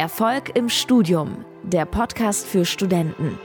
Erfolg 0.00 0.56
im 0.56 0.70
Studium, 0.70 1.44
der 1.62 1.84
Podcast 1.84 2.46
für 2.46 2.64
Studenten. 2.64 3.38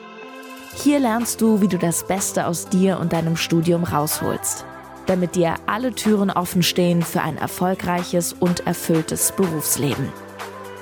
Hier 0.73 0.99
lernst 0.99 1.41
du, 1.41 1.59
wie 1.59 1.67
du 1.67 1.77
das 1.77 2.07
Beste 2.07 2.47
aus 2.47 2.69
dir 2.69 2.97
und 2.97 3.11
deinem 3.11 3.35
Studium 3.35 3.83
rausholst, 3.83 4.63
damit 5.05 5.35
dir 5.35 5.55
alle 5.65 5.93
Türen 5.93 6.31
offen 6.31 6.63
stehen 6.63 7.01
für 7.01 7.21
ein 7.21 7.37
erfolgreiches 7.37 8.31
und 8.31 8.65
erfülltes 8.65 9.33
Berufsleben. 9.33 10.13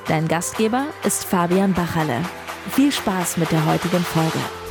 Dein 0.07 0.27
Gastgeber 0.27 0.85
ist 1.03 1.23
Fabian 1.25 1.73
Bachalle. 1.73 2.21
Viel 2.69 2.91
Spaß 2.91 3.37
mit 3.37 3.51
der 3.51 3.65
heutigen 3.65 4.03
Folge. 4.03 4.62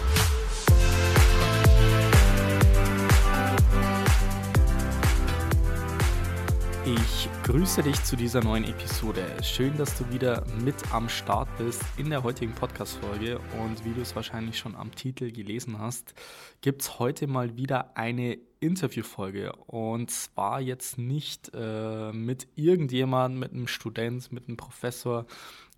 Ich 7.53 7.59
grüße 7.59 7.83
dich 7.83 8.03
zu 8.03 8.17
dieser 8.17 8.43
neuen 8.43 8.65
Episode. 8.65 9.27
Schön, 9.43 9.77
dass 9.77 9.99
du 9.99 10.11
wieder 10.11 10.43
mit 10.65 10.75
am 10.91 11.11
Start 11.11 11.51
bist 11.59 11.83
in 11.99 12.09
der 12.09 12.23
heutigen 12.23 12.55
Podcast-Folge. 12.55 13.39
Und 13.63 13.85
wie 13.85 13.93
du 13.93 14.01
es 14.01 14.17
wahrscheinlich 14.17 14.57
schon 14.57 14.75
am 14.75 14.95
Titel 14.95 15.31
gelesen 15.31 15.79
hast, 15.79 16.15
gibt 16.63 16.81
es 16.81 16.99
heute 16.99 17.27
mal 17.27 17.59
wieder 17.59 17.95
eine 17.95 18.39
Interviewfolge. 18.61 19.53
Und 19.67 20.11
zwar 20.11 20.63
jetzt 20.63 20.97
nicht 20.97 21.51
äh, 21.53 22.11
mit 22.13 22.49
irgendjemandem, 22.55 23.41
mit 23.41 23.53
einem 23.53 23.69
Student, 23.69 24.33
mit 24.33 24.49
einem 24.49 24.57
Professor, 24.57 25.27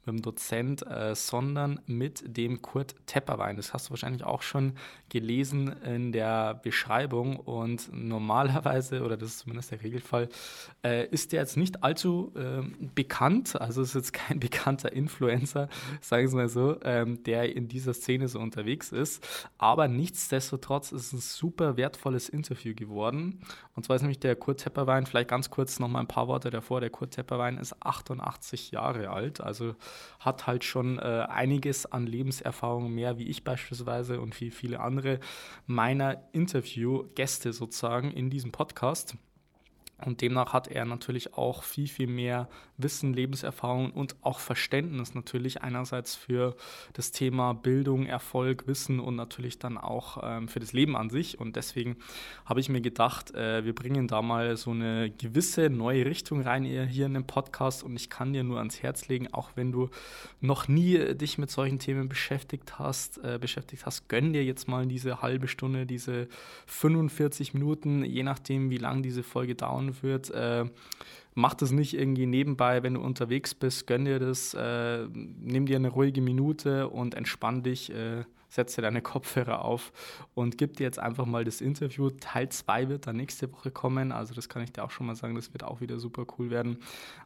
mit 0.06 0.16
dem 0.16 0.22
Dozent, 0.22 0.86
äh, 0.86 1.14
sondern 1.14 1.80
mit 1.86 2.22
dem 2.36 2.62
Kurt 2.62 2.94
Tepperwein. 3.06 3.56
Das 3.56 3.72
hast 3.72 3.88
du 3.88 3.90
wahrscheinlich 3.90 4.24
auch 4.24 4.42
schon 4.42 4.74
gelesen 5.08 5.68
in 5.82 6.12
der 6.12 6.54
Beschreibung. 6.54 7.36
Und 7.36 7.90
normalerweise, 7.92 9.02
oder 9.02 9.16
das 9.16 9.30
ist 9.30 9.38
zumindest 9.40 9.70
der 9.70 9.82
Regelfall, 9.82 10.28
äh, 10.84 11.06
ist 11.08 11.32
der 11.32 11.40
jetzt 11.40 11.56
nicht 11.56 11.82
allzu 11.82 12.32
äh, 12.36 12.62
bekannt. 12.94 13.60
Also 13.60 13.82
ist 13.82 13.94
jetzt 13.94 14.12
kein 14.12 14.40
bekannter 14.44 14.92
Influencer, 14.92 15.68
sagen 16.00 16.30
wir 16.30 16.36
mal 16.36 16.48
so, 16.48 16.80
ähm, 16.82 17.22
der 17.22 17.54
in 17.54 17.68
dieser 17.68 17.94
Szene 17.94 18.28
so 18.28 18.38
unterwegs 18.38 18.92
ist. 18.92 19.26
Aber 19.58 19.88
nichtsdestotrotz 19.88 20.92
ist 20.92 21.06
es 21.06 21.12
ein 21.12 21.20
super 21.20 21.76
wertvolles 21.76 22.28
Interview 22.28 22.74
geworden. 22.74 23.40
Und 23.74 23.84
zwar 23.84 23.96
ist 23.96 24.02
nämlich 24.02 24.20
der 24.20 24.36
Kurt 24.36 24.60
Tepperwein, 24.60 25.06
vielleicht 25.06 25.28
ganz 25.28 25.50
kurz 25.50 25.78
noch 25.78 25.88
mal 25.88 26.00
ein 26.00 26.08
paar 26.08 26.28
Worte 26.28 26.50
davor. 26.50 26.80
Der 26.80 26.90
Kurt 26.90 27.12
Tepperwein 27.12 27.58
ist 27.58 27.74
88 27.80 28.70
Jahre 28.70 29.10
alt, 29.10 29.40
also 29.40 29.74
hat 30.20 30.46
halt 30.46 30.64
schon 30.64 30.98
äh, 30.98 31.26
einiges 31.28 31.86
an 31.86 32.06
Lebenserfahrung 32.06 32.92
mehr 32.92 33.18
wie 33.18 33.28
ich 33.28 33.44
beispielsweise 33.44 34.20
und 34.20 34.40
wie 34.40 34.50
viele 34.50 34.80
andere 34.80 35.20
meiner 35.66 36.22
Interviewgäste 36.32 37.52
sozusagen 37.52 38.10
in 38.10 38.30
diesem 38.30 38.52
Podcast. 38.52 39.16
Und 40.04 40.20
demnach 40.20 40.52
hat 40.52 40.68
er 40.68 40.84
natürlich 40.84 41.34
auch 41.34 41.62
viel, 41.62 41.88
viel 41.88 42.08
mehr 42.08 42.48
Wissen, 42.76 43.14
Lebenserfahrung 43.14 43.92
und 43.92 44.16
auch 44.22 44.40
Verständnis 44.40 45.14
natürlich 45.14 45.62
einerseits 45.62 46.16
für 46.16 46.56
das 46.92 47.12
Thema 47.12 47.54
Bildung, 47.54 48.06
Erfolg, 48.06 48.66
Wissen 48.66 48.98
und 48.98 49.14
natürlich 49.14 49.60
dann 49.60 49.78
auch 49.78 50.18
ähm, 50.22 50.48
für 50.48 50.58
das 50.58 50.72
Leben 50.72 50.96
an 50.96 51.10
sich. 51.10 51.38
Und 51.38 51.54
deswegen 51.54 51.96
habe 52.44 52.58
ich 52.58 52.68
mir 52.68 52.80
gedacht, 52.80 53.32
äh, 53.34 53.64
wir 53.64 53.74
bringen 53.74 54.08
da 54.08 54.22
mal 54.22 54.56
so 54.56 54.72
eine 54.72 55.10
gewisse 55.10 55.70
neue 55.70 56.04
Richtung 56.06 56.40
rein 56.42 56.64
hier 56.64 57.06
in 57.06 57.14
den 57.14 57.26
Podcast. 57.26 57.84
Und 57.84 57.94
ich 57.94 58.10
kann 58.10 58.32
dir 58.32 58.42
nur 58.42 58.58
ans 58.58 58.82
Herz 58.82 59.06
legen, 59.06 59.32
auch 59.32 59.50
wenn 59.54 59.70
du 59.70 59.90
noch 60.40 60.66
nie 60.66 61.14
dich 61.14 61.38
mit 61.38 61.50
solchen 61.50 61.78
Themen 61.78 62.08
beschäftigt 62.08 62.78
hast, 62.78 63.18
äh, 63.18 63.38
beschäftigt 63.40 63.86
hast, 63.86 64.08
gönn 64.08 64.32
dir 64.32 64.44
jetzt 64.44 64.66
mal 64.66 64.86
diese 64.86 65.22
halbe 65.22 65.46
Stunde, 65.46 65.86
diese 65.86 66.28
45 66.66 67.54
Minuten, 67.54 68.04
je 68.04 68.24
nachdem, 68.24 68.70
wie 68.70 68.78
lang 68.78 69.02
diese 69.02 69.22
Folge 69.22 69.54
dauern 69.54 69.83
wird. 70.02 70.30
Äh, 70.30 70.66
mach 71.34 71.54
das 71.54 71.72
nicht 71.72 71.94
irgendwie 71.94 72.26
nebenbei, 72.26 72.82
wenn 72.82 72.94
du 72.94 73.00
unterwegs 73.00 73.54
bist, 73.54 73.86
gönn 73.86 74.04
dir 74.04 74.18
das, 74.18 74.54
äh, 74.54 75.06
nimm 75.12 75.66
dir 75.66 75.76
eine 75.76 75.88
ruhige 75.88 76.22
Minute 76.22 76.88
und 76.88 77.14
entspann 77.14 77.62
dich, 77.62 77.92
äh, 77.92 78.24
setz 78.48 78.76
dir 78.76 78.82
deine 78.82 79.02
Kopfhörer 79.02 79.64
auf 79.64 79.92
und 80.34 80.58
gib 80.58 80.76
dir 80.76 80.84
jetzt 80.84 81.00
einfach 81.00 81.26
mal 81.26 81.44
das 81.44 81.60
Interview. 81.60 82.10
Teil 82.10 82.48
2 82.48 82.88
wird 82.88 83.06
dann 83.06 83.16
nächste 83.16 83.52
Woche 83.52 83.72
kommen, 83.72 84.12
also 84.12 84.32
das 84.32 84.48
kann 84.48 84.62
ich 84.62 84.72
dir 84.72 84.84
auch 84.84 84.90
schon 84.90 85.06
mal 85.06 85.16
sagen, 85.16 85.34
das 85.34 85.52
wird 85.52 85.64
auch 85.64 85.80
wieder 85.80 85.98
super 85.98 86.24
cool 86.38 86.50
werden. 86.50 86.78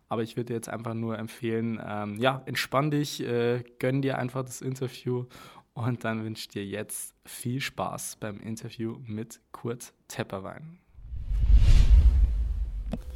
Aber 0.09 0.23
ich 0.23 0.37
würde 0.37 0.47
dir 0.47 0.55
jetzt 0.55 0.71
einfach 0.71 0.95
nur 0.95 1.19
empfehlen, 1.19 1.81
ähm, 1.87 2.19
ja, 2.19 2.43
entspann 2.47 2.91
dich, 2.91 3.23
äh, 3.23 3.63
gönn 3.79 4.01
dir 4.01 4.19
einfach 4.19 4.43
das 4.43 4.63
Interview 4.63 5.27
und 5.75 6.03
dann 6.05 6.25
wünsche 6.25 6.41
ich 6.41 6.49
dir 6.49 6.65
jetzt 6.65 7.15
viel 7.25 7.61
Spaß 7.61 8.17
beim 8.17 8.41
Interview 8.41 8.97
mit 9.07 9.41
Kurt 9.53 9.93
Tepperwein. 10.09 10.79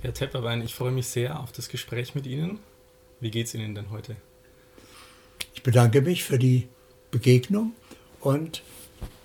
Herr 0.02 0.12
Tepperwein, 0.12 0.62
ich 0.62 0.74
freue 0.74 0.90
mich 0.90 1.06
sehr 1.06 1.38
auf 1.38 1.52
das 1.52 1.68
Gespräch 1.68 2.16
mit 2.16 2.26
Ihnen. 2.26 2.58
Wie 3.20 3.30
geht 3.30 3.46
es 3.46 3.54
Ihnen 3.54 3.76
denn 3.76 3.92
heute? 3.92 4.16
Ich 5.54 5.62
bedanke 5.62 6.02
mich 6.02 6.24
für 6.24 6.40
die 6.40 6.66
Begegnung 7.12 7.70
und 8.18 8.64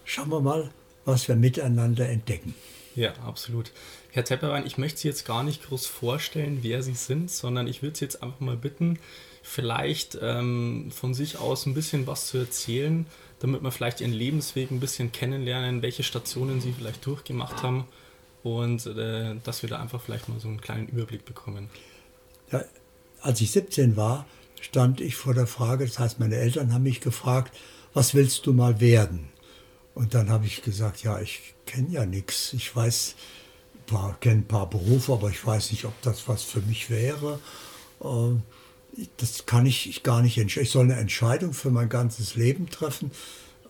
schauen 0.05 0.29
wir 0.29 0.39
mal, 0.39 0.69
was 1.03 1.27
wir 1.27 1.35
miteinander 1.35 2.07
entdecken. 2.07 2.53
Ja, 2.93 3.13
absolut. 3.25 3.71
Herr 4.11 4.23
Tepperwein, 4.23 4.67
ich 4.67 4.77
möchte 4.77 4.99
Sie 4.99 5.07
jetzt 5.07 5.25
gar 5.25 5.41
nicht 5.41 5.63
groß 5.63 5.87
vorstellen, 5.87 6.59
wer 6.61 6.83
Sie 6.83 6.93
sind, 6.93 7.31
sondern 7.31 7.65
ich 7.65 7.81
würde 7.81 7.97
Sie 7.97 8.05
jetzt 8.05 8.21
einfach 8.21 8.39
mal 8.39 8.55
bitten, 8.55 8.99
vielleicht 9.41 10.15
ähm, 10.21 10.91
von 10.91 11.15
sich 11.15 11.39
aus 11.39 11.65
ein 11.65 11.73
bisschen 11.73 12.05
was 12.05 12.27
zu 12.27 12.37
erzählen, 12.37 13.07
damit 13.39 13.63
wir 13.63 13.71
vielleicht 13.71 13.99
Ihren 14.01 14.13
Lebensweg 14.13 14.69
ein 14.69 14.79
bisschen 14.79 15.11
kennenlernen, 15.11 15.81
welche 15.81 16.03
Stationen 16.03 16.61
Sie 16.61 16.71
vielleicht 16.71 17.03
durchgemacht 17.03 17.63
haben 17.63 17.87
und 18.55 18.85
äh, 18.85 19.35
dass 19.43 19.61
wir 19.61 19.69
da 19.69 19.79
einfach 19.79 20.01
vielleicht 20.01 20.29
mal 20.29 20.39
so 20.39 20.47
einen 20.47 20.61
kleinen 20.61 20.87
Überblick 20.87 21.25
bekommen. 21.25 21.69
Ja, 22.51 22.63
als 23.21 23.41
ich 23.41 23.51
17 23.51 23.97
war, 23.97 24.25
stand 24.61 25.01
ich 25.01 25.15
vor 25.15 25.33
der 25.33 25.47
Frage, 25.47 25.85
das 25.85 25.99
heißt, 25.99 26.19
meine 26.19 26.35
Eltern 26.35 26.73
haben 26.73 26.83
mich 26.83 27.01
gefragt, 27.01 27.55
was 27.93 28.13
willst 28.13 28.45
du 28.45 28.53
mal 28.53 28.79
werden? 28.79 29.29
Und 29.95 30.13
dann 30.13 30.29
habe 30.29 30.45
ich 30.45 30.61
gesagt, 30.61 31.01
ja, 31.03 31.19
ich 31.19 31.55
kenne 31.65 31.89
ja 31.89 32.05
nichts. 32.05 32.53
Ich 32.53 32.75
weiß, 32.75 33.15
kenne 34.19 34.41
ein 34.41 34.47
paar 34.47 34.69
Berufe, 34.69 35.13
aber 35.13 35.29
ich 35.29 35.43
weiß 35.43 35.71
nicht, 35.71 35.85
ob 35.85 35.99
das 36.03 36.27
was 36.27 36.43
für 36.43 36.61
mich 36.61 36.89
wäre. 36.89 37.39
Ähm, 38.03 38.43
das 39.17 39.45
kann 39.45 39.65
ich 39.65 40.03
gar 40.03 40.21
nicht 40.21 40.37
entscheiden. 40.37 40.65
Ich 40.65 40.71
soll 40.71 40.85
eine 40.85 40.97
Entscheidung 40.97 41.53
für 41.53 41.69
mein 41.71 41.89
ganzes 41.89 42.35
Leben 42.35 42.69
treffen 42.69 43.11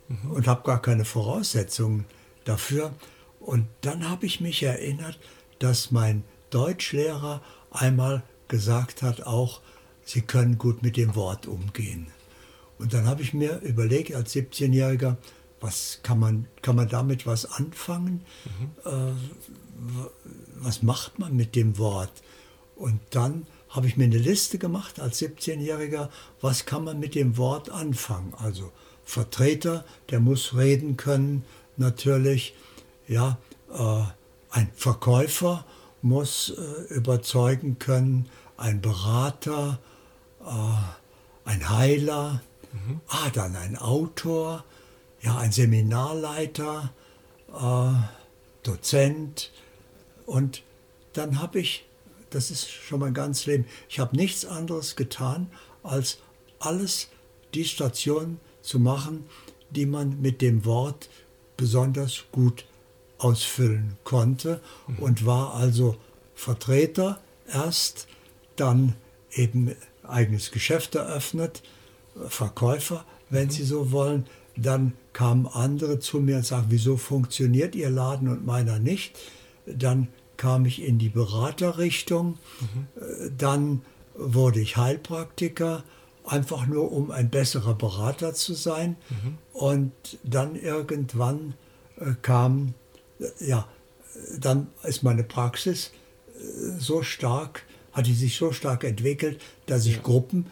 mhm. 0.07 0.31
und 0.31 0.47
habe 0.47 0.63
gar 0.63 0.81
keine 0.81 1.05
Voraussetzungen 1.05 2.05
dafür. 2.43 2.93
Und 3.47 3.65
dann 3.79 4.09
habe 4.09 4.25
ich 4.25 4.41
mich 4.41 4.61
erinnert, 4.61 5.17
dass 5.59 5.89
mein 5.89 6.25
Deutschlehrer 6.49 7.41
einmal 7.71 8.23
gesagt 8.49 9.01
hat, 9.01 9.25
auch, 9.25 9.61
Sie 10.03 10.19
können 10.19 10.57
gut 10.57 10.83
mit 10.83 10.97
dem 10.97 11.15
Wort 11.15 11.47
umgehen. 11.47 12.07
Und 12.77 12.93
dann 12.93 13.05
habe 13.05 13.21
ich 13.21 13.33
mir 13.33 13.61
überlegt, 13.61 14.13
als 14.13 14.35
17-Jähriger, 14.35 15.15
was 15.61 16.01
kann 16.03 16.19
man, 16.19 16.47
kann 16.61 16.75
man 16.75 16.89
damit 16.89 17.25
was 17.25 17.45
anfangen? 17.45 18.25
Mhm. 18.83 18.91
Äh, 18.91 19.13
was 20.57 20.83
macht 20.83 21.17
man 21.17 21.33
mit 21.33 21.55
dem 21.55 21.77
Wort? 21.77 22.23
Und 22.75 22.99
dann 23.11 23.47
habe 23.69 23.87
ich 23.87 23.95
mir 23.95 24.03
eine 24.03 24.17
Liste 24.17 24.57
gemacht 24.57 24.99
als 24.99 25.21
17-Jähriger, 25.21 26.09
was 26.41 26.65
kann 26.65 26.83
man 26.83 26.99
mit 26.99 27.15
dem 27.15 27.37
Wort 27.37 27.69
anfangen? 27.69 28.33
Also 28.33 28.73
Vertreter, 29.05 29.85
der 30.09 30.19
muss 30.19 30.53
reden 30.53 30.97
können, 30.97 31.45
natürlich 31.77 32.53
ja, 33.07 33.37
äh, 33.73 34.03
ein 34.49 34.69
Verkäufer 34.75 35.65
muss 36.01 36.49
äh, 36.49 36.93
überzeugen 36.93 37.79
können, 37.79 38.29
ein 38.57 38.81
Berater, 38.81 39.79
äh, 40.45 41.49
ein 41.49 41.69
Heiler, 41.69 42.41
mhm. 42.73 43.01
ah, 43.07 43.29
dann 43.33 43.55
ein 43.55 43.77
Autor, 43.77 44.63
ja, 45.21 45.37
ein 45.37 45.51
Seminarleiter, 45.51 46.91
Dozent. 48.63 49.51
Und 50.25 50.63
dann 51.13 51.41
habe 51.41 51.59
ich, 51.59 51.85
das 52.29 52.51
ist 52.51 52.69
schon 52.69 52.99
mein 52.99 53.13
ganzes 53.13 53.45
Leben, 53.45 53.65
ich 53.87 53.99
habe 53.99 54.15
nichts 54.15 54.45
anderes 54.45 54.97
getan, 54.97 55.49
als 55.81 56.19
alles, 56.59 57.07
die 57.53 57.63
Stationen 57.63 58.39
zu 58.61 58.79
machen, 58.79 59.25
die 59.69 59.85
man 59.85 60.21
mit 60.21 60.41
dem 60.41 60.65
Wort 60.65 61.09
besonders 61.55 62.25
gut 62.31 62.65
ausfüllen 63.19 63.97
konnte 64.03 64.61
mhm. 64.87 64.99
und 64.99 65.25
war 65.25 65.55
also 65.55 65.95
Vertreter 66.35 67.19
erst, 67.51 68.07
dann 68.55 68.95
eben 69.31 69.73
eigenes 70.03 70.51
Geschäft 70.51 70.95
eröffnet, 70.95 71.63
Verkäufer, 72.27 73.05
wenn 73.29 73.45
mhm. 73.45 73.51
Sie 73.51 73.63
so 73.63 73.91
wollen. 73.91 74.25
Dann 74.55 74.93
kamen 75.13 75.45
andere 75.47 75.99
zu 75.99 76.19
mir 76.19 76.37
und 76.37 76.45
sagten, 76.45 76.71
wieso 76.71 76.97
funktioniert 76.97 77.75
Ihr 77.75 77.89
Laden 77.89 78.27
und 78.27 78.45
meiner 78.45 78.79
nicht? 78.79 79.17
Dann 79.65 80.07
kam 80.37 80.65
ich 80.65 80.83
in 80.83 80.97
die 80.99 81.09
Beraterrichtung, 81.09 82.37
mhm. 82.59 83.37
dann 83.37 83.81
wurde 84.15 84.59
ich 84.59 84.77
Heilpraktiker, 84.77 85.83
einfach 86.25 86.67
nur 86.67 86.91
um 86.91 87.11
ein 87.11 87.29
besserer 87.29 87.73
Berater 87.73 88.33
zu 88.33 88.53
sein. 88.53 88.97
Mhm. 89.09 89.37
Und 89.53 89.91
dann 90.23 90.55
irgendwann 90.55 91.53
äh, 91.99 92.13
kam 92.21 92.73
ja, 93.39 93.67
dann 94.39 94.67
ist 94.83 95.03
meine 95.03 95.23
Praxis 95.23 95.91
äh, 96.35 96.79
so 96.79 97.03
stark, 97.03 97.63
hat 97.91 98.07
die 98.07 98.13
sich 98.13 98.37
so 98.37 98.51
stark 98.51 98.83
entwickelt, 98.83 99.41
dass 99.65 99.85
ich 99.85 99.95
ja. 99.95 100.01
Gruppen 100.01 100.47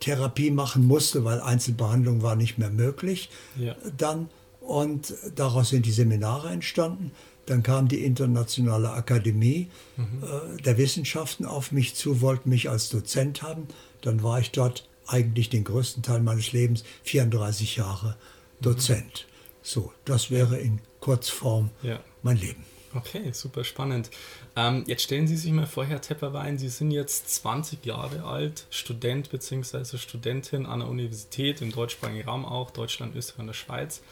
Therapie 0.00 0.50
machen 0.50 0.86
musste, 0.86 1.24
weil 1.24 1.40
Einzelbehandlung 1.40 2.22
war 2.22 2.36
nicht 2.36 2.58
mehr 2.58 2.70
möglich. 2.70 3.30
Ja. 3.56 3.76
Dann 3.96 4.28
und 4.60 5.14
daraus 5.34 5.70
sind 5.70 5.86
die 5.86 5.92
Seminare 5.92 6.50
entstanden. 6.50 7.12
Dann 7.46 7.62
kam 7.62 7.88
die 7.88 8.04
Internationale 8.04 8.90
Akademie 8.90 9.68
äh, 9.96 10.62
der 10.62 10.78
Wissenschaften 10.78 11.44
auf 11.44 11.72
mich 11.72 11.94
zu, 11.94 12.20
wollten 12.20 12.50
mich 12.50 12.70
als 12.70 12.88
Dozent 12.90 13.42
haben. 13.42 13.66
Dann 14.02 14.22
war 14.22 14.38
ich 14.38 14.52
dort 14.52 14.88
eigentlich 15.06 15.48
den 15.48 15.64
größten 15.64 16.02
Teil 16.02 16.20
meines 16.20 16.52
Lebens, 16.52 16.84
34 17.04 17.76
Jahre 17.76 18.16
Dozent. 18.60 19.26
So, 19.62 19.92
das 20.04 20.30
wäre 20.30 20.58
in 20.58 20.80
Kurzform 21.00 21.70
Ja. 21.82 22.00
mein 22.22 22.36
Leben. 22.36 22.64
Okay, 22.92 23.30
super 23.32 23.62
spannend. 23.62 24.10
Ähm, 24.56 24.82
jetzt 24.88 25.02
stellen 25.02 25.28
Sie 25.28 25.36
sich 25.36 25.52
mal 25.52 25.66
vor, 25.66 25.84
Herr 25.84 26.00
Tepperwein, 26.00 26.58
Sie 26.58 26.68
sind 26.68 26.90
jetzt 26.90 27.28
20 27.36 27.86
Jahre 27.86 28.24
alt, 28.24 28.66
Student 28.70 29.30
bzw. 29.30 29.96
Studentin 29.96 30.66
an 30.66 30.80
der 30.80 30.88
Universität 30.88 31.62
im 31.62 31.70
deutschsprachigen 31.70 32.22
Raum 32.28 32.44
auch, 32.44 32.72
Deutschland, 32.72 33.14
Österreich 33.14 33.38
und 33.40 33.46
der 33.46 33.52
Schweiz 33.54 34.02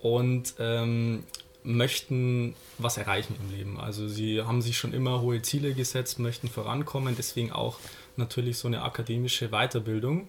und 0.00 0.54
ähm, 0.60 1.24
möchten 1.64 2.54
was 2.78 2.96
erreichen 2.96 3.34
im 3.40 3.56
Leben. 3.56 3.80
Also 3.80 4.06
Sie 4.06 4.40
haben 4.42 4.62
sich 4.62 4.78
schon 4.78 4.92
immer 4.92 5.20
hohe 5.20 5.42
Ziele 5.42 5.74
gesetzt, 5.74 6.20
möchten 6.20 6.48
vorankommen, 6.48 7.14
deswegen 7.16 7.50
auch 7.50 7.80
natürlich 8.16 8.56
so 8.58 8.68
eine 8.68 8.82
akademische 8.82 9.48
Weiterbildung. 9.48 10.28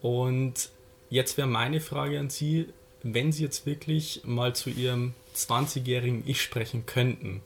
Und 0.00 0.70
jetzt 1.10 1.36
wäre 1.36 1.48
meine 1.48 1.80
Frage 1.80 2.20
an 2.20 2.30
Sie, 2.30 2.68
wenn 3.04 3.32
Sie 3.32 3.42
jetzt 3.42 3.66
wirklich 3.66 4.22
mal 4.24 4.54
zu 4.54 4.70
Ihrem 4.70 5.12
20-jährigen 5.36 6.22
Ich 6.26 6.42
sprechen 6.42 6.86
könnten 6.86 7.42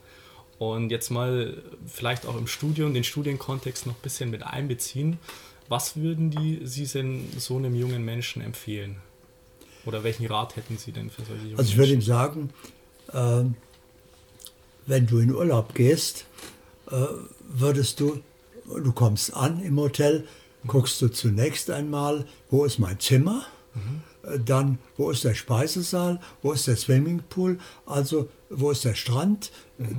und 0.59 0.91
jetzt 0.91 1.11
mal 1.11 1.63
vielleicht 1.87 2.27
auch 2.27 2.37
im 2.37 2.47
Studium, 2.47 2.95
den 2.95 3.05
Studienkontext 3.05 3.87
noch 3.87 3.95
ein 3.95 4.03
bisschen 4.03 4.31
mit 4.31 4.43
einbeziehen, 4.45 5.19
was 5.69 5.97
würden 5.97 6.31
die 6.31 6.61
Sie 6.65 6.87
denn 6.87 7.29
so 7.37 7.57
einem 7.57 7.75
jungen 7.75 8.05
Menschen 8.05 8.41
empfehlen? 8.41 8.97
Oder 9.85 10.05
welchen 10.05 10.27
Rat 10.27 10.57
hätten 10.57 10.79
Sie 10.79 10.93
denn 10.93 11.11
für 11.11 11.25
solche 11.25 11.43
jungen 11.45 11.59
Also 11.59 11.71
ich 11.71 11.77
würde 11.77 11.93
ihm 11.93 12.03
sagen, 12.03 12.51
ähm, 13.13 13.55
wenn 14.87 15.07
du 15.07 15.19
in 15.19 15.35
Urlaub 15.35 15.75
gehst, 15.75 16.27
äh, 16.91 16.97
würdest 17.41 18.01
du, 18.01 18.21
du 18.67 18.93
kommst 18.93 19.35
an 19.35 19.63
im 19.63 19.79
Hotel, 19.79 20.27
guckst 20.67 21.01
du 21.03 21.09
zunächst 21.09 21.71
einmal, 21.71 22.27
wo 22.51 22.65
ist 22.65 22.79
mein 22.79 22.99
Zimmer, 23.01 23.47
Äh, 24.18 24.18
dann 24.45 24.79
wo 24.97 25.11
ist 25.11 25.25
der 25.25 25.35
Speisesaal, 25.35 26.21
wo 26.43 26.53
ist 26.53 26.67
der 26.67 26.77
Swimmingpool, 26.77 27.59
also 27.87 28.29
wo 28.51 28.71
ist 28.71 28.85
der 28.85 28.95
Strand. 28.95 29.51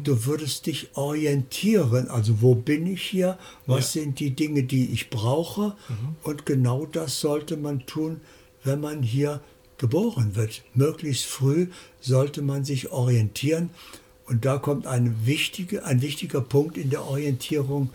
Du 0.03 0.25
würdest 0.25 0.65
dich 0.65 0.89
orientieren, 0.95 2.07
also 2.09 2.41
wo 2.41 2.55
bin 2.55 2.85
ich 2.87 3.03
hier, 3.03 3.37
was 3.65 3.93
Ja. 3.93 4.01
sind 4.01 4.19
die 4.19 4.31
Dinge, 4.31 4.63
die 4.63 4.91
ich 4.91 5.09
brauche 5.09 5.75
und 6.23 6.45
genau 6.45 6.85
das 6.85 7.19
sollte 7.19 7.57
man 7.57 7.85
tun, 7.85 8.21
wenn 8.63 8.81
man 8.81 9.03
hier 9.03 9.41
geboren 9.77 10.35
wird. 10.35 10.63
Möglichst 10.73 11.25
früh 11.25 11.67
sollte 12.01 12.41
man 12.41 12.65
sich 12.65 12.91
orientieren. 12.91 13.69
Und 14.25 14.45
da 14.45 14.57
kommt 14.57 14.85
eine 14.85 15.25
wichtige, 15.25 15.85
ein 15.85 16.01
wichtiger 16.01 16.41
Punkt 16.41 16.77
in 16.77 16.89
der 16.91 17.05
Orientierung. 17.05 17.89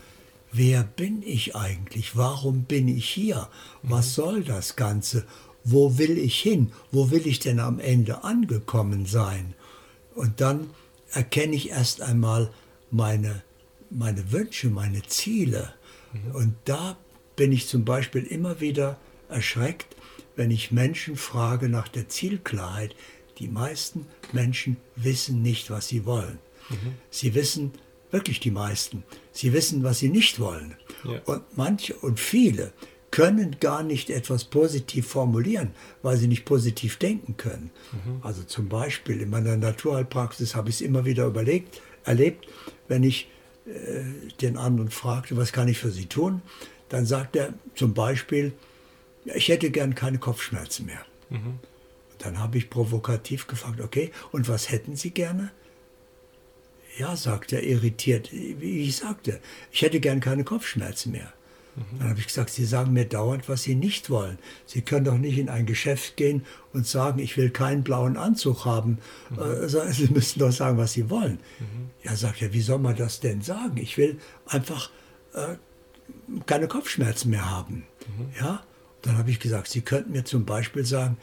Wer 0.50 0.82
bin 0.82 1.22
ich 1.22 1.54
eigentlich? 1.54 2.16
Warum 2.16 2.62
bin 2.62 2.88
ich 2.88 3.08
hier? 3.08 3.48
Was 3.82 4.14
soll 4.14 4.42
das 4.42 4.76
Ganze? 4.76 5.24
Wo 5.64 5.98
will 5.98 6.18
ich 6.18 6.40
hin? 6.40 6.72
Wo 6.92 7.10
will 7.10 7.26
ich 7.26 7.38
denn 7.38 7.58
am 7.58 7.78
Ende 7.80 8.22
angekommen 8.22 9.06
sein? 9.06 9.54
Und 10.14 10.40
dann 10.40 10.70
erkenne 11.10 11.56
ich 11.56 11.70
erst 11.70 12.02
einmal 12.02 12.50
meine, 12.90 13.42
meine 13.90 14.30
Wünsche, 14.30 14.68
meine 14.68 15.02
Ziele. 15.02 15.74
Und 16.32 16.54
da 16.64 16.96
bin 17.34 17.50
ich 17.50 17.66
zum 17.66 17.84
Beispiel 17.84 18.22
immer 18.22 18.60
wieder 18.60 18.98
erschreckt, 19.28 19.96
wenn 20.36 20.50
ich 20.50 20.70
Menschen 20.70 21.16
frage 21.16 21.68
nach 21.68 21.88
der 21.88 22.08
Zielklarheit. 22.08 22.94
Die 23.38 23.48
meisten 23.48 24.06
Menschen 24.32 24.76
wissen 24.96 25.42
nicht, 25.42 25.70
was 25.70 25.88
sie 25.88 26.04
wollen. 26.04 26.38
Sie 27.10 27.34
wissen, 27.34 27.72
wirklich 28.10 28.40
die 28.40 28.50
meisten, 28.50 29.02
sie 29.32 29.52
wissen, 29.52 29.82
was 29.82 29.98
sie 29.98 30.08
nicht 30.08 30.38
wollen. 30.38 30.76
Ja. 31.04 31.20
Und 31.24 31.42
manche 31.56 31.94
und 31.94 32.20
viele 32.20 32.72
können 33.14 33.58
gar 33.60 33.84
nicht 33.84 34.10
etwas 34.10 34.42
positiv 34.42 35.06
formulieren, 35.06 35.70
weil 36.02 36.16
sie 36.16 36.26
nicht 36.26 36.44
positiv 36.44 36.96
denken 36.96 37.36
können. 37.36 37.70
Also 38.22 38.42
zum 38.42 38.68
Beispiel 38.68 39.20
in 39.20 39.30
meiner 39.30 39.56
Naturheilpraxis 39.56 40.56
habe 40.56 40.68
ich 40.68 40.74
es 40.74 40.80
immer 40.80 41.04
wieder 41.04 41.24
überlegt, 41.24 41.80
erlebt, 42.02 42.48
wenn 42.88 43.04
ich 43.04 43.30
äh, 43.66 44.02
den 44.40 44.56
anderen 44.56 44.90
fragte, 44.90 45.36
was 45.36 45.52
kann 45.52 45.68
ich 45.68 45.78
für 45.78 45.92
Sie 45.92 46.06
tun, 46.06 46.42
dann 46.88 47.06
sagt 47.06 47.36
er 47.36 47.54
zum 47.76 47.94
Beispiel, 47.94 48.52
ja, 49.26 49.36
ich 49.36 49.46
hätte 49.46 49.70
gern 49.70 49.94
keine 49.94 50.18
Kopfschmerzen 50.18 50.86
mehr. 50.86 51.06
Und 52.10 52.18
dann 52.18 52.40
habe 52.40 52.58
ich 52.58 52.68
provokativ 52.68 53.46
gefragt, 53.46 53.80
okay, 53.80 54.10
und 54.32 54.48
was 54.48 54.72
hätten 54.72 54.96
Sie 54.96 55.10
gerne? 55.10 55.52
Ja, 56.98 57.14
sagt 57.14 57.52
er 57.52 57.62
irritiert, 57.62 58.32
wie 58.32 58.80
ich 58.80 58.96
sagte, 58.96 59.40
ich 59.70 59.82
hätte 59.82 60.00
gern 60.00 60.18
keine 60.18 60.42
Kopfschmerzen 60.42 61.12
mehr. 61.12 61.32
Dann 61.98 62.10
habe 62.10 62.20
ich 62.20 62.26
gesagt, 62.26 62.50
Sie 62.50 62.64
sagen 62.64 62.92
mir 62.92 63.04
dauernd, 63.04 63.48
was 63.48 63.64
Sie 63.64 63.74
nicht 63.74 64.08
wollen. 64.10 64.38
Sie 64.64 64.82
können 64.82 65.04
doch 65.04 65.18
nicht 65.18 65.38
in 65.38 65.48
ein 65.48 65.66
Geschäft 65.66 66.16
gehen 66.16 66.44
und 66.72 66.86
sagen, 66.86 67.18
ich 67.18 67.36
will 67.36 67.50
keinen 67.50 67.82
blauen 67.82 68.16
Anzug 68.16 68.64
haben. 68.64 68.98
Äh, 69.32 69.68
sondern 69.68 69.92
Sie 69.92 70.08
müssen 70.08 70.38
doch 70.38 70.52
sagen, 70.52 70.78
was 70.78 70.92
Sie 70.92 71.10
wollen. 71.10 71.40
Ja, 72.02 72.14
sagt 72.14 72.42
er, 72.42 72.52
wie 72.52 72.60
soll 72.60 72.78
man 72.78 72.96
das 72.96 73.20
denn 73.20 73.42
sagen? 73.42 73.76
Ich 73.76 73.96
will 73.98 74.18
einfach 74.46 74.90
äh, 75.34 75.56
keine 76.46 76.68
Kopfschmerzen 76.68 77.30
mehr 77.30 77.50
haben. 77.50 77.84
Ja? 78.40 78.62
Dann 79.02 79.18
habe 79.18 79.30
ich 79.30 79.40
gesagt, 79.40 79.68
Sie 79.68 79.80
könnten 79.80 80.12
mir 80.12 80.24
zum 80.24 80.44
Beispiel 80.44 80.84
sagen, 80.84 81.16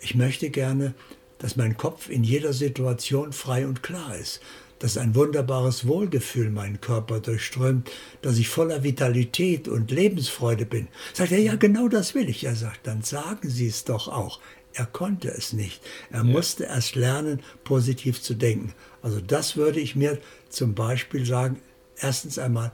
ich 0.00 0.14
möchte 0.14 0.50
gerne, 0.50 0.94
dass 1.38 1.56
mein 1.56 1.76
Kopf 1.76 2.08
in 2.08 2.24
jeder 2.24 2.52
Situation 2.52 3.32
frei 3.32 3.66
und 3.66 3.82
klar 3.82 4.16
ist, 4.16 4.40
dass 4.80 4.98
ein 4.98 5.14
wunderbares 5.14 5.86
Wohlgefühl 5.86 6.50
meinen 6.50 6.80
Körper 6.80 7.20
durchströmt, 7.20 7.90
dass 8.22 8.38
ich 8.38 8.48
voller 8.48 8.82
Vitalität 8.82 9.68
und 9.68 9.90
Lebensfreude 9.90 10.66
bin. 10.66 10.88
Sagt 11.12 11.30
er, 11.32 11.38
ja, 11.38 11.54
genau 11.54 11.88
das 11.88 12.14
will 12.14 12.28
ich. 12.28 12.44
Er 12.44 12.56
sagt, 12.56 12.86
dann 12.86 13.02
sagen 13.02 13.48
Sie 13.48 13.68
es 13.68 13.84
doch 13.84 14.08
auch. 14.08 14.40
Er 14.72 14.86
konnte 14.86 15.28
es 15.28 15.52
nicht. 15.52 15.82
Er 16.10 16.24
musste 16.24 16.64
erst 16.64 16.94
lernen, 16.94 17.40
positiv 17.62 18.22
zu 18.22 18.34
denken. 18.34 18.72
Also 19.02 19.20
das 19.20 19.56
würde 19.56 19.80
ich 19.80 19.96
mir 19.96 20.18
zum 20.48 20.74
Beispiel 20.74 21.26
sagen, 21.26 21.60
erstens 21.98 22.38
einmal, 22.38 22.72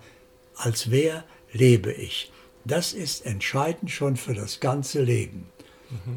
als 0.55 0.91
wer 0.91 1.25
lebe 1.53 1.93
ich? 1.93 2.31
Das 2.65 2.93
ist 2.93 3.27
entscheidend 3.27 3.91
schon 3.91 4.17
für 4.17 4.35
das 4.35 4.61
ganze 4.61 5.03
Leben. 5.03 5.47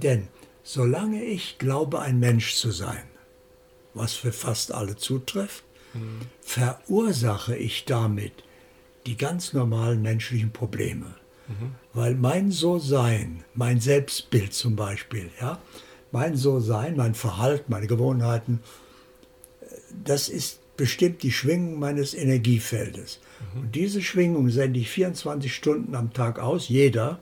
Denn 0.01 0.27
solange 0.63 1.23
ich 1.23 1.57
glaube, 1.57 1.99
ein 1.99 2.19
Mensch 2.19 2.55
zu 2.55 2.71
sein, 2.71 3.03
was 3.93 4.13
für 4.13 4.31
fast 4.31 4.73
alle 4.73 4.95
zutrifft, 4.95 5.63
verursache 6.41 7.55
ich 7.55 7.85
damit 7.85 8.33
die 9.05 9.17
ganz 9.17 9.53
normalen 9.53 10.01
menschlichen 10.01 10.51
Probleme. 10.51 11.15
Weil 11.93 12.13
mein 12.15 12.51
So-Sein, 12.51 13.43
mein 13.55 13.79
Selbstbild 13.79 14.53
zum 14.53 14.75
Beispiel, 14.75 15.31
ja, 15.41 15.59
mein 16.11 16.35
So-Sein, 16.35 16.95
mein 16.95 17.15
Verhalten, 17.15 17.71
meine 17.71 17.87
Gewohnheiten, 17.87 18.59
das 20.03 20.29
ist 20.29 20.59
bestimmt 20.77 21.23
die 21.23 21.31
Schwingung 21.31 21.79
meines 21.79 22.13
Energiefeldes. 22.13 23.19
Und 23.55 23.75
diese 23.75 24.01
Schwingung 24.01 24.49
sende 24.49 24.79
ich 24.79 24.89
24 24.89 25.53
Stunden 25.53 25.95
am 25.95 26.13
Tag 26.13 26.39
aus, 26.39 26.69
jeder, 26.69 27.19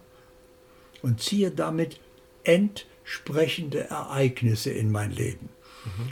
und 1.01 1.21
ziehe 1.21 1.51
damit 1.51 1.99
entsprechende 2.43 3.89
Ereignisse 3.89 4.71
in 4.71 4.91
mein 4.91 5.11
Leben. 5.11 5.49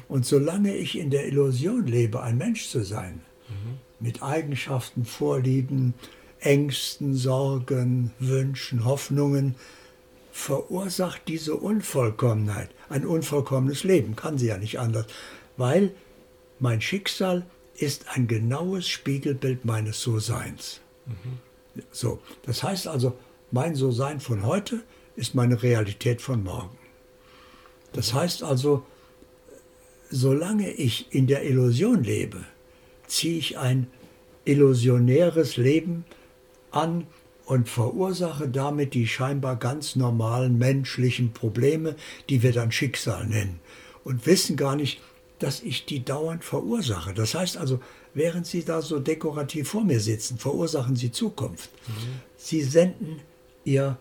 Und 0.08 0.25
solange 0.25 0.75
ich 0.75 0.98
in 0.98 1.10
der 1.10 1.27
Illusion 1.27 1.86
lebe, 1.86 2.22
ein 2.22 2.38
Mensch 2.38 2.67
zu 2.67 2.84
sein, 2.84 3.22
mit 4.00 4.22
Eigenschaften, 4.24 5.05
Vorlieben, 5.05 5.94
Ängsten, 6.39 7.15
Sorgen, 7.15 8.12
Wünschen, 8.20 8.86
Hoffnungen, 8.86 9.55
verursacht 10.32 11.22
diese 11.27 11.55
Unvollkommenheit 11.55 12.70
ein 12.89 13.05
unvollkommenes 13.05 13.84
Leben. 13.84 14.15
Kann 14.15 14.38
sie 14.38 14.48
ja 14.48 14.58
nicht 14.58 14.79
anders, 14.79 15.08
weil 15.58 15.91
mein 16.60 16.82
Schicksal 16.82 17.46
ist 17.75 18.10
ein 18.15 18.27
genaues 18.27 18.88
Spiegelbild 18.88 19.65
meines 19.65 20.01
So-Seins. 20.01 20.82
So, 21.91 22.20
das 22.44 22.63
heißt 22.63 22.88
also, 22.88 23.17
mein 23.51 23.75
So-Sein 23.75 24.20
von 24.20 24.46
heute 24.46 24.84
ist 25.15 25.36
meine 25.36 25.62
Realität 25.62 26.22
von 26.22 26.44
morgen. 26.44 26.77
Das 27.94 28.13
heißt 28.13 28.44
also, 28.44 28.86
solange 30.15 30.72
ich 30.72 31.13
in 31.13 31.27
der 31.27 31.43
Illusion 31.43 32.03
lebe, 32.03 32.45
ziehe 33.05 33.38
ich 33.38 33.57
ein 33.57 33.88
illusionäres 34.45 35.57
Leben 35.57 36.05
an 36.72 37.05
und 37.45 37.67
verursache 37.67 38.48
damit 38.48 38.93
die 38.93 39.07
scheinbar 39.07 39.57
ganz 39.57 39.95
normalen 39.95 40.57
menschlichen 40.57 41.34
Probleme, 41.34 41.95
die 42.29 42.41
wir 42.43 42.53
dann 42.53 42.72
Schicksal 42.72 43.27
nennen, 43.27 43.60
und 44.03 44.25
wissen 44.25 44.55
gar 44.55 44.75
nicht, 44.75 45.01
dass 45.39 45.62
ich 45.62 45.86
die 45.86 46.05
dauernd 46.05 46.45
verursache. 46.45 47.13
Das 47.13 47.36
heißt 47.36 47.57
also, 47.57 47.81
während 48.13 48.48
Sie 48.48 48.63
da 48.63 48.81
so 48.81 49.00
dekorativ 49.00 49.67
vor 49.69 49.84
mir 49.84 50.00
sitzen, 50.00 50.38
verursachen 50.38 50.95
Sie 50.95 51.12
Zukunft. 51.12 51.69
Sie 52.38 52.62
senden 52.62 53.19
Ihr 53.65 53.98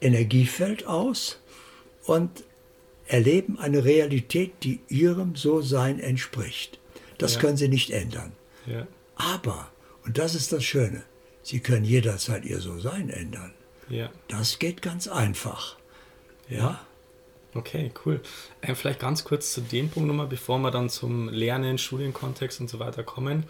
Energiefeld 0.00 0.86
aus 0.86 1.38
und 2.04 2.42
erleben 3.12 3.58
eine 3.58 3.84
Realität, 3.84 4.52
die 4.62 4.80
ihrem 4.88 5.36
So-Sein 5.36 6.00
entspricht. 6.00 6.78
Das 7.18 7.34
Ja. 7.34 7.40
können 7.40 7.56
sie 7.56 7.68
nicht 7.68 7.90
ändern. 7.90 8.32
Ja. 8.66 8.86
Aber, 9.16 9.70
und 10.04 10.18
das 10.18 10.34
ist 10.34 10.52
das 10.52 10.64
Schöne, 10.64 11.02
sie 11.42 11.60
können 11.60 11.84
jederzeit 11.84 12.44
ihr 12.44 12.60
So-Sein 12.60 13.10
ändern. 13.10 13.52
Ja. 13.88 14.10
Das 14.28 14.58
geht 14.58 14.80
ganz 14.80 15.08
einfach. 15.08 15.76
Ja? 16.48 16.80
Okay, 17.54 17.92
cool. 18.06 18.22
Äh, 18.62 18.74
vielleicht 18.74 19.00
ganz 19.00 19.24
kurz 19.24 19.52
zu 19.52 19.60
dem 19.60 19.90
Punkt 19.90 20.08
nochmal, 20.08 20.26
bevor 20.26 20.58
wir 20.58 20.70
dann 20.70 20.88
zum 20.88 21.28
Lernen, 21.28 21.76
Studienkontext 21.76 22.60
und 22.60 22.70
so 22.70 22.78
weiter 22.78 23.02
kommen. 23.04 23.44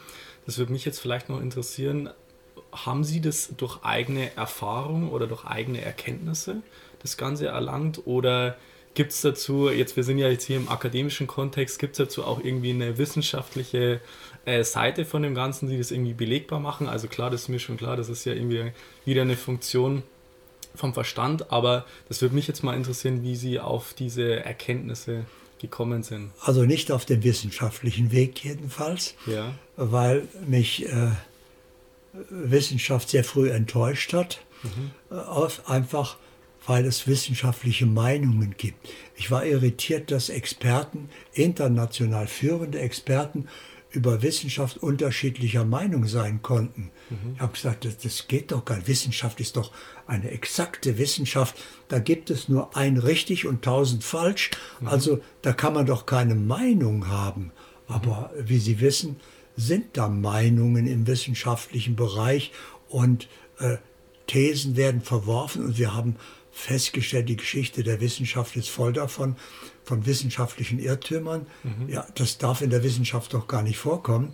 Das 0.45 0.59
würde 0.59 0.73
mich 0.73 0.85
jetzt 0.85 0.99
vielleicht 0.99 1.29
noch 1.29 1.41
interessieren. 1.41 2.11
Haben 2.73 3.05
Sie 3.05 3.21
das 3.21 3.51
durch 3.57 3.85
eigene 3.85 4.35
Erfahrung 4.35 5.11
oder 5.11 5.29
durch 5.29 5.45
eigene 5.45 5.81
Erkenntnisse 5.83 6.63
das 7.01 7.17
Ganze 7.17 7.47
erlangt? 7.47 8.07
Oder 8.07 8.57
gibt 8.95 9.13
es 9.13 9.21
dazu, 9.23 9.71
jetzt 9.71 9.97
wir 9.97 10.05
sind 10.05 10.19
ja 10.19 10.29
jetzt 10.29 10.45
hier 10.45 10.57
im 10.57 10.69
akademischen 10.69 11.27
Kontext, 11.27 11.79
gibt 11.79 11.93
es 11.93 11.99
dazu 11.99 12.25
auch 12.25 12.43
irgendwie 12.43 12.71
eine 12.71 12.99
wissenschaftliche 12.99 14.01
äh, 14.45 14.65
Seite 14.65 15.05
von 15.05 15.23
dem 15.23 15.35
Ganzen, 15.35 15.69
die 15.69 15.79
das 15.79 15.91
irgendwie 15.91 16.15
belegbar 16.15 16.61
machen? 16.61 16.89
Also 16.89 17.09
klar, 17.09 17.31
das 17.31 17.43
ist 17.43 17.49
mir 17.49 17.59
schon 17.59 17.77
klar, 17.77 17.97
das 17.97 18.09
ist 18.09 18.25
ja 18.25 18.35
irgendwie 18.35 18.73
wieder 19.05 19.23
eine 19.23 19.37
Funktion 19.37 20.03
vom 20.75 20.95
Verstand, 20.95 21.53
aber 21.53 21.85
das 22.09 22.23
würde 22.23 22.35
mich 22.35 22.49
jetzt 22.49 22.63
mal 22.63 22.75
interessieren, 22.75 23.23
wie 23.23 23.37
Sie 23.37 23.61
auf 23.61 23.95
diese 23.95 24.45
Erkenntnisse 24.45 25.27
gekommen 25.61 26.03
sind. 26.03 26.31
Also 26.41 26.65
nicht 26.65 26.91
auf 26.91 27.05
dem 27.05 27.23
wissenschaftlichen 27.23 28.11
Weg 28.11 28.43
jedenfalls, 28.45 29.15
Ja, 29.27 29.55
weil 29.77 30.29
mich 30.47 30.87
äh, 30.87 31.11
Wissenschaft 32.31 33.11
sehr 33.11 33.25
früh 33.25 33.51
enttäuscht 33.51 34.13
hat. 34.13 34.41
Äh, 35.11 35.15
auf, 35.15 35.69
einfach 35.69 36.17
weil 36.67 36.85
es 36.85 37.07
wissenschaftliche 37.07 37.87
Meinungen 37.87 38.55
gibt. 38.57 38.89
Ich 39.17 39.31
war 39.31 39.45
irritiert, 39.45 40.11
dass 40.11 40.29
Experten, 40.29 41.09
international 41.33 42.27
führende 42.27 42.81
Experten, 42.81 43.49
über 43.93 44.23
Wissenschaft 44.23 44.79
unterschiedlicher 44.79 45.65
Meinung 45.65 46.07
sein 46.07 46.41
konnten. 46.41 46.91
Ich 47.35 47.41
habe 47.41 47.53
gesagt, 47.53 47.85
das, 47.85 47.99
das 47.99 48.27
geht 48.27 48.51
doch 48.51 48.65
gar 48.65 48.77
nicht. 48.77 48.89
Wissenschaft 48.89 49.39
ist 49.39 49.57
doch 49.57 49.71
eine 50.07 50.31
exakte 50.31 50.97
Wissenschaft. 50.97 51.57
Da 51.89 51.99
gibt 51.99 52.31
es 52.31 52.49
nur 52.49 52.75
ein 52.75 52.97
richtig 52.97 53.47
und 53.47 53.63
tausend 53.63 54.03
falsch. 54.03 54.51
Also 54.85 55.21
da 55.43 55.53
kann 55.53 55.75
man 55.75 55.87
doch 55.87 56.07
keine 56.07 56.35
Meinung 56.35 57.09
haben. 57.09 57.53
Aber 57.87 58.33
wie 58.39 58.59
Sie 58.59 58.81
wissen, 58.81 59.17
sind 59.57 59.97
da 59.99 60.09
Meinungen 60.09 60.87
im 60.87 61.07
wissenschaftlichen 61.07 61.95
Bereich 61.95 62.53
und 62.89 63.29
äh, 63.59 63.77
Thesen 64.27 64.77
werden 64.77 65.03
verworfen 65.03 65.67
und 65.67 65.79
wir 65.79 65.95
haben 65.95 66.17
festgestellt, 66.53 67.29
die 67.29 67.37
Geschichte 67.37 67.83
der 67.83 68.01
Wissenschaft 68.01 68.57
ist 68.57 68.69
voll 68.69 68.93
davon, 68.93 69.37
von 69.85 70.07
wissenschaftlichen 70.07 70.79
Irrtümern. 70.79 71.47
Ja, 71.89 72.07
das 72.15 72.39
darf 72.39 72.61
in 72.61 72.71
der 72.71 72.83
Wissenschaft 72.85 73.33
doch 73.35 73.49
gar 73.49 73.63
nicht 73.63 73.79
vorkommen. 73.79 74.33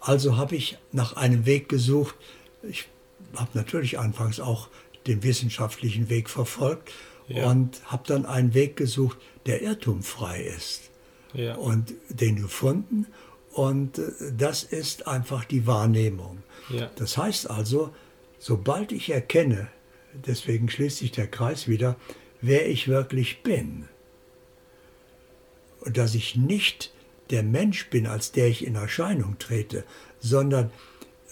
Also 0.00 0.36
habe 0.36 0.56
ich 0.56 0.78
nach 0.92 1.14
einem 1.16 1.46
Weg 1.46 1.68
gesucht. 1.68 2.14
Ich 2.62 2.88
habe 3.36 3.50
natürlich 3.54 3.98
anfangs 3.98 4.40
auch 4.40 4.68
den 5.06 5.22
wissenschaftlichen 5.22 6.08
Weg 6.10 6.28
verfolgt 6.28 6.90
Ja. 7.28 7.46
und 7.48 7.80
habe 7.86 8.02
dann 8.06 8.26
einen 8.26 8.52
Weg 8.54 8.76
gesucht, 8.76 9.16
der 9.46 9.62
irrtumfrei 9.62 10.42
ist 10.42 10.90
ja, 11.32 11.54
und 11.54 11.94
den 12.08 12.36
gefunden. 12.42 13.06
Und 13.52 13.98
äh, 13.98 14.10
das 14.36 14.62
ist 14.64 15.06
einfach 15.06 15.44
die 15.44 15.66
Wahrnehmung. 15.66 16.42
ja, 16.70 16.90
Das 16.96 17.16
heißt 17.16 17.48
also, 17.48 17.94
sobald 18.38 18.92
ich 18.92 19.10
erkenne, 19.10 19.68
deswegen 20.14 20.68
schließt 20.68 20.98
sich 20.98 21.12
der 21.12 21.26
Kreis 21.26 21.68
wieder, 21.68 21.96
wer 22.40 22.68
ich 22.68 22.88
wirklich 22.88 23.42
bin 23.42 23.88
und 25.80 25.96
dass 25.96 26.14
ich 26.14 26.36
nicht 26.36 26.92
der 27.30 27.42
Mensch 27.42 27.88
bin, 27.90 28.06
als 28.06 28.32
der 28.32 28.48
ich 28.48 28.66
in 28.66 28.74
Erscheinung 28.74 29.38
trete, 29.38 29.84
sondern 30.18 30.70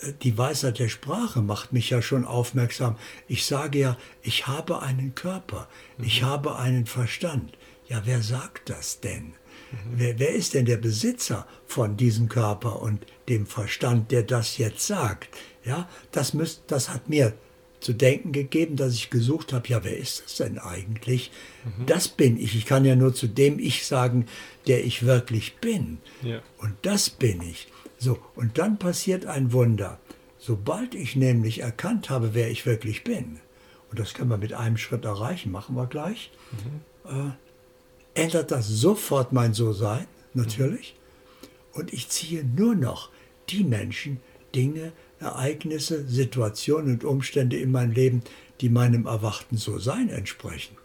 äh, 0.01 0.13
die 0.23 0.39
Weisheit 0.39 0.79
der 0.79 0.89
Sprache 0.89 1.43
macht 1.43 1.73
mich 1.73 1.91
ja 1.91 2.03
schon 2.03 2.25
aufmerksam. 2.25 2.97
Ich 3.27 3.47
sage 3.47 3.79
ja, 3.79 3.99
ich 4.23 4.47
habe 4.47 4.81
einen 4.81 5.15
Körper, 5.15 5.69
ich 5.99 6.23
habe 6.23 6.57
einen 6.57 6.87
Verstand. 6.87 7.57
Ja, 7.89 8.03
wer 8.05 8.23
sagt 8.23 8.71
das 8.71 9.01
denn? 9.01 9.35
Wer, 9.93 10.19
wer 10.19 10.31
ist 10.31 10.55
denn 10.55 10.65
der 10.65 10.77
Besitzer 10.79 11.47
von 11.67 11.97
diesem 11.97 12.29
Körper 12.29 12.81
und 12.81 13.05
dem 13.29 13.47
Verstand, 13.47 14.11
der 14.13 14.23
das 14.23 14.57
jetzt 14.57 14.87
sagt? 14.87 15.29
Ja, 15.65 15.89
das, 16.11 16.33
müsst, 16.33 16.63
das 16.69 16.89
hat 16.89 17.09
mir 17.09 17.35
zu 17.81 17.93
denken 17.93 18.33
gegeben, 18.33 18.77
dass 18.77 18.95
ich 18.95 19.11
gesucht 19.11 19.53
habe, 19.53 19.69
ja, 19.69 19.85
wer 19.85 19.97
ist 19.97 20.23
das 20.25 20.37
denn 20.37 20.59
eigentlich? 20.59 21.31
Das 21.87 22.09
bin 22.09 22.37
ich. 22.39 22.57
Ich 22.57 22.67
kann 22.67 22.85
ja 22.85 22.97
nur 22.97 23.15
zu 23.15 23.27
dem 23.29 23.59
Ich 23.59 23.87
sagen, 23.87 24.27
der 24.67 24.85
ich 24.85 25.05
wirklich 25.07 25.57
bin. 25.57 25.99
ja, 26.23 26.41
Und 26.59 26.75
das 26.83 27.11
bin 27.11 27.41
ich. 27.43 27.69
So, 27.99 28.19
und 28.35 28.59
dann 28.59 28.79
passiert 28.79 29.27
ein 29.27 29.53
Wunder. 29.53 29.99
Sobald 30.39 30.95
ich 30.95 31.17
nämlich 31.17 31.61
erkannt 31.61 32.11
habe, 32.11 32.35
wer 32.35 32.51
ich 32.51 32.65
wirklich 32.67 33.05
bin, 33.05 33.41
und 33.91 33.99
das 33.99 34.15
können 34.15 34.31
wir 34.31 34.37
mit 34.39 34.53
einem 34.53 34.77
Schritt 34.77 35.05
erreichen, 35.05 35.51
machen 35.51 35.75
wir 35.77 35.87
gleich, 35.87 36.31
äh, 37.07 37.31
ändert 38.21 38.51
das 38.51 38.69
sofort 38.69 39.33
mein 39.33 39.55
So-Sein, 39.55 40.07
natürlich. 40.35 40.95
Und 41.73 41.93
ich 41.93 42.09
ziehe 42.09 42.45
nur 42.45 42.75
noch 42.75 43.11
die 43.51 43.65
Menschen, 43.65 44.21
Dinge, 44.55 44.93
Ereignisse, 45.21 46.07
Situationen 46.07 46.95
und 46.95 47.05
Umstände 47.05 47.57
in 47.57 47.71
mein 47.73 47.93
Leben, 47.93 48.23
die 48.61 48.69
meinem 48.69 49.07
erwachten 49.07 49.57
So-Sein 49.57 50.09
entsprechen. 50.09 50.77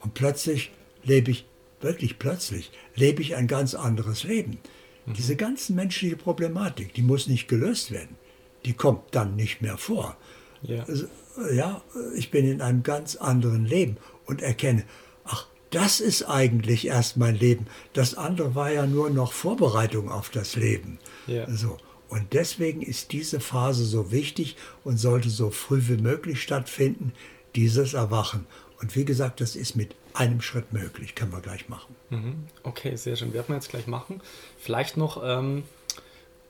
Und 0.00 0.14
plötzlich 0.14 0.70
lebe 1.02 1.30
ich, 1.30 1.46
wirklich 1.80 2.18
plötzlich, 2.18 2.70
lebe 2.94 3.22
ich 3.22 3.36
ein 3.36 3.46
ganz 3.46 3.74
anderes 3.74 4.24
Leben. 4.24 4.58
Diese 5.06 5.36
ganze 5.36 5.72
menschliche 5.72 6.16
Problematik, 6.16 6.92
die 6.94 7.02
muss 7.02 7.28
nicht 7.28 7.48
gelöst 7.48 7.90
werden. 7.90 8.16
Die 8.64 8.72
kommt 8.72 9.14
dann 9.14 9.36
nicht 9.36 9.62
mehr 9.62 9.78
vor. 9.78 10.16
ja, 10.62 10.82
Also, 10.82 11.06
ja, 11.54 11.82
ich 12.16 12.30
bin 12.30 12.50
in 12.50 12.60
einem 12.60 12.82
ganz 12.82 13.14
anderen 13.16 13.66
Leben 13.66 13.98
und 14.24 14.42
erkenne, 14.42 14.84
ach, 15.24 15.46
das 15.70 16.00
ist 16.00 16.24
eigentlich 16.24 16.86
erst 16.86 17.16
mein 17.16 17.36
Leben. 17.36 17.66
Das 17.92 18.14
andere 18.14 18.54
war 18.54 18.72
ja 18.72 18.86
nur 18.86 19.10
noch 19.10 19.32
Vorbereitung 19.32 20.10
auf 20.10 20.30
das 20.30 20.56
Leben. 20.56 20.98
Ja. 21.26 21.48
So. 21.48 21.78
Und 22.08 22.32
deswegen 22.32 22.82
ist 22.82 23.12
diese 23.12 23.40
Phase 23.40 23.84
so 23.84 24.12
wichtig 24.12 24.56
und 24.84 24.98
sollte 24.98 25.28
so 25.28 25.50
früh 25.50 25.82
wie 25.88 25.96
möglich 25.96 26.42
stattfinden, 26.42 27.12
dieses 27.54 27.94
Erwachen. 27.94 28.46
Und 28.80 28.94
wie 28.94 29.04
gesagt, 29.04 29.40
das 29.40 29.56
ist 29.56 29.74
mit 29.74 29.94
einem 30.12 30.40
Schritt 30.40 30.72
möglich, 30.72 31.14
können 31.14 31.32
wir 31.32 31.40
gleich 31.40 31.68
machen. 31.68 31.94
Mhm. 32.10 32.44
Okay, 32.62 32.96
sehr 32.96 33.16
schön. 33.16 33.32
Werden 33.32 33.48
wir 33.48 33.56
jetzt 33.56 33.70
gleich 33.70 33.86
machen. 33.86 34.20
Vielleicht 34.58 34.96
noch 34.96 35.22
ähm, 35.24 35.64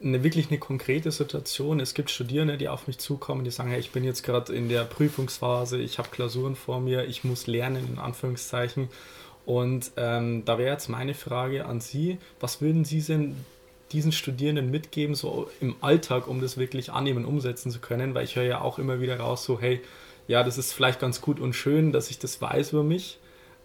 eine 0.02 0.22
wirklich 0.22 0.48
eine 0.48 0.58
konkrete 0.58 1.10
Situation. 1.10 1.80
Es 1.80 1.94
gibt 1.94 2.10
Studierende, 2.10 2.58
die 2.58 2.68
auf 2.68 2.86
mich 2.86 2.98
zukommen, 2.98 3.44
die 3.44 3.50
sagen, 3.50 3.70
hey, 3.70 3.80
ich 3.80 3.92
bin 3.92 4.04
jetzt 4.04 4.22
gerade 4.22 4.54
in 4.54 4.68
der 4.68 4.84
Prüfungsphase, 4.84 5.78
ich 5.78 5.98
habe 5.98 6.08
Klausuren 6.10 6.56
vor 6.56 6.80
mir, 6.80 7.06
ich 7.06 7.24
muss 7.24 7.46
lernen, 7.46 7.88
in 7.88 7.98
Anführungszeichen. 7.98 8.88
Und 9.46 9.92
ähm, 9.96 10.44
da 10.44 10.58
wäre 10.58 10.72
jetzt 10.72 10.88
meine 10.88 11.14
Frage 11.14 11.66
an 11.66 11.80
Sie, 11.80 12.18
was 12.40 12.60
würden 12.60 12.84
Sie 12.84 13.00
denn 13.00 13.36
diesen 13.96 14.12
Studierenden 14.12 14.70
mitgeben, 14.70 15.14
so 15.14 15.50
im 15.60 15.74
Alltag, 15.80 16.28
um 16.28 16.42
das 16.42 16.58
wirklich 16.58 16.92
annehmen, 16.92 17.24
umsetzen 17.24 17.70
zu 17.70 17.78
können? 17.78 18.14
Weil 18.14 18.24
ich 18.24 18.36
höre 18.36 18.44
ja 18.44 18.60
auch 18.60 18.78
immer 18.78 19.00
wieder 19.00 19.18
raus, 19.18 19.44
so, 19.44 19.58
hey, 19.58 19.80
ja, 20.28 20.42
das 20.42 20.58
ist 20.58 20.74
vielleicht 20.74 21.00
ganz 21.00 21.22
gut 21.22 21.40
und 21.40 21.54
schön, 21.54 21.92
dass 21.92 22.10
ich 22.10 22.18
das 22.18 22.40
weiß 22.42 22.72
über 22.72 22.82
mich, 22.82 23.18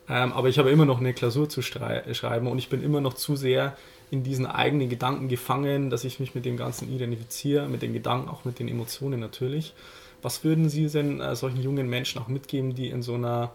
ähm, 0.07 0.31
aber 0.31 0.47
ich 0.47 0.57
habe 0.57 0.71
immer 0.71 0.85
noch 0.85 1.00
eine 1.00 1.13
Klausur 1.13 1.50
zu 1.50 1.61
schreiben 1.61 2.47
und 2.47 2.57
ich 2.57 2.69
bin 2.69 2.81
immer 2.81 3.01
noch 3.01 3.13
zu 3.13 3.35
sehr 3.35 3.75
in 4.09 4.23
diesen 4.23 4.45
eigenen 4.45 4.89
Gedanken 4.89 5.27
gefangen, 5.27 5.89
dass 5.89 6.05
ich 6.05 6.19
mich 6.19 6.33
mit 6.33 6.45
dem 6.45 6.55
Ganzen 6.55 6.93
identifiziere, 6.93 7.67
mit 7.67 7.81
den 7.81 7.93
Gedanken, 7.93 8.29
auch 8.29 8.45
mit 8.45 8.59
den 8.59 8.67
Emotionen 8.69 9.19
natürlich. 9.19 9.73
Was 10.21 10.43
würden 10.43 10.69
Sie 10.69 10.88
denn 10.88 11.19
äh, 11.19 11.35
solchen 11.35 11.61
jungen 11.61 11.89
Menschen 11.89 12.21
auch 12.21 12.27
mitgeben, 12.27 12.73
die 12.73 12.89
in 12.89 13.01
so 13.01 13.15
einer, 13.15 13.51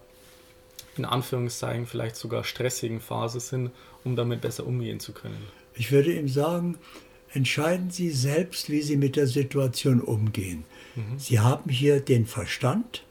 in 0.97 1.04
Anführungszeichen, 1.04 1.87
vielleicht 1.87 2.16
sogar 2.16 2.45
stressigen 2.45 3.00
Phase 3.00 3.40
sind, 3.40 3.71
um 4.04 4.14
damit 4.14 4.40
besser 4.40 4.66
umgehen 4.66 5.00
zu 5.00 5.12
können? 5.12 5.47
Ich 5.76 5.92
würde 5.92 6.12
ihm 6.12 6.28
sagen, 6.28 6.78
entscheiden 7.33 7.90
Sie 7.90 8.11
selbst, 8.11 8.71
wie 8.71 8.83
Sie 8.83 8.97
mit 8.97 9.16
der 9.16 9.26
Situation 9.26 10.00
umgehen. 10.00 10.64
Sie 11.18 11.40
haben 11.40 11.71
hier 11.71 12.00
den 12.00 12.25
Verstand, 12.25 13.04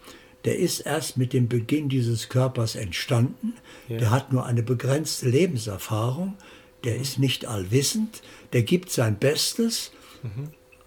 der 0.43 0.57
ist 0.57 0.79
erst 0.81 1.17
mit 1.17 1.33
dem 1.33 1.47
Beginn 1.47 1.87
dieses 1.89 2.29
Körpers 2.29 2.75
entstanden. 2.75 3.53
Ja. 3.87 3.97
Der 3.97 4.11
hat 4.11 4.33
nur 4.33 4.45
eine 4.45 4.63
begrenzte 4.63 5.29
Lebenserfahrung, 5.29 6.35
der 6.83 6.95
ist 6.97 7.19
nicht 7.19 7.45
allwissend, 7.45 8.23
der 8.53 8.63
gibt 8.63 8.91
sein 8.91 9.17
Bestes, 9.19 9.91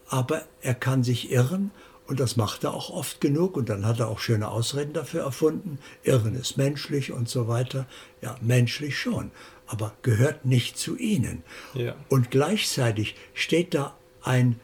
aber 0.08 0.44
er 0.60 0.74
kann 0.74 1.04
sich 1.04 1.30
irren 1.30 1.70
und 2.08 2.18
das 2.18 2.36
macht 2.36 2.64
er 2.64 2.74
auch 2.74 2.90
oft 2.90 3.20
genug 3.20 3.56
und 3.56 3.68
dann 3.68 3.84
hat 3.84 4.00
er 4.00 4.08
auch 4.08 4.18
schöne 4.18 4.48
Ausreden 4.48 4.94
dafür 4.94 5.22
erfunden. 5.22 5.78
Irren 6.02 6.34
ist 6.34 6.56
menschlich 6.56 7.12
und 7.12 7.28
so 7.28 7.46
weiter. 7.46 7.86
Ja, 8.22 8.36
menschlich 8.40 8.98
schon, 8.98 9.30
aber 9.68 9.94
gehört 10.02 10.44
nicht 10.44 10.78
zu 10.78 10.96
ihnen. 10.96 11.42
Ja. 11.74 11.94
Und 12.08 12.30
gleichzeitig 12.30 13.14
steht 13.34 13.74
da 13.74 13.94
ein 14.22 14.58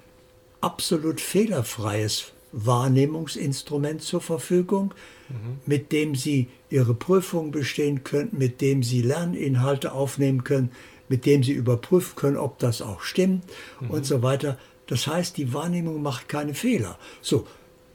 absolut 0.61 1.20
fehlerfreies 1.20 2.32
Wahrnehmungsinstrument 2.52 4.02
zur 4.02 4.20
Verfügung, 4.20 4.94
mhm. 5.28 5.58
mit 5.66 5.92
dem 5.92 6.14
Sie 6.14 6.49
Ihre 6.70 6.94
Prüfung 6.94 7.50
bestehen 7.50 8.04
können, 8.04 8.30
mit 8.32 8.61
dem 8.61 8.82
Sie 8.82 9.02
Lerninhalte 9.02 9.92
aufnehmen 9.92 10.44
können, 10.44 10.70
mit 11.08 11.26
dem 11.26 11.42
Sie 11.42 11.52
überprüfen 11.52 12.16
können, 12.16 12.37
ob 12.37 12.58
das 12.58 12.80
auch 12.80 13.02
stimmt 13.02 13.44
mhm. 13.80 13.90
und 13.90 14.06
so 14.06 14.23
weiter. 14.23 14.58
Das 14.87 15.06
heißt, 15.06 15.37
die 15.37 15.52
Wahrnehmung 15.52 16.02
macht 16.02 16.28
keine 16.28 16.54
Fehler. 16.54 16.99
So, 17.20 17.46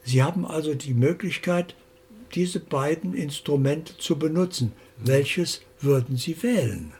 Sie 0.03 0.23
haben 0.23 0.45
also 0.45 0.73
die 0.75 0.93
Möglichkeit, 0.93 1.75
diese 2.35 2.59
beiden 2.59 3.13
Instrumente 3.13 3.97
zu 3.97 4.17
benutzen. 4.17 4.73
Mhm. 4.99 5.07
Welches 5.07 5.61
würden 5.81 6.17
Sie 6.17 6.41
wählen? 6.43 6.93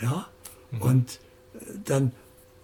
Ja? 0.00 0.28
Mhm. 0.70 0.82
Und 0.82 1.20
äh, 1.54 1.58
dann 1.84 2.12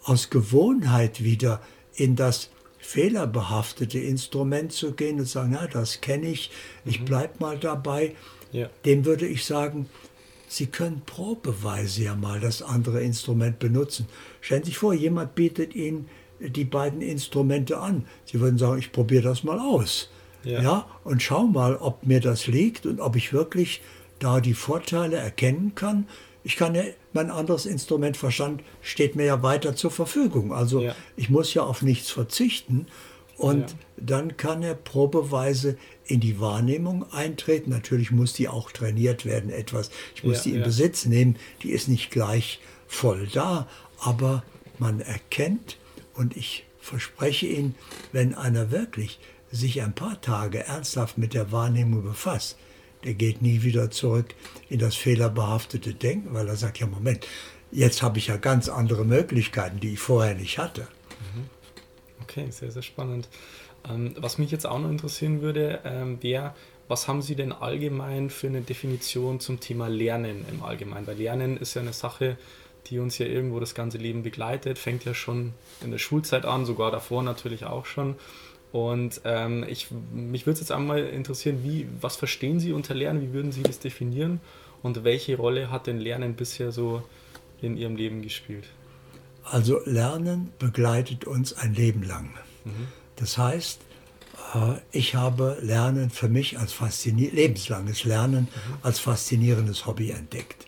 aus 0.05 0.31
Gewohnheit 0.31 1.23
wieder 1.23 1.61
in 1.95 2.17
das 2.17 2.51
fehlerbehaftete 2.79 3.99
Instrument 3.99 4.73
zu 4.73 4.93
gehen 4.93 5.21
und 5.21 5.29
sagen, 5.29 5.51
na, 5.53 5.67
das 5.69 6.01
kenne 6.01 6.29
ich, 6.29 6.51
ich 6.85 7.01
mhm. 7.01 7.05
bleibe 7.05 7.35
mal 7.39 7.59
dabei, 7.59 8.17
ja. 8.51 8.69
dem 8.85 9.05
würde 9.05 9.27
ich 9.27 9.45
sagen, 9.45 9.89
Sie 10.49 10.67
können 10.67 11.01
probeweise 11.07 12.03
ja 12.03 12.15
mal 12.15 12.39
das 12.39 12.61
andere 12.61 13.03
Instrument 13.03 13.59
benutzen. 13.59 14.07
Stellen 14.43 14.65
Sie 14.65 14.71
sich 14.71 14.79
vor, 14.79 14.93
jemand 14.93 15.35
bietet 15.35 15.75
Ihnen 15.75 16.11
die 16.41 16.67
beiden 16.67 17.01
Instrumente 17.01 17.79
an. 17.79 18.05
Sie 18.27 18.39
würden 18.39 18.59
sagen, 18.59 18.79
ich 18.79 18.93
probiere 18.93 19.23
das 19.23 19.45
mal 19.45 19.59
aus. 19.59 20.11
Ja. 20.45 20.61
ja. 20.61 20.87
und 21.05 21.23
schau 21.23 21.45
mal, 21.47 21.77
ob 21.77 22.05
mir 22.05 22.21
das 22.21 22.49
liegt 22.49 22.85
und 22.85 23.01
ob 23.01 23.17
ich 23.17 23.33
wirklich 23.33 23.81
da 24.19 24.41
die 24.41 24.53
Vorteile 24.53 25.17
erkennen 25.17 25.75
kann. 25.75 26.07
Ich 26.45 26.57
kann 26.57 26.75
ja, 26.75 26.83
mein 27.13 27.31
anderes 27.31 27.67
Instrument 27.67 28.17
Verstand 28.17 28.63
steht 28.81 29.17
mir 29.17 29.25
ja 29.25 29.43
weiter 29.43 29.77
zur 29.77 29.91
Verfügung. 29.91 30.53
Also 30.53 30.83
ja. 30.83 30.97
ich 31.17 31.31
muss 31.31 31.55
ja 31.55 31.63
auf 31.63 31.83
nichts 31.83 32.11
verzichten. 32.11 32.87
Und 33.37 33.71
ja. 33.71 33.77
dann 33.97 34.37
kann 34.37 34.63
er 34.63 34.75
probeweise 34.75 35.77
in 36.05 36.21
die 36.21 36.39
Wahrnehmung 36.39 37.11
eintreten. 37.13 37.71
Natürlich 37.71 38.11
muss 38.11 38.35
die 38.35 38.49
auch 38.49 38.71
trainiert 38.71 39.25
werden 39.25 39.51
etwas. 39.51 39.91
Ich 40.15 40.25
muss 40.25 40.39
ja, 40.39 40.43
die 40.43 40.57
in 40.59 40.63
Besitz 40.63 41.07
nehmen. 41.07 41.37
Die 41.63 41.71
ist 41.71 41.89
nicht 41.89 42.11
gleich 42.11 42.61
voll 42.87 43.27
da, 43.33 43.69
aber 43.99 44.45
man 44.79 45.01
erkennt 45.01 45.77
und 46.15 46.37
ich 46.37 46.65
verspreche 46.81 47.47
Ihnen, 47.47 47.75
wenn 48.13 48.35
einer 48.35 48.71
wirklich 48.71 49.19
sich 49.51 49.81
ein 49.83 49.95
paar 49.95 50.21
Tage 50.21 50.65
ernsthaft 50.65 51.19
mit 51.19 51.35
der 51.35 51.53
Wahrnehmung 51.53 52.03
befasst, 52.03 52.57
der 53.05 53.15
geht 53.15 53.43
nie 53.43 53.63
wieder 53.63 53.91
zurück 53.91 54.35
in 54.69 54.79
das 54.79 54.95
fehlerbehaftete 54.95 55.95
Denken, 55.95 56.35
weil 56.35 56.49
er 56.49 56.57
sagt, 56.57 56.79
ja 56.79 56.87
Moment, 56.87 57.27
jetzt 57.71 58.03
habe 58.03 58.19
ich 58.19 58.29
ja 58.29 58.37
ganz 58.37 58.69
andere 58.69 59.05
Möglichkeiten, 59.05 59.81
die 59.81 59.95
ich 59.95 59.99
vorher 60.01 60.35
nicht 60.35 60.59
hatte. 60.59 60.83
Mhm. 61.35 61.51
Okay, 62.23 62.51
sehr, 62.51 62.71
sehr 62.71 62.83
spannend. 62.83 63.29
Ähm, 63.89 64.15
was 64.17 64.39
mich 64.39 64.51
jetzt 64.51 64.67
auch 64.67 64.79
noch 64.79 64.91
interessieren 64.91 65.43
würde, 65.43 65.81
ähm, 65.85 66.23
wäre, 66.23 66.55
was 66.89 67.09
haben 67.09 67.23
Sie 67.23 67.35
denn 67.35 67.53
allgemein 67.53 68.31
für 68.31 68.49
eine 68.49 68.61
Definition 68.61 69.41
zum 69.41 69.61
Thema 69.61 69.89
Lernen 69.89 70.45
im 70.51 70.63
Allgemeinen? 70.63 71.07
Weil 71.07 71.17
Lernen 71.17 71.57
ist 71.57 71.75
ja 71.75 71.83
eine 71.83 71.93
Sache, 71.93 72.37
die 72.87 72.99
uns 72.99 73.19
ja 73.19 73.27
irgendwo 73.27 73.61
das 73.61 73.75
ganze 73.75 73.99
Leben 73.99 74.23
begleitet, 74.23 74.79
fängt 74.79 75.05
ja 75.05 75.15
schon 75.15 75.55
in 75.83 75.91
der 75.91 75.99
Schulzeit 75.99 76.45
an, 76.45 76.67
sogar 76.67 76.91
davor 76.91 77.23
natürlich 77.23 77.65
auch 77.65 77.87
schon. 77.87 78.17
Und 78.73 79.21
ähm, 79.25 79.65
ich, 79.69 79.89
mich 80.13 80.47
würde 80.47 80.55
es 80.55 80.61
jetzt 80.61 80.73
einmal 80.73 81.05
interessieren, 81.05 81.61
wie, 81.63 81.87
was 82.01 82.17
verstehen 82.17 82.59
Sie 82.59 82.73
unter 82.73 82.95
Lernen, 82.95 83.21
wie 83.21 83.35
würden 83.35 83.53
Sie 83.53 83.63
das 83.63 83.79
definieren 83.79 84.41
und 84.83 85.05
welche 85.05 85.37
Rolle 85.37 85.71
hat 85.71 85.87
denn 85.87 85.99
Lernen 85.99 86.35
bisher 86.35 86.73
so 86.73 87.03
in 87.61 87.77
Ihrem 87.77 87.97
Leben 87.97 88.23
gespielt? 88.23 88.65
Also 89.45 89.81
Lernen 89.85 90.53
begleitet 90.59 91.27
uns 91.27 91.53
ein 91.53 91.75
Leben 91.75 92.03
lang. 92.03 92.31
Mhm. 92.65 92.89
Das 93.17 93.37
heißt, 93.37 93.81
äh, 94.55 94.75
ich 94.91 95.15
habe 95.15 95.59
Lernen 95.61 96.09
für 96.09 96.29
mich 96.29 96.59
als 96.59 96.75
lebenslanges 97.05 98.05
Lernen 98.05 98.49
mhm. 98.51 98.75
als 98.83 99.01
faszinierendes 99.01 99.85
Hobby 99.87 100.11
entdeckt. 100.11 100.67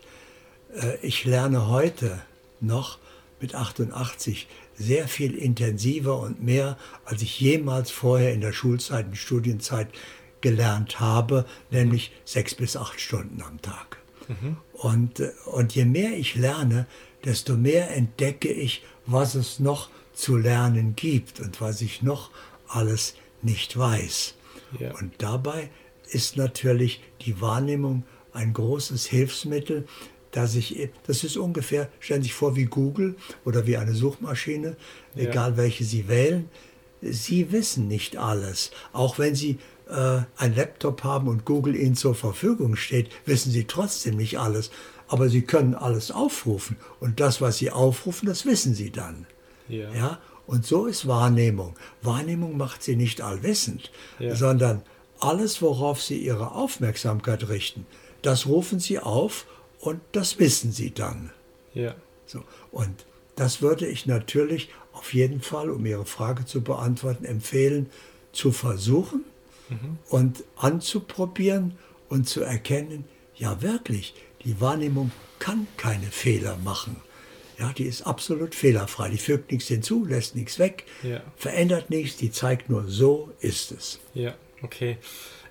Äh, 0.75 0.99
ich 1.01 1.25
lerne 1.25 1.69
heute 1.69 2.21
noch 2.61 2.99
mit 3.41 3.55
88 3.55 4.47
sehr 4.77 5.09
viel 5.09 5.35
intensiver 5.35 6.19
und 6.19 6.43
mehr, 6.43 6.77
als 7.05 7.23
ich 7.23 7.41
jemals 7.41 7.91
vorher 7.91 8.33
in 8.33 8.41
der 8.41 8.53
Schulzeit 8.53 9.07
und 9.07 9.17
Studienzeit 9.17 9.89
gelernt 10.41 11.01
habe, 11.01 11.47
nämlich 11.71 12.13
sechs 12.25 12.55
bis 12.55 12.77
acht 12.77 13.01
Stunden 13.01 13.41
am 13.43 13.63
Tag. 13.63 13.99
Mhm. 14.29 14.57
Und, 14.73 15.21
äh, 15.21 15.31
und 15.47 15.75
je 15.75 15.85
mehr 15.85 16.17
ich 16.17 16.35
lerne, 16.35 16.87
desto 17.25 17.57
mehr 17.57 17.95
entdecke 17.97 18.53
ich, 18.53 18.83
was 19.07 19.35
es 19.35 19.59
noch 19.59 19.89
zu 20.13 20.37
lernen 20.37 20.95
gibt 20.97 21.41
und 21.41 21.61
was 21.61 21.81
ich 21.81 22.03
noch 22.03 22.31
alles 22.69 23.15
nicht 23.43 23.77
weiß. 23.77 24.35
Ja. 24.79 24.95
Und 24.99 25.15
dabei 25.19 25.71
ist 26.11 26.37
natürlich 26.37 27.03
die 27.23 27.41
Wahrnehmung 27.41 28.05
ein 28.33 28.53
großes 28.53 29.07
Hilfsmittel, 29.07 29.87
dass 30.35 30.57
ich, 30.57 30.89
das 31.07 31.23
ist 31.23 31.37
ungefähr, 31.37 31.89
stellen 32.01 32.23
Sie 32.23 32.29
sich 32.29 32.35
vor, 32.35 32.57
wie 32.57 32.65
Google 32.65 33.15
oder 33.45 33.69
wie 33.69 33.77
eine 33.77 33.95
Suchmaschine, 33.95 34.77
ja. 35.15 35.31
egal 35.31 35.57
welche 35.57 35.85
Sie 35.85 36.09
wählen. 36.09 36.49
Sie 37.01 37.53
wissen 37.53 37.87
nicht 37.87 38.17
alles. 38.17 38.73
Auch 38.93 39.19
wenn 39.19 39.37
Sie 39.37 39.59
äh, 39.89 40.23
einen 40.37 40.57
Laptop 40.57 41.05
haben 41.05 41.29
und 41.29 41.45
Google 41.45 41.77
Ihnen 41.77 41.95
zur 41.95 42.17
Verfügung 42.17 42.75
steht, 42.75 43.11
wissen 43.27 43.53
Sie 43.53 43.65
trotzdem 43.65 44.17
nicht 44.17 44.41
alles. 44.41 44.73
Aber 45.07 45.29
Sie 45.29 45.43
können 45.43 45.75
alles 45.75 46.11
aufrufen. 46.11 46.79
Und 46.99 47.21
das, 47.21 47.41
was 47.41 47.59
Sie 47.59 47.71
aufrufen, 47.71 48.27
das 48.27 48.45
wissen 48.45 48.75
Sie 48.75 48.91
dann. 48.91 49.27
Ja. 49.69 49.93
ja? 49.93 50.19
Und 50.49 50.67
so 50.67 50.87
ist 50.87 51.07
Wahrnehmung. 51.07 51.77
Wahrnehmung 52.03 52.57
macht 52.57 52.83
Sie 52.83 52.97
nicht 52.97 53.21
allwissend, 53.21 53.93
ja. 54.19 54.35
sondern 54.35 54.83
alles, 55.21 55.63
worauf 55.63 56.03
Sie 56.03 56.19
Ihre 56.19 56.53
Aufmerksamkeit 56.53 57.49
richten, 57.49 57.87
das 58.23 58.47
rufen 58.47 58.81
Sie 58.81 58.99
auf 58.99 59.47
und 59.85 60.01
das 60.13 60.39
wissen 60.39 60.73
sie 60.73 60.93
dann. 60.93 61.31
Ja. 61.75 61.95
So, 62.25 62.43
und 62.73 63.05
das 63.37 63.61
würde 63.61 63.87
ich 63.87 64.07
natürlich 64.07 64.71
auf 64.95 65.13
jeden 65.13 65.43
Fall, 65.43 65.69
um 65.69 65.85
Ihre 65.85 66.07
Frage 66.07 66.47
zu 66.47 66.63
beantworten, 66.63 67.27
empfehlen, 67.27 67.91
zu 68.33 68.51
versuchen 68.51 69.25
mhm. 69.69 69.99
und 70.09 70.45
anzuprobieren 70.57 71.75
und 72.09 72.27
zu 72.27 72.41
erkennen, 72.41 73.05
ja 73.37 73.61
wirklich, 73.61 74.15
die 74.45 74.59
Wahrnehmung 74.59 75.11
kann 75.39 75.67
keine 75.77 76.07
Fehler 76.07 76.57
machen. 76.65 76.97
Ja, 77.59 77.73
die 77.75 77.85
ist 77.85 78.07
absolut 78.07 78.55
fehlerfrei. 78.55 79.11
Die 79.11 79.19
fügt 79.19 79.53
nichts 79.53 79.69
hinzu, 79.69 80.07
lässt 80.07 80.35
nichts 80.35 80.59
weg, 80.59 80.85
ja. 81.03 81.21
verändert 81.37 81.91
nichts, 81.91 82.17
die 82.17 82.31
zeigt 82.31 82.71
nur, 82.71 82.89
so 82.89 83.31
ist 83.41 83.71
es. 83.71 84.01
Ja, 84.15 84.35
okay. 84.63 84.97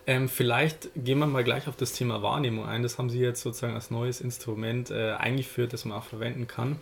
Ähm, 0.05 0.27
vielleicht 0.27 0.89
gehen 0.95 1.19
wir 1.19 1.27
mal 1.27 1.43
gleich 1.43 1.67
auf 1.67 1.77
das 1.77 1.93
Thema 1.93 2.21
Wahrnehmung 2.21 2.65
ein. 2.65 2.83
Das 2.83 2.97
haben 2.97 3.09
Sie 3.09 3.19
jetzt 3.19 3.41
sozusagen 3.41 3.73
als 3.73 3.89
neues 3.89 4.19
Instrument 4.19 4.91
äh, 4.91 5.13
eingeführt, 5.13 5.71
das 5.71 5.85
man 5.85 5.97
auch 5.97 6.03
verwenden 6.03 6.47
kann. 6.47 6.77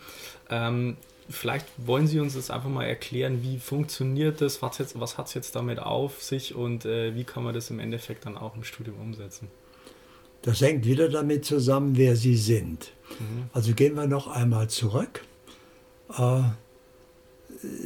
Ähm, 0.50 0.98
vielleicht 1.30 1.68
wollen 1.78 2.08
Sie 2.08 2.20
uns 2.20 2.34
das 2.34 2.50
einfach 2.50 2.70
mal 2.70 2.86
erklären, 2.86 3.44
wie 3.44 3.60
funktioniert 3.60 4.42
das, 4.42 4.62
was, 4.62 4.80
jetzt, 4.80 5.00
was 5.00 5.18
hat 5.18 5.28
es 5.28 5.36
jetzt 5.36 5.56
damit 5.56 5.80
auf 5.80 6.22
sich 6.24 6.56
und 6.56 6.86
äh, 6.86 7.16
wie 7.16 7.24
kann 7.24 7.44
man 7.44 7.54
das 7.54 7.70
im 7.70 7.80
Endeffekt 7.80 8.26
dann 8.26 8.38
auch 8.38 8.56
im 8.56 8.64
Studium 8.64 9.00
umsetzen? 9.00 9.50
Das 10.42 10.60
hängt 10.62 10.86
wieder 10.86 11.08
damit 11.08 11.46
zusammen, 11.46 11.98
wer 11.98 12.16
Sie 12.16 12.36
sind. 12.36 12.92
Mhm. 13.20 13.50
Also 13.54 13.74
gehen 13.74 13.96
wir 13.96 14.08
noch 14.08 14.28
einmal 14.28 14.68
zurück. 14.70 15.24
Äh, 16.18 16.42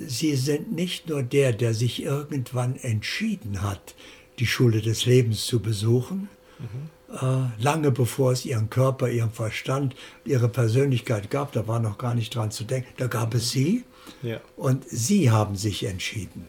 Sie 0.08 0.36
sind 0.38 0.72
nicht 0.72 1.10
nur 1.10 1.22
der, 1.22 1.52
der 1.52 1.74
sich 1.74 2.02
irgendwann 2.02 2.78
entschieden 2.78 3.62
hat, 3.62 3.96
die 4.40 4.46
Schule 4.46 4.82
des 4.82 5.06
Lebens 5.06 5.46
zu 5.46 5.60
besuchen. 5.60 6.30
Mhm. 6.60 6.90
Äh, 7.16 7.62
lange 7.62 7.92
bevor 7.92 8.32
es 8.32 8.46
ihren 8.46 8.70
Körper, 8.70 9.10
ihren 9.10 9.32
Verstand, 9.32 9.96
ihre 10.26 10.50
Persönlichkeit 10.50 11.30
gab, 11.30 11.52
da 11.54 11.68
war 11.68 11.80
noch 11.80 11.98
gar 11.98 12.16
nicht 12.16 12.34
dran 12.36 12.52
zu 12.52 12.64
denken, 12.64 12.90
da 12.98 13.08
gab 13.08 13.34
es 13.36 13.52
sie 13.52 13.84
ja. 14.22 14.42
und 14.58 14.88
sie 14.90 15.32
haben 15.32 15.56
sich 15.56 15.84
entschieden. 15.86 16.48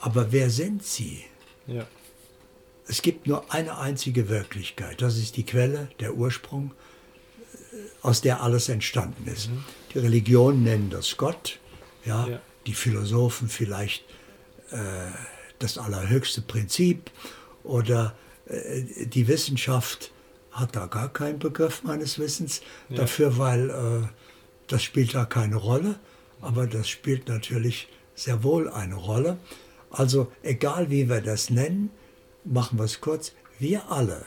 Aber 0.00 0.32
wer 0.32 0.50
sind 0.50 0.84
sie? 0.84 1.24
Ja. 1.66 1.86
Es 2.86 3.00
gibt 3.00 3.26
nur 3.26 3.52
eine 3.52 3.78
einzige 3.78 4.28
Wirklichkeit, 4.28 5.00
das 5.00 5.16
ist 5.16 5.36
die 5.38 5.44
Quelle, 5.44 5.88
der 5.98 6.14
Ursprung, 6.14 6.72
äh, 7.72 7.76
aus 8.02 8.20
der 8.20 8.42
alles 8.42 8.68
entstanden 8.68 9.26
ist. 9.26 9.50
Mhm. 9.50 9.64
Die 9.94 9.98
Religionen 9.98 10.62
nennen 10.62 10.90
das 10.90 11.16
Gott, 11.16 11.58
ja, 12.04 12.28
ja. 12.28 12.40
die 12.66 12.74
Philosophen 12.74 13.48
vielleicht 13.48 14.04
äh, 14.70 14.76
das 15.58 15.78
allerhöchste 15.78 16.42
Prinzip 16.42 17.10
oder 17.62 18.14
äh, 18.46 18.82
die 19.06 19.28
Wissenschaft 19.28 20.12
hat 20.50 20.76
da 20.76 20.86
gar 20.86 21.12
keinen 21.12 21.38
Begriff 21.38 21.82
meines 21.82 22.18
Wissens 22.18 22.62
ja. 22.88 22.96
dafür, 22.96 23.38
weil 23.38 23.70
äh, 23.70 24.08
das 24.68 24.82
spielt 24.82 25.14
da 25.14 25.24
keine 25.24 25.56
Rolle, 25.56 25.98
aber 26.40 26.66
das 26.66 26.88
spielt 26.88 27.28
natürlich 27.28 27.88
sehr 28.14 28.42
wohl 28.44 28.68
eine 28.68 28.94
Rolle. 28.94 29.38
Also 29.90 30.30
egal 30.42 30.90
wie 30.90 31.08
wir 31.08 31.20
das 31.20 31.50
nennen, 31.50 31.90
machen 32.44 32.78
wir 32.78 32.84
es 32.84 33.00
kurz, 33.00 33.32
wir 33.58 33.90
alle 33.90 34.26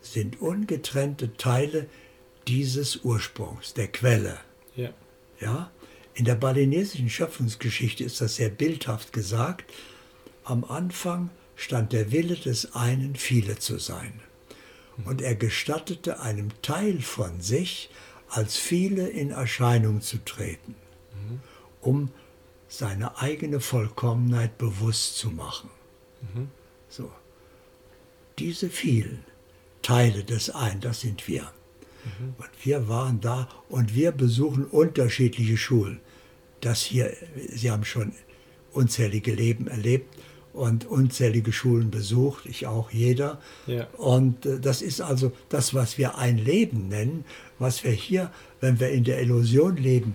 sind 0.00 0.40
ungetrennte 0.40 1.36
Teile 1.36 1.86
dieses 2.48 3.04
Ursprungs, 3.04 3.74
der 3.74 3.88
Quelle. 3.88 4.38
Ja. 4.74 4.90
ja? 5.40 5.70
In 6.14 6.24
der 6.24 6.34
balinesischen 6.34 7.08
Schöpfungsgeschichte 7.08 8.04
ist 8.04 8.20
das 8.20 8.36
sehr 8.36 8.48
bildhaft 8.48 9.12
gesagt. 9.12 9.64
Am 10.50 10.64
Anfang 10.64 11.30
stand 11.54 11.92
der 11.92 12.10
Wille 12.10 12.34
des 12.34 12.74
einen, 12.74 13.14
viele 13.14 13.58
zu 13.58 13.78
sein. 13.78 14.20
Und 15.04 15.22
er 15.22 15.34
gestattete 15.34 16.20
einem 16.20 16.48
Teil 16.60 17.00
von 17.00 17.40
sich, 17.40 17.90
als 18.28 18.56
viele 18.56 19.08
in 19.08 19.30
Erscheinung 19.30 20.02
zu 20.02 20.18
treten, 20.24 20.74
um 21.80 22.10
seine 22.68 23.18
eigene 23.18 23.60
Vollkommenheit 23.60 24.58
bewusst 24.58 25.16
zu 25.16 25.30
machen. 25.30 25.70
So. 26.88 27.10
Diese 28.38 28.68
vielen 28.68 29.24
Teile 29.82 30.24
des 30.24 30.50
einen, 30.50 30.80
das 30.80 31.00
sind 31.00 31.28
wir. 31.28 31.50
Und 32.38 32.50
wir 32.64 32.88
waren 32.88 33.20
da 33.20 33.48
und 33.68 33.94
wir 33.94 34.12
besuchen 34.12 34.64
unterschiedliche 34.64 35.56
Schulen. 35.56 36.00
Das 36.60 36.82
hier, 36.82 37.14
Sie 37.48 37.70
haben 37.70 37.84
schon 37.84 38.12
unzählige 38.72 39.34
Leben 39.34 39.66
erlebt 39.66 40.16
und 40.52 40.86
unzählige 40.86 41.52
Schulen 41.52 41.90
besucht, 41.90 42.46
ich 42.46 42.66
auch 42.66 42.90
jeder. 42.90 43.40
Ja. 43.66 43.86
Und 43.96 44.46
äh, 44.46 44.60
das 44.60 44.82
ist 44.82 45.00
also 45.00 45.32
das, 45.48 45.74
was 45.74 45.98
wir 45.98 46.18
ein 46.18 46.38
Leben 46.38 46.88
nennen, 46.88 47.24
was 47.58 47.84
wir 47.84 47.92
hier, 47.92 48.30
wenn 48.60 48.80
wir 48.80 48.90
in 48.90 49.04
der 49.04 49.20
Illusion 49.20 49.76
leben, 49.76 50.14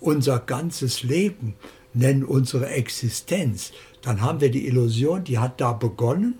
unser 0.00 0.38
ganzes 0.38 1.02
Leben 1.02 1.54
nennen, 1.94 2.24
unsere 2.24 2.68
Existenz. 2.68 3.72
Dann 4.02 4.20
haben 4.20 4.40
wir 4.40 4.50
die 4.50 4.66
Illusion, 4.66 5.24
die 5.24 5.38
hat 5.38 5.60
da 5.60 5.72
begonnen, 5.72 6.38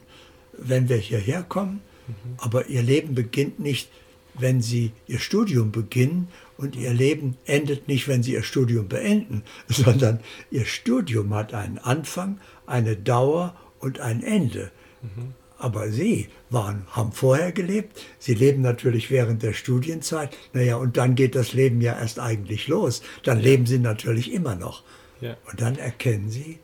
wenn 0.52 0.88
wir 0.88 0.96
hierher 0.96 1.42
kommen. 1.42 1.80
Mhm. 2.06 2.14
Aber 2.38 2.66
ihr 2.68 2.82
Leben 2.82 3.14
beginnt 3.14 3.60
nicht, 3.60 3.88
wenn 4.34 4.62
sie 4.62 4.92
ihr 5.06 5.18
Studium 5.18 5.72
beginnen 5.72 6.28
und 6.56 6.76
ihr 6.76 6.92
Leben 6.92 7.36
endet 7.44 7.88
nicht, 7.88 8.08
wenn 8.08 8.22
sie 8.22 8.32
ihr 8.32 8.42
Studium 8.42 8.88
beenden, 8.88 9.42
sondern 9.68 10.20
ihr 10.50 10.64
Studium 10.64 11.34
hat 11.34 11.54
einen 11.54 11.78
Anfang, 11.78 12.40
eine 12.66 12.96
Dauer 12.96 13.56
und 13.80 14.00
ein 14.00 14.22
Ende. 14.22 14.70
Mhm. 15.02 15.34
Aber 15.58 15.90
sie 15.92 16.28
waren, 16.50 16.86
haben 16.90 17.12
vorher 17.12 17.52
gelebt, 17.52 18.00
sie 18.18 18.34
leben 18.34 18.62
natürlich 18.62 19.10
während 19.12 19.44
der 19.44 19.52
Studienzeit, 19.52 20.36
naja, 20.52 20.76
und 20.76 20.96
dann 20.96 21.14
geht 21.14 21.36
das 21.36 21.52
Leben 21.52 21.80
ja 21.80 21.96
erst 21.96 22.18
eigentlich 22.18 22.66
los. 22.66 23.00
Dann 23.22 23.38
ja. 23.38 23.44
leben 23.44 23.66
sie 23.66 23.78
natürlich 23.78 24.32
immer 24.32 24.56
noch. 24.56 24.82
Ja. 25.20 25.36
Und 25.48 25.60
dann 25.60 25.76
erkennen 25.76 26.30
sie, 26.30 26.58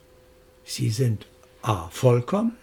sie 0.64 0.90
sind 0.90 1.26
A, 1.62 1.88
vollkommen, 1.90 2.56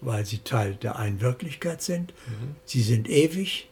weil 0.00 0.24
sie 0.24 0.38
Teil 0.38 0.74
der 0.76 0.96
einen 0.96 1.20
Wirklichkeit 1.20 1.82
sind, 1.82 2.14
mhm. 2.26 2.56
sie 2.64 2.82
sind 2.82 3.08
ewig, 3.08 3.67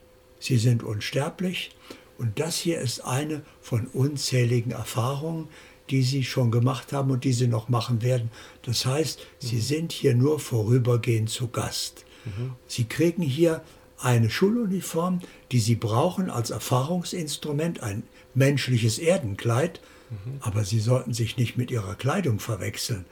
sie 0.47 0.59
sind 0.59 0.83
unsterblich. 0.83 1.71
Und 2.19 2.41
das 2.41 2.57
hier 2.57 2.81
ist 2.81 3.01
eine 3.01 3.43
von 3.61 3.87
unzähligen 3.89 4.71
Erfahrungen, 4.71 5.49
die 5.91 6.03
sie 6.03 6.25
schon 6.25 6.51
gemacht 6.51 6.93
haben 6.93 7.11
und 7.11 7.25
die 7.25 7.33
sie 7.33 7.49
noch 7.49 7.69
machen 7.69 8.03
werden. 8.03 8.31
Das 8.63 8.87
heißt, 8.87 9.21
mhm. 9.21 9.47
sie 9.47 9.61
sind 9.61 9.93
hier 9.93 10.15
nur 10.15 10.41
vorübergehend 10.41 11.31
zu 11.31 11.49
Gast. 11.49 12.05
Mhm. 12.25 12.53
Sie 12.67 12.85
kriegen 12.85 13.23
hier 13.23 13.63
eine 13.99 14.31
Schuluniform, 14.31 15.21
die 15.53 15.61
sie 15.61 15.77
brauchen 15.77 16.31
als 16.31 16.51
Erfahrungsinstrument, 16.51 17.83
ein 17.83 18.03
menschliches 18.35 18.99
Erdenkleid, 18.99 19.81
mhm. 20.11 20.39
aber 20.41 20.65
sie 20.65 20.81
sollten 20.81 21.13
sich 21.13 21.37
nicht 21.37 21.57
mit 21.57 21.71
ihrer 21.71 21.95
Kleidung 21.95 22.41
verwechseln 22.41 23.05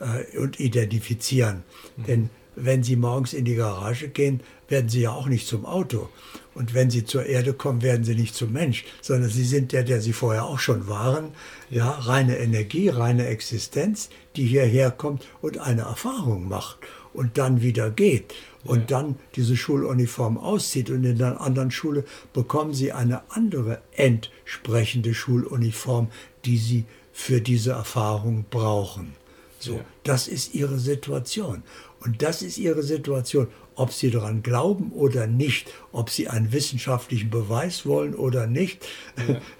äh, 0.00 0.38
und 0.38 0.60
identifizieren. 0.60 1.64
Mhm. 1.96 2.04
Denn 2.04 2.30
wenn 2.54 2.82
sie 2.82 2.96
morgens 2.96 3.32
in 3.32 3.44
die 3.44 3.54
Garage 3.54 4.08
gehen, 4.08 4.40
werden 4.68 4.88
sie 4.88 5.00
ja 5.02 5.12
auch 5.12 5.26
nicht 5.26 5.46
zum 5.46 5.64
Auto. 5.64 6.08
Und 6.54 6.74
wenn 6.74 6.90
sie 6.90 7.04
zur 7.04 7.24
Erde 7.26 7.54
kommen, 7.54 7.82
werden 7.82 8.04
sie 8.04 8.14
nicht 8.14 8.34
zum 8.34 8.52
Mensch, 8.52 8.84
sondern 9.00 9.30
sie 9.30 9.44
sind 9.44 9.72
der, 9.72 9.84
der 9.84 10.00
sie 10.00 10.12
vorher 10.12 10.44
auch 10.44 10.58
schon 10.58 10.86
waren. 10.86 11.32
Ja, 11.70 11.90
reine 11.90 12.38
Energie, 12.38 12.88
reine 12.88 13.26
Existenz, 13.26 14.10
die 14.36 14.46
hierher 14.46 14.90
kommt 14.90 15.26
und 15.40 15.58
eine 15.58 15.82
Erfahrung 15.82 16.48
macht 16.48 16.78
und 17.14 17.38
dann 17.38 17.62
wieder 17.62 17.90
geht 17.90 18.34
und 18.64 18.90
ja. 18.90 18.98
dann 18.98 19.16
diese 19.34 19.56
Schuluniform 19.56 20.38
auszieht 20.38 20.90
und 20.90 21.04
in 21.04 21.22
einer 21.22 21.40
anderen 21.40 21.70
Schule 21.70 22.04
bekommen 22.32 22.74
sie 22.74 22.92
eine 22.92 23.22
andere 23.30 23.80
entsprechende 23.92 25.14
Schuluniform, 25.14 26.08
die 26.44 26.58
sie 26.58 26.84
für 27.12 27.40
diese 27.40 27.72
Erfahrung 27.72 28.44
brauchen. 28.50 29.14
So, 29.58 29.76
ja. 29.76 29.84
das 30.02 30.28
ist 30.28 30.54
ihre 30.54 30.78
Situation. 30.78 31.62
Und 32.04 32.22
das 32.22 32.42
ist 32.42 32.58
ihre 32.58 32.82
Situation 32.82 33.48
ob 33.74 33.92
sie 33.92 34.10
daran 34.10 34.42
glauben 34.42 34.92
oder 34.92 35.26
nicht, 35.26 35.72
ob 35.92 36.10
sie 36.10 36.28
einen 36.28 36.52
wissenschaftlichen 36.52 37.30
Beweis 37.30 37.86
wollen 37.86 38.14
oder 38.14 38.46
nicht. 38.46 38.86
Ja. 39.28 39.40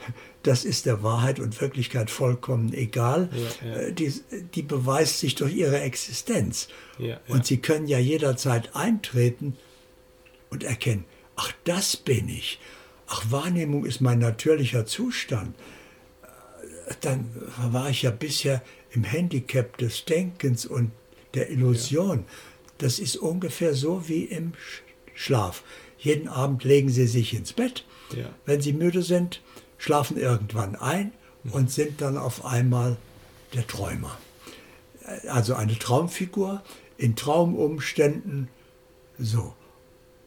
Das 0.44 0.64
ist 0.64 0.86
der 0.86 1.04
Wahrheit 1.04 1.38
und 1.38 1.60
Wirklichkeit 1.60 2.10
vollkommen 2.10 2.74
egal. 2.74 3.28
Ja, 3.32 3.68
ja. 3.68 3.76
Äh, 3.76 3.92
die, 3.92 4.12
die, 4.56 4.62
beweist 4.62 5.20
sich 5.20 5.36
durch 5.36 5.54
ihre 5.54 5.80
Existenz. 5.80 6.66
Und 7.28 7.46
sie 7.46 7.58
können 7.58 7.86
ja 7.86 8.00
jederzeit 8.00 8.74
eintreten 8.74 9.56
und 10.50 10.64
erkennen, 10.64 11.04
ach, 11.36 11.52
das 11.62 11.96
bin 11.96 12.28
ich. 12.28 12.58
Ach, 13.06 13.22
Wahrnehmung 13.30 13.84
ist 13.84 14.00
mein 14.00 14.18
natürlicher 14.18 14.84
Zustand. 14.84 15.54
Äh, 16.88 16.94
dann 17.02 17.30
war 17.70 17.88
ich 17.90 18.02
ja 18.02 18.10
bisher 18.10 18.62
im 18.90 19.04
Handicap 19.04 19.76
des 19.76 20.06
Denkens 20.06 20.66
und 20.66 20.90
der 21.34 21.50
Illusion. 21.50 22.24
Das 22.78 22.98
ist 22.98 23.16
ungefähr 23.16 23.74
so 23.74 24.08
wie 24.08 24.24
im 24.24 24.52
Schlaf. 25.14 25.62
Jeden 25.98 26.28
Abend 26.28 26.64
legen 26.64 26.88
Sie 26.88 27.06
sich 27.06 27.32
ins 27.34 27.52
Bett. 27.52 27.84
Ja. 28.16 28.30
Wenn 28.44 28.60
Sie 28.60 28.72
müde 28.72 29.02
sind, 29.02 29.40
schlafen 29.78 30.16
irgendwann 30.16 30.74
ein 30.76 31.12
mhm. 31.44 31.52
und 31.52 31.70
sind 31.70 32.00
dann 32.00 32.18
auf 32.18 32.44
einmal 32.44 32.96
der 33.54 33.66
Träumer. 33.66 34.18
Also 35.28 35.54
eine 35.54 35.78
Traumfigur 35.78 36.62
in 36.98 37.16
Traumumständen. 37.16 38.48
So. 39.18 39.54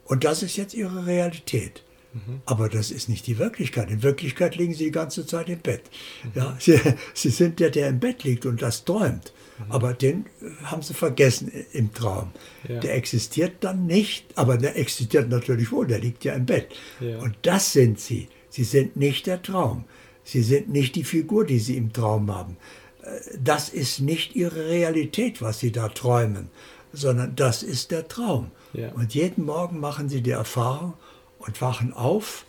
Und 0.04 0.24
das 0.24 0.42
ist 0.42 0.56
jetzt 0.56 0.74
Ihre 0.74 1.06
Realität. 1.06 1.82
Mhm. 2.12 2.40
Aber 2.46 2.68
das 2.68 2.90
ist 2.90 3.08
nicht 3.08 3.26
die 3.26 3.38
Wirklichkeit. 3.38 3.90
In 3.90 4.02
Wirklichkeit 4.02 4.56
liegen 4.56 4.74
Sie 4.74 4.84
die 4.84 4.90
ganze 4.90 5.26
Zeit 5.26 5.48
im 5.48 5.58
Bett. 5.58 5.82
Mhm. 6.22 6.30
Ja, 6.34 6.56
Sie, 6.60 6.80
Sie 7.14 7.30
sind 7.30 7.60
der, 7.60 7.70
der 7.70 7.88
im 7.88 8.00
Bett 8.00 8.24
liegt 8.24 8.46
und 8.46 8.62
das 8.62 8.84
träumt. 8.84 9.32
Mhm. 9.58 9.72
Aber 9.72 9.94
den 9.94 10.26
äh, 10.40 10.64
haben 10.64 10.82
sie 10.82 10.94
vergessen 10.94 11.50
im 11.72 11.92
Traum. 11.92 12.32
Ja. 12.68 12.80
Der 12.80 12.94
existiert 12.94 13.56
dann 13.60 13.86
nicht, 13.86 14.26
aber 14.34 14.56
der 14.58 14.76
existiert 14.78 15.28
natürlich 15.28 15.72
wohl, 15.72 15.86
der 15.86 15.98
liegt 15.98 16.24
ja 16.24 16.34
im 16.34 16.46
Bett. 16.46 16.74
Ja. 17.00 17.18
Und 17.18 17.36
das 17.42 17.72
sind 17.72 18.00
sie. 18.00 18.28
Sie 18.50 18.64
sind 18.64 18.96
nicht 18.96 19.26
der 19.26 19.42
Traum. 19.42 19.84
Sie 20.24 20.42
sind 20.42 20.68
nicht 20.68 20.96
die 20.96 21.04
Figur, 21.04 21.44
die 21.44 21.58
sie 21.58 21.76
im 21.76 21.92
Traum 21.92 22.34
haben. 22.34 22.56
Äh, 23.02 23.08
das 23.42 23.68
ist 23.68 24.00
nicht 24.00 24.34
ihre 24.34 24.68
Realität, 24.68 25.42
was 25.42 25.60
sie 25.60 25.72
da 25.72 25.88
träumen, 25.88 26.50
sondern 26.92 27.36
das 27.36 27.62
ist 27.62 27.90
der 27.90 28.08
Traum. 28.08 28.50
Ja. 28.72 28.92
Und 28.92 29.14
jeden 29.14 29.44
Morgen 29.44 29.80
machen 29.80 30.08
sie 30.08 30.22
die 30.22 30.30
Erfahrung 30.30 30.94
und 31.38 31.60
wachen 31.60 31.92
auf. 31.92 32.44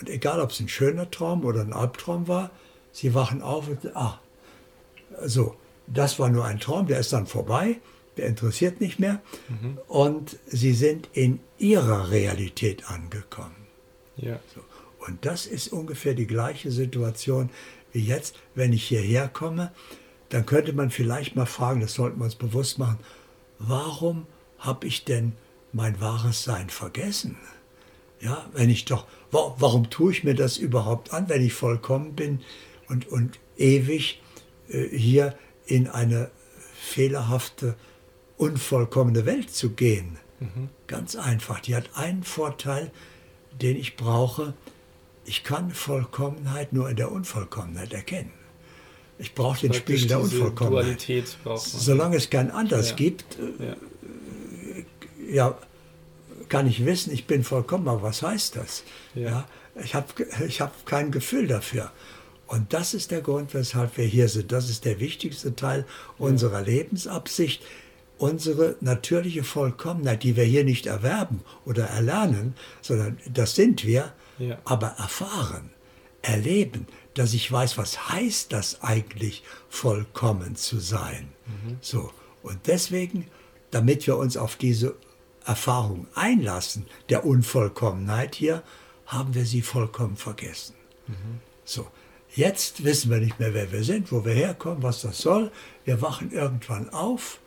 Und 0.00 0.10
egal, 0.10 0.40
ob 0.40 0.50
es 0.50 0.60
ein 0.60 0.68
schöner 0.68 1.10
Traum 1.10 1.44
oder 1.44 1.60
ein 1.60 1.72
Albtraum 1.72 2.28
war, 2.28 2.50
sie 2.92 3.14
wachen 3.14 3.42
auf 3.42 3.68
und, 3.68 3.96
ah, 3.96 4.20
so 5.24 5.56
das 5.86 6.18
war 6.18 6.30
nur 6.30 6.44
ein 6.44 6.60
Traum, 6.60 6.86
der 6.86 7.00
ist 7.00 7.12
dann 7.12 7.26
vorbei, 7.26 7.80
der 8.16 8.26
interessiert 8.26 8.80
nicht 8.80 8.98
mehr. 8.98 9.20
Mhm. 9.48 9.78
Und 9.88 10.36
sie 10.46 10.72
sind 10.72 11.08
in 11.12 11.40
ihrer 11.58 12.10
Realität 12.10 12.90
angekommen. 12.90 13.66
Ja. 14.16 14.38
So. 14.54 14.60
Und 15.06 15.26
das 15.26 15.46
ist 15.46 15.68
ungefähr 15.68 16.14
die 16.14 16.26
gleiche 16.26 16.70
Situation 16.70 17.50
wie 17.92 18.04
jetzt, 18.04 18.36
wenn 18.54 18.72
ich 18.72 18.84
hierher 18.84 19.28
komme. 19.28 19.72
Dann 20.30 20.46
könnte 20.46 20.72
man 20.72 20.90
vielleicht 20.90 21.36
mal 21.36 21.46
fragen, 21.46 21.80
das 21.80 21.94
sollten 21.94 22.18
wir 22.18 22.24
uns 22.24 22.34
bewusst 22.34 22.78
machen, 22.78 22.98
warum 23.58 24.26
habe 24.58 24.86
ich 24.86 25.04
denn 25.04 25.32
mein 25.72 26.00
wahres 26.00 26.42
Sein 26.44 26.70
vergessen? 26.70 27.36
Ja, 28.20 28.48
wenn 28.54 28.70
ich 28.70 28.84
doch, 28.86 29.06
warum 29.30 29.90
tue 29.90 30.12
ich 30.12 30.24
mir 30.24 30.34
das 30.34 30.56
überhaupt 30.56 31.12
an, 31.12 31.28
wenn 31.28 31.44
ich 31.44 31.52
vollkommen 31.52 32.14
bin 32.14 32.40
und, 32.88 33.06
und 33.08 33.38
ewig 33.58 34.22
äh, 34.68 34.88
hier 34.88 35.36
in 35.66 35.88
eine 35.88 36.30
fehlerhafte, 36.74 37.76
unvollkommene 38.36 39.26
Welt 39.26 39.50
zu 39.50 39.70
gehen. 39.70 40.18
Mhm. 40.40 40.68
Ganz 40.86 41.16
einfach. 41.16 41.60
Die 41.60 41.74
hat 41.74 41.90
einen 41.94 42.24
Vorteil, 42.24 42.90
den 43.60 43.76
ich 43.76 43.96
brauche. 43.96 44.54
Ich 45.24 45.44
kann 45.44 45.70
Vollkommenheit 45.70 46.72
nur 46.72 46.90
in 46.90 46.96
der 46.96 47.10
Unvollkommenheit 47.10 47.92
erkennen. 47.92 48.32
Ich 49.18 49.34
brauche 49.34 49.60
den 49.60 49.72
Spiegel 49.72 50.08
der 50.08 50.20
Unvollkommenheit. 50.20 51.38
Solange 51.56 52.16
es 52.16 52.30
kein 52.30 52.50
anders 52.50 52.90
ja. 52.90 52.96
gibt, 52.96 53.38
ja. 53.58 53.72
Äh, 53.72 55.34
ja. 55.34 55.58
kann 56.48 56.66
ich 56.66 56.84
wissen, 56.84 57.12
ich 57.12 57.26
bin 57.26 57.44
vollkommen, 57.44 57.88
aber 57.88 58.02
was 58.02 58.22
heißt 58.22 58.56
das? 58.56 58.82
Ja. 59.14 59.22
ja 59.22 59.48
ich 59.82 59.94
habe 59.94 60.06
ich 60.46 60.60
hab 60.60 60.84
kein 60.86 61.10
Gefühl 61.10 61.46
dafür. 61.46 61.90
Und 62.46 62.72
das 62.72 62.94
ist 62.94 63.10
der 63.10 63.22
Grund, 63.22 63.54
weshalb 63.54 63.96
wir 63.96 64.04
hier 64.04 64.28
sind. 64.28 64.52
Das 64.52 64.68
ist 64.68 64.84
der 64.84 65.00
wichtigste 65.00 65.56
Teil 65.56 65.86
unserer 66.18 66.62
Lebensabsicht, 66.62 67.62
unsere 68.18 68.76
natürliche 68.80 69.44
Vollkommenheit, 69.44 70.22
die 70.22 70.36
wir 70.36 70.44
hier 70.44 70.64
nicht 70.64 70.86
erwerben 70.86 71.40
oder 71.64 71.86
erlernen, 71.86 72.54
sondern 72.80 73.18
das 73.32 73.54
sind 73.54 73.84
wir, 73.84 74.12
ja. 74.38 74.58
aber 74.64 74.88
erfahren, 74.98 75.70
erleben, 76.22 76.86
dass 77.14 77.34
ich 77.34 77.50
weiß, 77.50 77.78
was 77.78 78.10
heißt 78.10 78.52
das 78.52 78.82
eigentlich, 78.82 79.42
vollkommen 79.68 80.56
zu 80.56 80.80
sein. 80.80 81.28
Mhm. 81.46 81.78
So. 81.80 82.10
Und 82.42 82.66
deswegen, 82.66 83.28
damit 83.70 84.06
wir 84.06 84.16
uns 84.16 84.36
auf 84.36 84.56
diese 84.56 84.94
Erfahrung 85.44 86.06
einlassen, 86.14 86.86
der 87.08 87.24
Unvollkommenheit 87.24 88.34
hier, 88.34 88.62
haben 89.06 89.34
wir 89.34 89.44
sie 89.44 89.62
vollkommen 89.62 90.16
vergessen. 90.16 90.74
Mhm. 91.06 91.40
So, 91.64 91.86
jetzt 92.34 92.84
wissen 92.84 93.10
wir 93.10 93.18
nicht 93.18 93.38
mehr, 93.40 93.54
wer 93.54 93.72
wir 93.72 93.84
sind, 93.84 94.12
wo 94.12 94.24
wir 94.24 94.32
herkommen, 94.34 94.82
was 94.82 95.02
das 95.02 95.18
soll. 95.18 95.50
Wir 95.84 96.02
wachen 96.02 96.32
irgendwann 96.32 96.90
auf. 96.90 97.38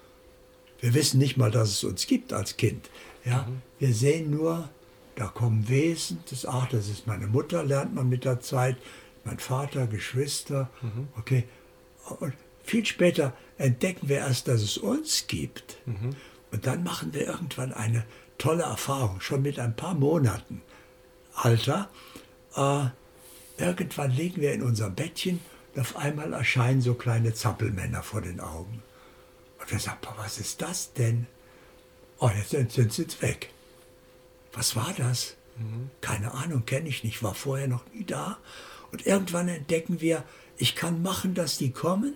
Wir 0.80 0.94
wissen 0.94 1.18
nicht 1.18 1.38
mal, 1.38 1.52
dass 1.52 1.70
es 1.70 1.84
uns 1.84 2.08
gibt 2.08 2.34
als 2.34 2.58
Kind. 2.58 2.90
Ja, 3.26 3.46
mhm. 3.48 3.62
Wir 3.80 3.94
sehen 3.94 4.30
nur, 4.30 4.70
da 5.16 5.28
kommen 5.28 5.68
Wesen, 5.68 6.20
das, 6.30 6.46
ach, 6.46 6.68
das 6.70 6.88
ist 6.88 7.08
meine 7.08 7.28
Mutter, 7.28 7.64
lernt 7.64 7.96
man 7.96 8.08
mit 8.08 8.26
der 8.26 8.40
Zeit, 8.40 8.78
mein 9.24 9.40
Vater, 9.40 9.88
Geschwister, 9.88 10.70
mhm. 10.82 11.08
okay. 11.18 11.44
Und 12.20 12.34
viel 12.64 12.86
später 12.86 13.34
entdecken 13.58 14.08
wir 14.08 14.18
erst, 14.18 14.48
dass 14.48 14.62
es 14.62 14.78
uns 14.78 15.26
gibt. 15.28 15.78
Mhm. 15.86 16.16
Und 16.52 16.66
dann 16.66 16.84
machen 16.84 17.14
wir 17.14 17.28
irgendwann 17.28 17.74
eine 17.74 18.06
tolle 18.38 18.64
Erfahrung, 18.64 19.20
schon 19.20 19.42
mit 19.42 19.60
ein 19.60 19.76
paar 19.76 19.96
Monaten 19.96 20.62
Alter. 21.34 21.90
Äh, 22.56 22.88
irgendwann 23.58 24.12
liegen 24.12 24.42
wir 24.42 24.54
in 24.54 24.64
unserem 24.64 24.96
Bettchen 24.96 25.40
und 25.74 25.82
auf 25.82 25.96
einmal 25.98 26.34
erscheinen 26.34 26.82
so 26.82 26.94
kleine 26.94 27.34
Zappelmänner 27.34 28.04
vor 28.04 28.22
den 28.22 28.40
Augen. 28.40 28.82
Und 29.60 29.72
wir 29.72 29.80
sagen, 29.80 30.00
was 30.18 30.40
ist 30.40 30.62
das 30.62 30.94
denn? 30.94 31.28
Oh, 32.20 32.30
jetzt 32.36 32.52
sind 32.74 32.94
sie 32.94 33.08
weg. 33.22 33.52
Was 34.54 34.76
war 34.76 34.94
das? 34.98 35.36
Mhm. 35.58 35.90
Keine 36.02 36.34
Ahnung, 36.34 36.66
kenne 36.66 36.90
ich 36.90 37.04
nicht, 37.04 37.22
war 37.24 37.36
vorher 37.36 37.68
noch 37.68 37.86
nie 37.94 38.04
da. 38.04 38.38
Und 38.92 39.06
irgendwann 39.06 39.48
entdecken 39.48 40.02
wir, 40.02 40.24
ich 40.58 40.76
kann 40.76 41.02
machen, 41.02 41.34
dass 41.34 41.58
die 41.58 41.72
kommen 41.72 42.16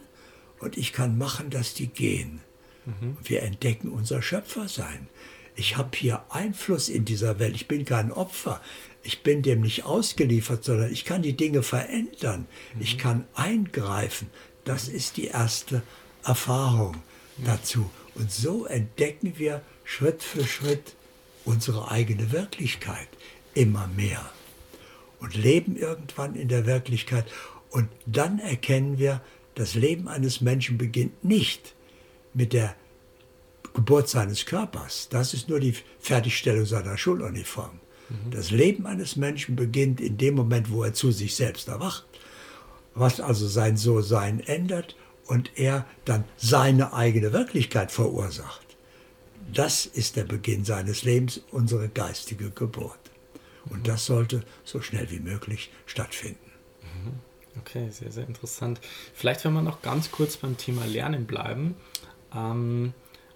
und 0.60 0.78
ich 0.78 0.94
kann 0.94 1.18
machen, 1.18 1.50
dass 1.50 1.74
die 1.74 1.88
gehen. 1.88 2.42
Mhm. 2.86 3.18
Wir 3.24 3.44
entdecken 3.44 3.90
unser 3.90 4.22
Schöpfersein. 4.22 5.08
Ich 5.56 5.78
habe 5.78 5.96
hier 5.96 6.24
Einfluss 6.30 6.90
in 6.90 7.06
dieser 7.06 7.40
Welt. 7.40 7.56
Ich 7.56 7.68
bin 7.68 7.86
kein 7.86 8.12
Opfer. 8.12 8.62
Ich 9.04 9.24
bin 9.24 9.42
dem 9.42 9.62
nicht 9.62 9.86
ausgeliefert, 9.86 10.64
sondern 10.64 10.92
ich 10.92 11.06
kann 11.06 11.22
die 11.22 11.36
Dinge 11.36 11.64
verändern. 11.64 12.48
Mhm. 12.76 12.82
Ich 12.82 12.98
kann 12.98 13.26
eingreifen. 13.34 14.30
Das 14.64 14.88
ist 14.88 15.18
die 15.18 15.28
erste 15.28 15.82
Erfahrung 16.24 16.98
mhm. 17.38 17.46
dazu. 17.46 17.90
Und 18.16 18.32
so 18.32 18.66
entdecken 18.66 19.34
wir 19.38 19.62
Schritt 19.84 20.22
für 20.22 20.46
Schritt 20.46 20.96
unsere 21.46 21.90
eigene 21.90 22.32
Wirklichkeit 22.32 23.08
immer 23.54 23.88
mehr 23.88 24.30
und 25.20 25.36
leben 25.36 25.76
irgendwann 25.76 26.36
in 26.36 26.48
der 26.48 26.66
Wirklichkeit. 26.66 27.26
Und 27.70 27.88
dann 28.06 28.40
erkennen 28.40 29.00
wir, 29.00 29.22
das 29.56 29.76
Leben 29.76 30.08
eines 30.08 30.42
Menschen 30.42 30.78
beginnt 30.78 31.24
nicht 31.24 31.74
mit 32.34 32.54
der 32.54 32.76
Geburt 33.74 34.10
seines 34.10 34.46
Körpers. 34.46 35.08
Das 35.10 35.34
ist 35.34 35.50
nur 35.50 35.60
die 35.60 35.76
Fertigstellung 36.00 36.66
seiner 36.66 36.98
Schuluniform. 36.98 37.80
Mhm. 38.12 38.32
Das 38.32 38.52
Leben 38.52 38.86
eines 38.86 39.16
Menschen 39.16 39.56
beginnt 39.56 40.02
in 40.02 40.18
dem 40.18 40.36
Moment, 40.36 40.72
wo 40.72 40.84
er 40.84 40.94
zu 40.94 41.12
sich 41.12 41.36
selbst 41.36 41.68
erwacht, 41.68 42.06
was 42.94 43.20
also 43.20 43.48
sein 43.48 43.78
So-Sein 43.78 44.42
ändert 44.42 44.96
und 45.26 45.52
er 45.58 45.86
dann 46.06 46.26
seine 46.38 46.94
eigene 46.94 47.32
Wirklichkeit 47.32 47.92
verursacht. 47.92 48.66
Das 49.54 49.86
ist 49.86 50.16
der 50.16 50.24
Beginn 50.24 50.66
seines 50.66 51.04
Lebens, 51.04 51.42
unsere 51.52 51.90
geistige 51.90 52.52
Geburt. 52.52 53.00
Und 53.70 53.80
mhm. 53.80 53.84
das 53.84 54.06
sollte 54.06 54.44
so 54.64 54.82
schnell 54.82 55.10
wie 55.12 55.20
möglich 55.20 55.72
stattfinden. 55.86 56.52
Mhm. 56.82 57.14
Okay, 57.60 57.90
sehr, 57.92 58.12
sehr 58.12 58.28
interessant. 58.28 58.80
Vielleicht, 59.14 59.44
wenn 59.44 59.54
wir 59.54 59.62
noch 59.62 59.82
ganz 59.82 60.12
kurz 60.12 60.38
beim 60.38 60.58
Thema 60.58 60.86
Lernen 60.86 61.26
bleiben. 61.26 61.76
Ähm, 62.34 62.94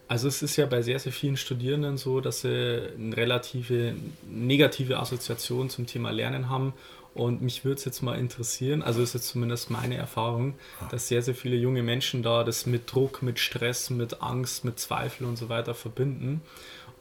also 0.07 0.27
es 0.27 0.41
ist 0.41 0.55
ja 0.55 0.65
bei 0.65 0.81
sehr, 0.81 0.99
sehr 0.99 1.11
vielen 1.11 1.37
Studierenden 1.37 1.97
so, 1.97 2.21
dass 2.21 2.41
sie 2.41 2.89
eine 2.97 3.17
relative 3.17 3.95
negative 4.29 4.99
Assoziation 4.99 5.69
zum 5.69 5.87
Thema 5.87 6.11
Lernen 6.11 6.49
haben. 6.49 6.73
Und 7.15 7.41
mich 7.41 7.63
würde 7.63 7.79
es 7.79 7.85
jetzt 7.85 8.01
mal 8.01 8.19
interessieren, 8.19 8.83
also 8.83 9.01
ist 9.01 9.13
jetzt 9.13 9.29
zumindest 9.29 9.71
meine 9.71 9.95
Erfahrung, 9.95 10.55
dass 10.91 11.07
sehr, 11.07 11.21
sehr 11.21 11.33
viele 11.33 11.55
junge 11.55 11.81
Menschen 11.81 12.23
da 12.23 12.43
das 12.43 12.65
mit 12.65 12.91
Druck, 12.91 13.21
mit 13.21 13.39
Stress, 13.39 13.89
mit 13.89 14.21
Angst, 14.21 14.65
mit 14.65 14.79
Zweifel 14.79 15.25
und 15.25 15.37
so 15.37 15.47
weiter 15.47 15.73
verbinden. 15.73 16.41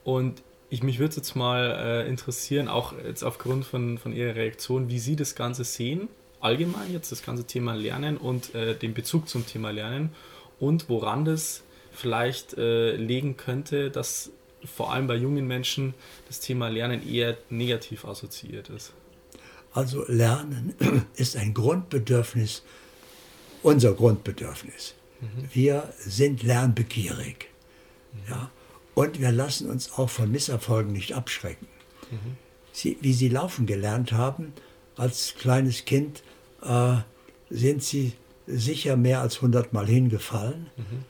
Und 0.04 0.40
ich, 0.70 0.84
mich 0.84 1.00
würde 1.00 1.16
jetzt 1.16 1.34
mal 1.34 2.04
äh, 2.04 2.08
interessieren, 2.08 2.68
auch 2.68 2.94
jetzt 3.04 3.24
aufgrund 3.24 3.66
von, 3.66 3.98
von 3.98 4.12
Ihrer 4.12 4.36
Reaktion, 4.36 4.88
wie 4.88 5.00
Sie 5.00 5.16
das 5.16 5.34
Ganze 5.34 5.64
sehen, 5.64 6.08
allgemein 6.40 6.92
jetzt 6.92 7.10
das 7.10 7.24
ganze 7.24 7.44
Thema 7.44 7.74
Lernen 7.74 8.16
und 8.16 8.54
äh, 8.54 8.76
den 8.76 8.94
Bezug 8.94 9.28
zum 9.28 9.46
Thema 9.46 9.72
Lernen 9.72 10.10
und 10.60 10.88
woran 10.88 11.24
das 11.24 11.64
vielleicht 11.94 12.54
äh, 12.54 12.96
legen 12.96 13.36
könnte, 13.36 13.90
dass 13.90 14.30
vor 14.64 14.92
allem 14.92 15.06
bei 15.06 15.16
jungen 15.16 15.46
Menschen 15.46 15.94
das 16.26 16.40
Thema 16.40 16.68
Lernen 16.68 17.06
eher 17.06 17.36
negativ 17.50 18.04
assoziiert 18.04 18.70
ist. 18.70 18.92
Also 19.72 20.04
Lernen 20.06 20.74
ist 21.16 21.36
ein 21.36 21.52
Grundbedürfnis, 21.54 22.62
unser 23.62 23.92
Grundbedürfnis. 23.92 24.94
Mhm. 25.20 25.48
Wir 25.52 25.92
sind 25.98 26.42
lernbegierig. 26.42 27.48
Mhm. 28.12 28.30
Ja? 28.30 28.50
Und 28.94 29.20
wir 29.20 29.32
lassen 29.32 29.68
uns 29.68 29.92
auch 29.92 30.08
von 30.08 30.30
Misserfolgen 30.30 30.92
nicht 30.92 31.14
abschrecken. 31.14 31.66
Mhm. 32.10 32.36
Sie, 32.72 32.96
wie 33.00 33.12
Sie 33.12 33.28
laufen 33.28 33.66
gelernt 33.66 34.12
haben, 34.12 34.52
als 34.96 35.34
kleines 35.36 35.84
Kind, 35.84 36.22
äh, 36.62 36.96
sind 37.50 37.82
Sie 37.82 38.12
sicher 38.46 38.96
mehr 38.96 39.20
als 39.20 39.36
100 39.36 39.72
Mal 39.72 39.86
hingefallen. 39.86 40.70
Mhm. 40.76 41.04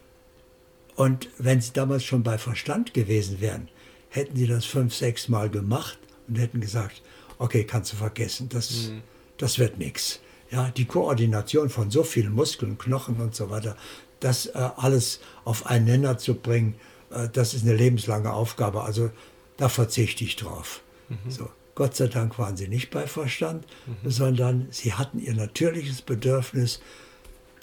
Und 0.97 1.29
wenn 1.39 1.61
sie 1.61 1.73
damals 1.73 2.05
schon 2.05 2.23
bei 2.23 2.39
Verstand 2.39 2.95
gewesen 2.95 3.41
wären, 3.41 3.69
hätten 4.09 4.37
sie 4.37 4.47
das 4.47 4.65
fünf, 4.65 4.95
sechs 4.95 5.29
Mal 5.29 5.51
gemacht 5.51 5.99
und 6.29 6.37
hätten 6.37 6.61
gesagt, 6.61 7.03
okay, 7.39 7.65
kannst 7.65 7.93
du 7.93 7.97
vergessen, 7.97 8.49
das, 8.49 8.89
mhm. 8.89 9.03
das 9.39 9.59
wird 9.59 9.79
nichts. 9.79 10.21
Ja, 10.51 10.71
die 10.71 10.85
Koordination 10.85 11.69
von 11.69 11.91
so 11.91 12.05
vielen 12.05 12.33
Muskeln, 12.33 12.79
Knochen 12.79 13.17
und 13.17 13.35
so 13.35 13.51
weiter, 13.51 13.77
das 14.21 14.47
äh, 14.47 14.71
alles 14.77 15.21
auf 15.45 15.67
einen 15.67 15.87
Nenner 15.87 16.19
zu 16.19 16.35
bringen, 16.35 16.77
äh, 17.11 17.29
das 17.29 17.55
ist 17.55 17.65
eine 17.65 17.75
lebenslange 17.75 18.33
Aufgabe. 18.33 18.83
Also 18.83 19.11
da 19.57 19.69
verzichte 19.69 20.25
ich 20.25 20.37
drauf. 20.37 20.83
Mhm. 21.09 21.31
So. 21.31 21.51
Gott 21.75 21.97
sei 21.97 22.07
Dank 22.07 22.39
waren 22.39 22.57
sie 22.57 22.69
nicht 22.69 22.91
bei 22.91 23.07
Verstand, 23.09 23.67
mhm. 23.87 24.11
sondern 24.11 24.69
sie 24.71 24.93
hatten 24.93 25.19
ihr 25.19 25.35
natürliches 25.35 26.03
Bedürfnis, 26.03 26.81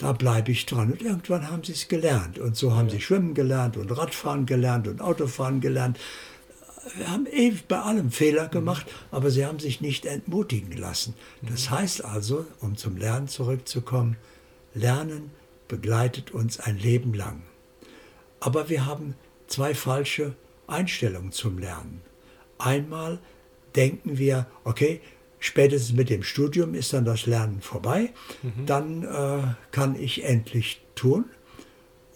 da 0.02 0.12
bleibe 0.12 0.50
ich 0.50 0.66
dran. 0.66 0.90
Und 0.90 1.00
irgendwann 1.00 1.48
haben 1.48 1.62
sie 1.62 1.72
es 1.72 1.86
gelernt. 1.86 2.40
Und 2.40 2.56
so 2.56 2.74
haben 2.74 2.88
ja. 2.88 2.94
sie 2.94 3.00
Schwimmen 3.00 3.34
gelernt 3.34 3.76
und 3.76 3.96
Radfahren 3.96 4.46
gelernt 4.46 4.88
und 4.88 5.00
Autofahren 5.00 5.60
gelernt. 5.60 5.96
Wir 6.96 7.08
haben 7.08 7.26
ewig 7.26 7.68
bei 7.68 7.78
allem 7.78 8.10
Fehler 8.10 8.46
mhm. 8.46 8.50
gemacht, 8.50 8.86
mhm. 8.86 9.16
aber 9.16 9.30
sie 9.30 9.46
haben 9.46 9.60
sich 9.60 9.80
nicht 9.80 10.04
entmutigen 10.04 10.76
lassen. 10.76 11.14
Das 11.42 11.70
mhm. 11.70 11.74
heißt 11.74 12.04
also, 12.04 12.46
um 12.60 12.76
zum 12.76 12.96
Lernen 12.96 13.28
zurückzukommen, 13.28 14.16
Lernen 14.74 15.30
begleitet 15.68 16.32
uns 16.32 16.58
ein 16.58 16.78
Leben 16.78 17.14
lang. 17.14 17.44
Aber 18.40 18.68
wir 18.68 18.84
haben 18.84 19.14
zwei 19.46 19.72
falsche 19.72 20.34
Einstellungen 20.66 21.30
zum 21.30 21.58
Lernen. 21.58 22.02
Einmal 22.58 23.20
denken 23.76 24.18
wir, 24.18 24.46
okay, 24.64 25.00
spätestens 25.42 25.94
mit 25.96 26.08
dem 26.08 26.22
Studium 26.22 26.74
ist 26.74 26.92
dann 26.92 27.04
das 27.04 27.26
Lernen 27.26 27.60
vorbei. 27.60 28.14
Mhm. 28.42 28.66
Dann 28.66 29.02
äh, 29.02 29.54
kann 29.72 30.00
ich 30.00 30.24
endlich 30.24 30.80
tun. 30.94 31.24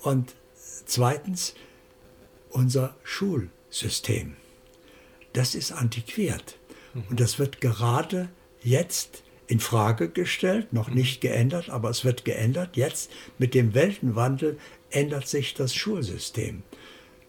Und 0.01 0.35
zweitens, 0.87 1.55
unser 2.51 2.95
Schulsystem. 3.03 4.37
Das 5.33 5.57
ist 5.57 5.73
antiquiert. 5.73 6.57
Mhm. 6.95 7.03
Und 7.11 7.21
das 7.21 7.41
wird 7.41 7.61
gerade 7.61 8.29
jetzt 8.63 9.25
in 9.49 9.59
Frage 9.59 10.09
gestellt, 10.09 10.73
noch 10.73 10.89
mhm. 10.89 10.95
nicht 10.95 11.21
geändert, 11.21 11.69
aber 11.69 11.91
es 11.91 12.05
wird 12.05 12.25
geändert. 12.25 12.77
Jetzt 12.77 13.11
mit 13.39 13.55
dem 13.55 13.75
Weltenwandel 13.75 14.57
ändert 14.91 15.27
sich 15.27 15.53
das 15.55 15.75
Schulsystem. 15.75 16.63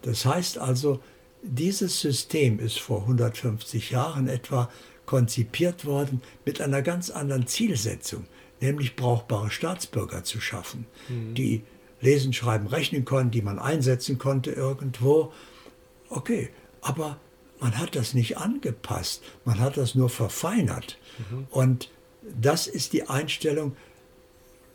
Das 0.03 0.25
heißt 0.25 0.59
also, 0.59 0.99
dieses 1.41 2.01
System 2.01 2.59
ist 2.59 2.79
vor 2.79 3.01
150 3.01 3.89
Jahren 3.89 4.27
etwa 4.27 4.69
konzipiert 5.07 5.85
worden 5.85 6.21
mit 6.45 6.61
einer 6.61 6.83
ganz 6.83 7.09
anderen 7.09 7.47
Zielsetzung, 7.47 8.27
nämlich 8.61 8.95
brauchbare 8.95 9.49
Staatsbürger 9.49 10.23
zu 10.23 10.39
schaffen, 10.39 10.85
mhm. 11.09 11.33
die 11.33 11.63
lesen, 11.99 12.33
schreiben, 12.33 12.67
rechnen 12.67 13.05
konnten, 13.05 13.31
die 13.31 13.41
man 13.41 13.57
einsetzen 13.57 14.19
konnte 14.19 14.51
irgendwo. 14.51 15.33
Okay, 16.09 16.49
aber 16.81 17.19
man 17.59 17.79
hat 17.79 17.95
das 17.95 18.13
nicht 18.13 18.37
angepasst, 18.37 19.23
man 19.45 19.59
hat 19.59 19.77
das 19.77 19.95
nur 19.95 20.09
verfeinert. 20.09 20.99
Mhm. 21.17 21.47
Und 21.49 21.89
das 22.39 22.67
ist 22.67 22.93
die 22.93 23.09
Einstellung, 23.09 23.75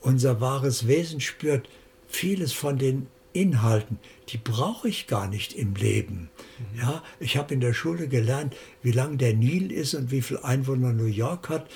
unser 0.01 0.41
wahres 0.41 0.89
Wesen 0.89 1.21
spürt 1.21 1.69
vieles 2.09 2.53
von 2.53 2.79
den 2.79 3.07
Inhalten, 3.33 3.99
die 4.29 4.39
brauche 4.39 4.89
ich 4.89 5.07
gar 5.07 5.29
nicht 5.29 5.53
im 5.55 5.75
Leben. 5.75 6.31
Ja, 6.77 7.03
ich 7.21 7.37
habe 7.37 7.55
in 7.55 7.61
der 7.61 7.73
Schule 7.73 8.09
gelernt, 8.09 8.57
wie 8.83 8.93
lang 8.93 9.19
der 9.19 9.35
Nil 9.35 9.73
ist 9.73 9.95
und 9.95 10.11
wie 10.11 10.23
viele 10.23 10.45
Einwohner 10.45 10.93
New 10.93 11.05
York 11.05 11.49
hat. 11.49 11.67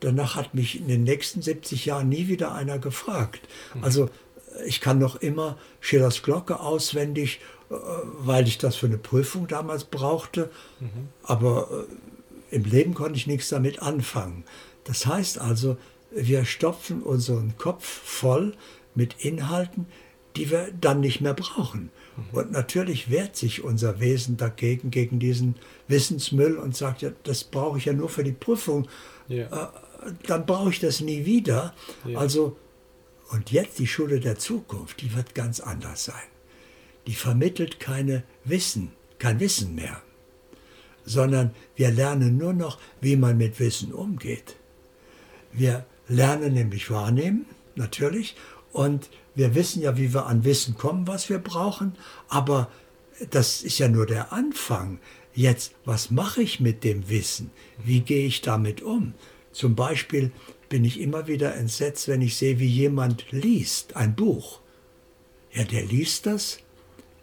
Danach 0.00 0.34
hat 0.34 0.54
mich 0.54 0.78
in 0.78 0.88
den 0.88 1.04
nächsten 1.04 1.42
70 1.42 1.86
Jahren 1.86 2.08
nie 2.08 2.28
wieder 2.28 2.52
einer 2.54 2.78
gefragt. 2.78 3.40
Mhm. 3.74 3.84
Also 3.84 4.10
ich 4.66 4.80
kann 4.80 4.98
noch 4.98 5.16
immer 5.16 5.58
Schillers 5.80 6.22
Glocke 6.22 6.60
auswendig, 6.60 7.40
äh, 7.70 7.74
weil 8.18 8.46
ich 8.46 8.58
das 8.58 8.76
für 8.76 8.86
eine 8.86 8.98
Prüfung 8.98 9.46
damals 9.46 9.84
brauchte. 9.84 10.50
Mhm. 10.80 11.08
Aber 11.22 11.86
äh, 12.50 12.54
im 12.56 12.64
Leben 12.64 12.94
konnte 12.94 13.16
ich 13.16 13.26
nichts 13.26 13.48
damit 13.48 13.80
anfangen. 13.80 14.44
Das 14.84 15.06
heißt 15.06 15.38
also, 15.38 15.76
wir 16.10 16.44
stopfen 16.44 17.02
unseren 17.02 17.56
Kopf 17.56 17.84
voll 17.84 18.54
mit 18.94 19.24
Inhalten, 19.24 19.86
die 20.36 20.50
wir 20.50 20.68
dann 20.80 21.00
nicht 21.00 21.20
mehr 21.20 21.34
brauchen. 21.34 21.90
Und 22.32 22.52
natürlich 22.52 23.10
wehrt 23.10 23.36
sich 23.36 23.64
unser 23.64 24.00
Wesen 24.00 24.36
dagegen, 24.36 24.90
gegen 24.90 25.18
diesen 25.18 25.56
Wissensmüll 25.88 26.58
und 26.58 26.76
sagt, 26.76 27.02
ja, 27.02 27.10
das 27.22 27.44
brauche 27.44 27.78
ich 27.78 27.86
ja 27.86 27.92
nur 27.92 28.08
für 28.08 28.24
die 28.24 28.32
Prüfung. 28.32 28.86
Ja. 29.28 29.46
Äh, 29.46 30.12
dann 30.26 30.46
brauche 30.46 30.70
ich 30.70 30.80
das 30.80 31.00
nie 31.00 31.24
wieder. 31.24 31.74
Ja. 32.04 32.18
Also, 32.18 32.56
und 33.30 33.50
jetzt 33.50 33.78
die 33.78 33.86
Schule 33.86 34.20
der 34.20 34.38
Zukunft, 34.38 35.00
die 35.00 35.14
wird 35.14 35.34
ganz 35.34 35.60
anders 35.60 36.04
sein. 36.04 36.28
Die 37.06 37.14
vermittelt 37.14 37.80
keine 37.80 38.24
Wissen, 38.44 38.92
kein 39.18 39.40
Wissen 39.40 39.74
mehr, 39.74 40.02
sondern 41.04 41.54
wir 41.74 41.90
lernen 41.90 42.36
nur 42.36 42.52
noch, 42.52 42.78
wie 43.00 43.16
man 43.16 43.38
mit 43.38 43.58
Wissen 43.58 43.92
umgeht. 43.92 44.56
Wir 45.52 45.86
lernen 46.08 46.52
nämlich 46.54 46.90
wahrnehmen, 46.90 47.46
natürlich, 47.74 48.36
und 48.72 49.08
wir 49.34 49.54
wissen 49.54 49.82
ja, 49.82 49.96
wie 49.96 50.12
wir 50.12 50.26
an 50.26 50.44
Wissen 50.44 50.76
kommen, 50.76 51.06
was 51.06 51.28
wir 51.28 51.38
brauchen, 51.38 51.96
aber 52.28 52.70
das 53.30 53.62
ist 53.62 53.78
ja 53.78 53.88
nur 53.88 54.06
der 54.06 54.32
Anfang. 54.32 54.98
Jetzt, 55.34 55.74
was 55.84 56.10
mache 56.10 56.42
ich 56.42 56.60
mit 56.60 56.84
dem 56.84 57.08
Wissen? 57.08 57.50
Wie 57.82 58.00
gehe 58.00 58.26
ich 58.26 58.42
damit 58.42 58.82
um? 58.82 59.14
Zum 59.52 59.74
Beispiel 59.74 60.32
bin 60.68 60.84
ich 60.84 61.00
immer 61.00 61.26
wieder 61.26 61.54
entsetzt, 61.54 62.08
wenn 62.08 62.22
ich 62.22 62.36
sehe, 62.36 62.58
wie 62.58 62.66
jemand 62.66 63.30
liest, 63.30 63.96
ein 63.96 64.14
Buch. 64.14 64.60
Ja, 65.52 65.64
der 65.64 65.84
liest 65.84 66.26
das. 66.26 66.58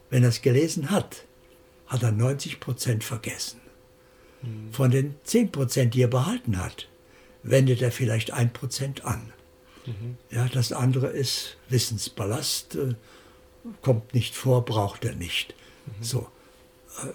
Wenn 0.10 0.24
er 0.24 0.30
es 0.30 0.42
gelesen 0.42 0.90
hat, 0.90 1.26
hat 1.88 2.04
er 2.04 2.12
90 2.12 2.60
Prozent 2.60 3.04
vergessen. 3.04 3.60
Mhm. 4.42 4.72
Von 4.72 4.92
den 4.92 5.16
10 5.24 5.52
Prozent, 5.52 5.94
die 5.94 6.04
er 6.04 6.08
behalten 6.08 6.58
hat, 6.58 6.88
wendet 7.44 7.82
er 7.82 7.92
vielleicht 7.92 8.32
ein 8.32 8.54
Prozent 8.54 9.06
an. 9.06 9.34
Ja, 10.30 10.48
das 10.48 10.72
andere 10.72 11.08
ist 11.08 11.58
Wissensballast, 11.70 12.76
äh, 12.76 12.96
kommt 13.82 14.14
nicht 14.14 14.36
vor, 14.36 14.66
braucht 14.66 15.06
er 15.06 15.16
nicht. 15.16 15.56
Mhm. 15.86 16.04
So. 16.04 16.28
Äh, 17.02 17.14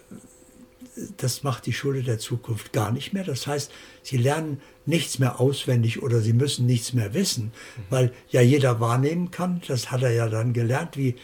das 1.17 1.43
macht 1.43 1.67
die 1.67 1.73
Schule 1.73 2.03
der 2.03 2.19
Zukunft 2.19 2.73
gar 2.73 2.93
nicht 2.93 3.13
mehr. 3.13 3.25
Das 3.25 3.47
heißt, 3.47 3.73
sie 4.03 4.17
lernen 4.17 4.61
nichts 4.87 5.19
mehr 5.19 5.41
auswendig 5.41 6.03
oder 6.03 6.21
sie 6.21 6.33
müssen 6.33 6.67
nichts 6.67 6.93
mehr 6.93 7.15
wissen, 7.15 7.53
weil 7.91 8.13
ja 8.31 8.41
jeder 8.43 8.79
wahrnehmen 8.81 9.31
kann. 9.31 9.61
Das 9.67 9.91
hat 9.91 10.03
er 10.03 10.13
ja 10.13 10.29
dann 10.29 10.53
gelernt, 10.53 10.97
wie, 10.97 11.17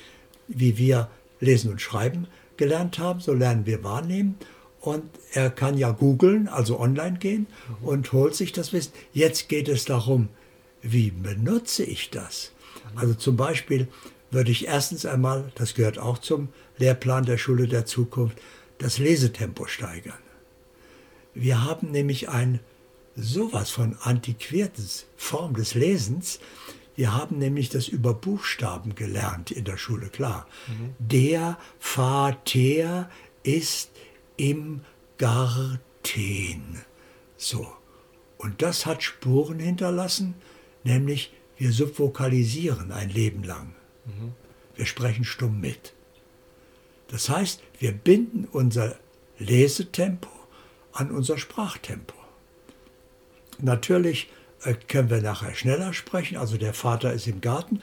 wie 0.48 0.76
wir 0.76 1.08
lesen 1.38 1.70
und 1.70 1.80
schreiben 1.80 2.26
gelernt 2.56 2.98
haben. 2.98 3.20
So 3.20 3.32
lernen 3.32 3.66
wir 3.66 3.84
wahrnehmen. 3.84 4.36
Und 4.80 5.04
er 5.32 5.50
kann 5.50 5.76
ja 5.76 5.90
googeln, 5.90 6.48
also 6.48 6.80
online 6.80 7.18
gehen 7.18 7.46
und 7.82 8.12
holt 8.12 8.34
sich 8.34 8.52
das 8.52 8.72
Wissen. 8.72 8.92
Jetzt 9.12 9.48
geht 9.48 9.68
es 9.68 9.84
darum, 9.84 10.30
wie 10.82 11.10
benutze 11.10 11.84
ich 11.84 12.10
das? 12.10 12.52
Also 12.96 13.14
zum 13.14 13.36
Beispiel 13.36 13.88
würde 14.30 14.50
ich 14.50 14.66
erstens 14.66 15.06
einmal, 15.06 15.50
das 15.54 15.74
gehört 15.74 15.98
auch 15.98 16.18
zum 16.18 16.48
Lehrplan 16.78 17.24
der 17.24 17.38
Schule 17.38 17.66
der 17.66 17.86
Zukunft, 17.86 18.38
das 18.78 18.98
Lesetempo 18.98 19.66
steigern. 19.66 20.18
Wir 21.34 21.62
haben 21.64 21.90
nämlich 21.90 22.28
ein 22.28 22.60
sowas 23.16 23.70
von 23.70 23.96
antiquiertes 24.00 25.06
Form 25.16 25.54
des 25.54 25.74
Lesens. 25.74 26.40
Wir 26.96 27.14
haben 27.14 27.38
nämlich 27.38 27.68
das 27.68 27.88
über 27.88 28.14
Buchstaben 28.14 28.94
gelernt 28.94 29.50
in 29.50 29.64
der 29.64 29.76
Schule, 29.76 30.08
klar. 30.08 30.46
Mhm. 30.66 30.94
Der 30.98 31.58
Vater 31.78 33.10
ist 33.42 33.90
im 34.36 34.80
Garten. 35.18 36.80
So. 37.36 37.68
Und 38.38 38.62
das 38.62 38.86
hat 38.86 39.02
Spuren 39.02 39.58
hinterlassen 39.58 40.34
nämlich 40.84 41.32
wir 41.56 41.72
subvokalisieren 41.72 42.92
ein 42.92 43.10
Leben 43.10 43.42
lang. 43.42 43.74
Mhm. 44.06 44.32
Wir 44.74 44.86
sprechen 44.86 45.24
stumm 45.24 45.60
mit. 45.60 45.92
Das 47.08 47.28
heißt, 47.28 47.62
wir 47.78 47.92
binden 47.92 48.48
unser 48.50 48.96
Lesetempo 49.38 50.30
an 50.92 51.10
unser 51.10 51.38
Sprachtempo. 51.38 52.14
Natürlich 53.58 54.30
äh, 54.62 54.74
können 54.74 55.10
wir 55.10 55.20
nachher 55.20 55.54
schneller 55.54 55.92
sprechen, 55.92 56.36
also 56.36 56.56
der 56.56 56.74
Vater 56.74 57.12
ist 57.12 57.26
im 57.26 57.40
Garten, 57.40 57.82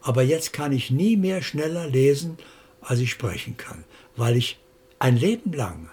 aber 0.00 0.22
jetzt 0.22 0.52
kann 0.52 0.72
ich 0.72 0.90
nie 0.90 1.16
mehr 1.16 1.42
schneller 1.42 1.88
lesen, 1.88 2.38
als 2.80 3.00
ich 3.00 3.10
sprechen 3.10 3.56
kann, 3.56 3.84
weil 4.14 4.36
ich 4.36 4.58
ein 4.98 5.16
Leben 5.16 5.52
lang 5.52 5.90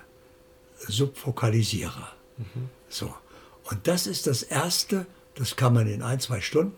subvokalisiere. 0.87 2.09
Mhm. 2.37 2.69
So. 2.89 3.13
Und 3.69 3.87
das 3.87 4.07
ist 4.07 4.27
das 4.27 4.43
Erste, 4.43 5.05
das 5.36 5.56
kann 5.56 5.74
man 5.74 5.88
in 5.88 6.02
ein, 6.02 6.19
zwei 6.19 6.41
Stunden 6.41 6.76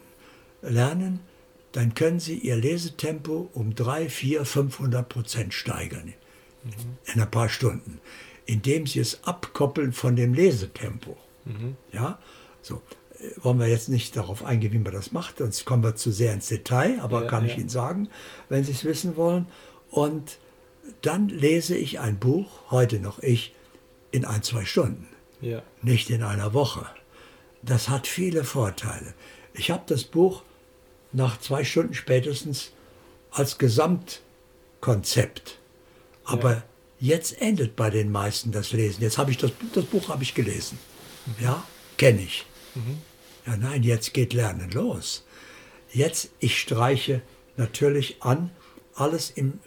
lernen, 0.61 1.19
dann 1.71 1.93
können 1.93 2.19
Sie 2.19 2.37
Ihr 2.37 2.55
Lesetempo 2.55 3.49
um 3.53 3.75
3, 3.75 4.09
4, 4.09 4.45
500 4.45 5.09
Prozent 5.09 5.53
steigern 5.53 6.13
mhm. 6.63 6.71
in 7.13 7.21
ein 7.21 7.29
paar 7.29 7.49
Stunden, 7.49 7.99
indem 8.45 8.87
Sie 8.87 8.99
es 8.99 9.23
abkoppeln 9.23 9.91
von 9.91 10.15
dem 10.15 10.33
Lesetempo. 10.33 11.17
Mhm. 11.43 11.75
Ja, 11.91 12.19
so 12.61 12.81
äh, 13.19 13.43
wollen 13.43 13.59
wir 13.59 13.67
jetzt 13.67 13.89
nicht 13.89 14.15
darauf 14.15 14.45
eingehen, 14.45 14.71
wie 14.71 14.79
man 14.79 14.93
das 14.93 15.11
macht, 15.11 15.39
sonst 15.39 15.65
kommen 15.65 15.83
wir 15.83 15.95
zu 15.95 16.11
sehr 16.11 16.33
ins 16.33 16.47
Detail, 16.47 16.99
aber 17.01 17.23
ja, 17.23 17.27
kann 17.27 17.45
ja. 17.45 17.51
ich 17.51 17.57
Ihnen 17.57 17.69
sagen, 17.69 18.09
wenn 18.47 18.63
Sie 18.63 18.71
es 18.71 18.85
wissen 18.85 19.17
wollen. 19.17 19.47
Und 19.89 20.37
dann 21.01 21.29
lese 21.29 21.75
ich 21.75 21.99
ein 21.99 22.19
Buch, 22.19 22.71
heute 22.71 22.99
noch 22.99 23.19
ich, 23.19 23.53
in 24.11 24.23
ein, 24.23 24.43
zwei 24.43 24.63
Stunden, 24.63 25.07
ja. 25.41 25.61
nicht 25.81 26.09
in 26.09 26.23
einer 26.23 26.53
Woche 26.53 26.85
das 27.65 27.89
hat 27.89 28.07
viele 28.07 28.43
Vorteile. 28.43 29.13
Ich 29.53 29.71
habe 29.71 29.83
das 29.87 30.03
Buch 30.03 30.43
nach 31.11 31.39
zwei 31.39 31.63
Stunden 31.63 31.93
spätestens 31.93 32.71
als 33.31 33.57
Gesamtkonzept. 33.57 35.59
Aber 36.23 36.51
ja. 36.51 36.63
jetzt 36.99 37.41
endet 37.41 37.75
bei 37.75 37.89
den 37.89 38.11
meisten 38.11 38.51
das 38.51 38.71
Lesen. 38.71 39.01
Jetzt 39.01 39.17
habe 39.17 39.31
ich 39.31 39.37
das, 39.37 39.51
das 39.73 39.85
Buch 39.85 40.09
habe 40.09 40.23
ich 40.23 40.35
gelesen. 40.35 40.77
Mhm. 41.25 41.43
Ja, 41.43 41.63
kenne 41.97 42.21
ich. 42.21 42.45
Mhm. 42.75 43.01
Ja, 43.45 43.57
nein, 43.57 43.83
jetzt 43.83 44.13
geht 44.13 44.33
Lernen 44.33 44.71
los. 44.71 45.25
Jetzt, 45.91 46.29
ich 46.39 46.59
streiche 46.59 47.21
natürlich 47.57 48.21
an, 48.21 48.51
alles 48.95 49.29
im 49.29 49.59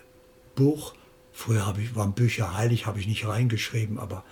Buch. 0.54 0.94
Früher 1.32 1.66
habe 1.66 1.80
ich, 1.80 1.94
waren 1.94 2.12
Bücher 2.12 2.56
heilig, 2.56 2.86
habe 2.86 3.00
ich 3.00 3.06
nicht 3.06 3.26
reingeschrieben, 3.26 3.98
aber 3.98 4.24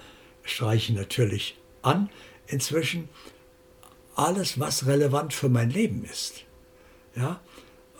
streiche 0.43 0.93
natürlich 0.93 1.57
an. 1.83 2.11
Inzwischen 2.49 3.09
alles, 4.17 4.59
was 4.59 4.87
relevant 4.87 5.33
für 5.33 5.49
mein 5.49 5.71
Leben 5.71 6.05
ist. 6.05 6.45
Ja, 7.15 7.41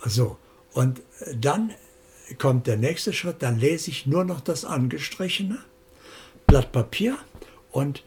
so. 0.03 0.37
Und 0.73 1.01
dann 1.35 1.71
kommt 2.37 2.67
der 2.67 2.77
nächste 2.77 3.13
Schritt, 3.13 3.37
dann 3.39 3.59
lese 3.59 3.89
ich 3.89 4.05
nur 4.05 4.25
noch 4.25 4.41
das 4.41 4.65
Angestrichene, 4.65 5.59
Blatt 6.45 6.71
Papier 6.71 7.17
und 7.71 8.03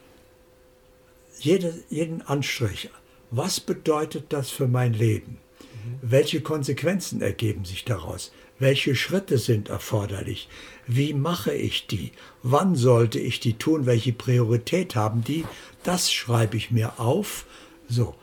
jede, 1.39 1.83
jeden 1.89 2.23
Anstrich. 2.23 2.91
Was 3.31 3.61
bedeutet 3.61 4.33
das 4.33 4.51
für 4.51 4.69
mein 4.69 4.93
Leben? 4.93 5.39
Mhm. 5.61 5.99
Welche 6.03 6.41
Konsequenzen 6.43 7.23
ergeben 7.23 7.65
sich 7.65 7.85
daraus? 7.85 8.33
Welche 8.59 8.95
Schritte 8.95 9.39
sind 9.39 9.71
erforderlich? 9.71 10.49
Wie 10.87 11.15
mache 11.15 11.55
ich 11.55 11.87
die? 11.87 12.13
Wann 12.43 12.75
sollte 12.75 13.19
ich 13.19 13.41
die 13.41 13.55
tun? 13.55 13.87
Welche 13.87 14.13
Priorität 14.13 14.97
haben 14.97 15.25
die? 15.25 15.47
Das 15.83 16.13
schreibe 16.13 16.59
ich 16.59 16.71
mir 16.71 17.01
auf 17.01 17.47
so. 17.91 18.15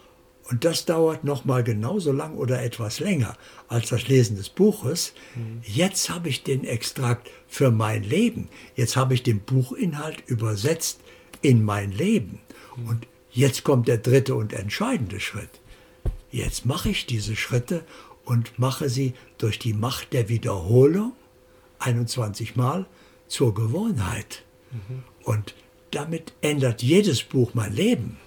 Und 0.50 0.64
das 0.64 0.86
dauert 0.86 1.26
noch 1.26 1.44
mal 1.44 1.62
genauso 1.62 2.14
lang 2.14 2.36
oder 2.38 2.64
etwas 2.64 3.02
länger 3.02 3.36
als 3.68 3.90
das 3.90 4.08
Lesen 4.08 4.38
des 4.38 4.48
Buches. 4.48 5.14
Jetzt 5.62 6.10
habe 6.10 6.30
ich 6.30 6.44
den 6.44 6.64
Extrakt 6.64 7.30
für 7.50 7.70
mein 7.70 8.04
Leben. 8.04 8.48
Jetzt 8.76 8.96
habe 8.96 9.14
ich 9.14 9.24
den 9.24 9.42
Buchinhalt 9.42 10.24
übersetzt 10.26 11.02
in 11.42 11.66
mein 11.66 11.92
Leben. 11.92 12.40
Und 12.88 13.08
jetzt 13.32 13.66
kommt 13.66 13.90
der 13.90 13.98
dritte 13.98 14.36
und 14.36 14.54
entscheidende 14.54 15.20
Schritt. 15.20 15.50
Jetzt 16.32 16.66
mache 16.66 16.90
ich 16.90 17.06
diese 17.06 17.36
Schritte 17.36 17.84
und 18.24 18.58
mache 18.58 18.90
sie 18.90 19.14
durch 19.38 19.60
die 19.60 19.74
Macht 19.74 20.14
der 20.14 20.30
Wiederholung 20.30 21.14
21 21.80 22.56
Mal 22.56 22.86
zur 23.28 23.54
Gewohnheit. 23.54 24.44
Mhm. 24.72 25.04
Und 25.24 25.56
damit 25.92 26.34
ändert 26.42 26.84
jedes 26.84 27.24
Buch 27.24 27.54
mein 27.54 27.74
Leben. 27.74 28.18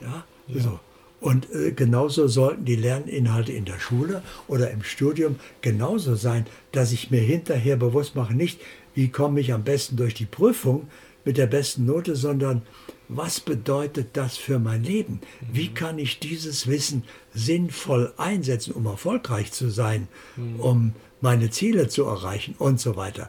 Ja? 0.00 0.24
So. 0.58 0.80
Und 1.20 1.52
äh, 1.54 1.72
genauso 1.72 2.28
sollten 2.28 2.64
die 2.64 2.76
Lerninhalte 2.76 3.52
in 3.52 3.66
der 3.66 3.78
Schule 3.78 4.22
oder 4.48 4.70
im 4.70 4.82
Studium 4.82 5.36
genauso 5.60 6.14
sein, 6.14 6.46
dass 6.72 6.92
ich 6.92 7.10
mir 7.10 7.20
hinterher 7.20 7.76
bewusst 7.76 8.16
mache, 8.16 8.34
nicht, 8.34 8.60
wie 8.94 9.08
komme 9.08 9.40
ich 9.40 9.52
am 9.52 9.62
besten 9.62 9.96
durch 9.96 10.14
die 10.14 10.26
Prüfung 10.26 10.88
mit 11.24 11.36
der 11.36 11.46
besten 11.46 11.84
Note, 11.84 12.16
sondern 12.16 12.62
was 13.08 13.40
bedeutet 13.40 14.10
das 14.14 14.36
für 14.36 14.58
mein 14.58 14.82
Leben? 14.82 15.20
Wie 15.52 15.68
mhm. 15.68 15.74
kann 15.74 15.98
ich 15.98 16.20
dieses 16.20 16.66
Wissen 16.66 17.04
sinnvoll 17.34 18.12
einsetzen, 18.16 18.72
um 18.72 18.86
erfolgreich 18.86 19.52
zu 19.52 19.68
sein, 19.68 20.08
mhm. 20.36 20.60
um 20.60 20.92
meine 21.20 21.50
Ziele 21.50 21.88
zu 21.88 22.04
erreichen 22.04 22.54
und 22.58 22.80
so 22.80 22.96
weiter. 22.96 23.28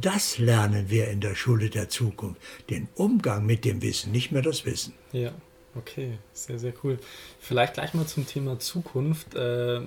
Das 0.00 0.36
lernen 0.36 0.90
wir 0.90 1.08
in 1.08 1.20
der 1.20 1.34
Schule 1.34 1.70
der 1.70 1.88
Zukunft. 1.88 2.40
Den 2.68 2.88
Umgang 2.96 3.46
mit 3.46 3.64
dem 3.64 3.80
Wissen, 3.80 4.12
nicht 4.12 4.30
mehr 4.30 4.42
das 4.42 4.66
Wissen. 4.66 4.92
Ja, 5.12 5.32
okay, 5.76 6.18
sehr, 6.32 6.58
sehr 6.58 6.72
cool. 6.82 6.98
Vielleicht 7.40 7.74
gleich 7.74 7.94
mal 7.94 8.06
zum 8.06 8.26
Thema 8.26 8.58
Zukunft. 8.58 9.34
Äh, 9.34 9.80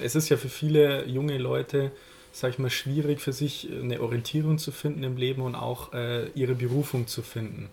es 0.00 0.14
ist 0.14 0.28
ja 0.28 0.36
für 0.36 0.48
viele 0.48 1.06
junge 1.06 1.38
Leute, 1.38 1.92
sag 2.32 2.52
ich 2.52 2.58
mal, 2.58 2.70
schwierig 2.70 3.20
für 3.20 3.32
sich 3.32 3.68
eine 3.70 4.00
Orientierung 4.00 4.58
zu 4.58 4.72
finden 4.72 5.02
im 5.02 5.16
Leben 5.16 5.42
und 5.42 5.54
auch 5.54 5.92
äh, 5.92 6.28
ihre 6.30 6.54
Berufung 6.54 7.06
zu 7.06 7.22
finden. 7.22 7.68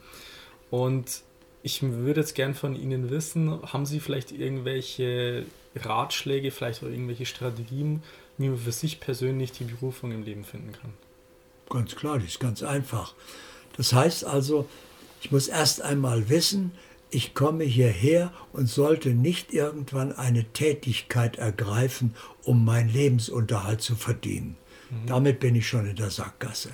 Und 0.71 1.21
ich 1.63 1.81
würde 1.81 2.21
jetzt 2.21 2.35
gern 2.35 2.53
von 2.53 2.75
Ihnen 2.75 3.09
wissen, 3.09 3.61
haben 3.73 3.85
Sie 3.85 3.99
vielleicht 3.99 4.31
irgendwelche 4.31 5.45
Ratschläge, 5.75 6.51
vielleicht 6.51 6.83
auch 6.83 6.87
irgendwelche 6.87 7.25
Strategien, 7.25 8.03
wie 8.37 8.49
man 8.49 8.57
für 8.57 8.71
sich 8.71 8.99
persönlich 8.99 9.51
die 9.51 9.63
Berufung 9.63 10.11
im 10.11 10.23
Leben 10.23 10.43
finden 10.43 10.73
kann? 10.73 10.93
Ganz 11.69 11.95
klar, 11.95 12.19
das 12.19 12.27
ist 12.27 12.39
ganz 12.39 12.61
einfach. 12.63 13.13
Das 13.77 13.93
heißt 13.93 14.25
also, 14.25 14.67
ich 15.21 15.31
muss 15.31 15.47
erst 15.47 15.81
einmal 15.81 16.29
wissen, 16.29 16.71
ich 17.16 17.34
komme 17.34 17.63
hierher 17.63 18.34
und 18.51 18.68
sollte 18.68 19.11
nicht 19.11 19.53
irgendwann 19.53 20.11
eine 20.11 20.43
Tätigkeit 20.43 21.38
ergreifen, 21.38 22.13
um 22.43 22.66
meinen 22.66 22.89
Lebensunterhalt 22.89 23.82
zu 23.82 23.95
verdienen. 23.95 24.57
Mhm. 24.89 25.07
Damit 25.07 25.39
bin 25.39 25.55
ich 25.55 25.66
schon 25.66 25.88
in 25.88 25.95
der 25.95 26.09
Sackgasse. 26.09 26.72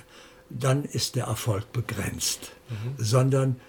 Dann 0.50 0.84
ist 0.84 1.14
der 1.14 1.26
Erfolg 1.26 1.72
begrenzt, 1.72 2.50
mhm. 2.68 2.94
sondern 2.98 3.60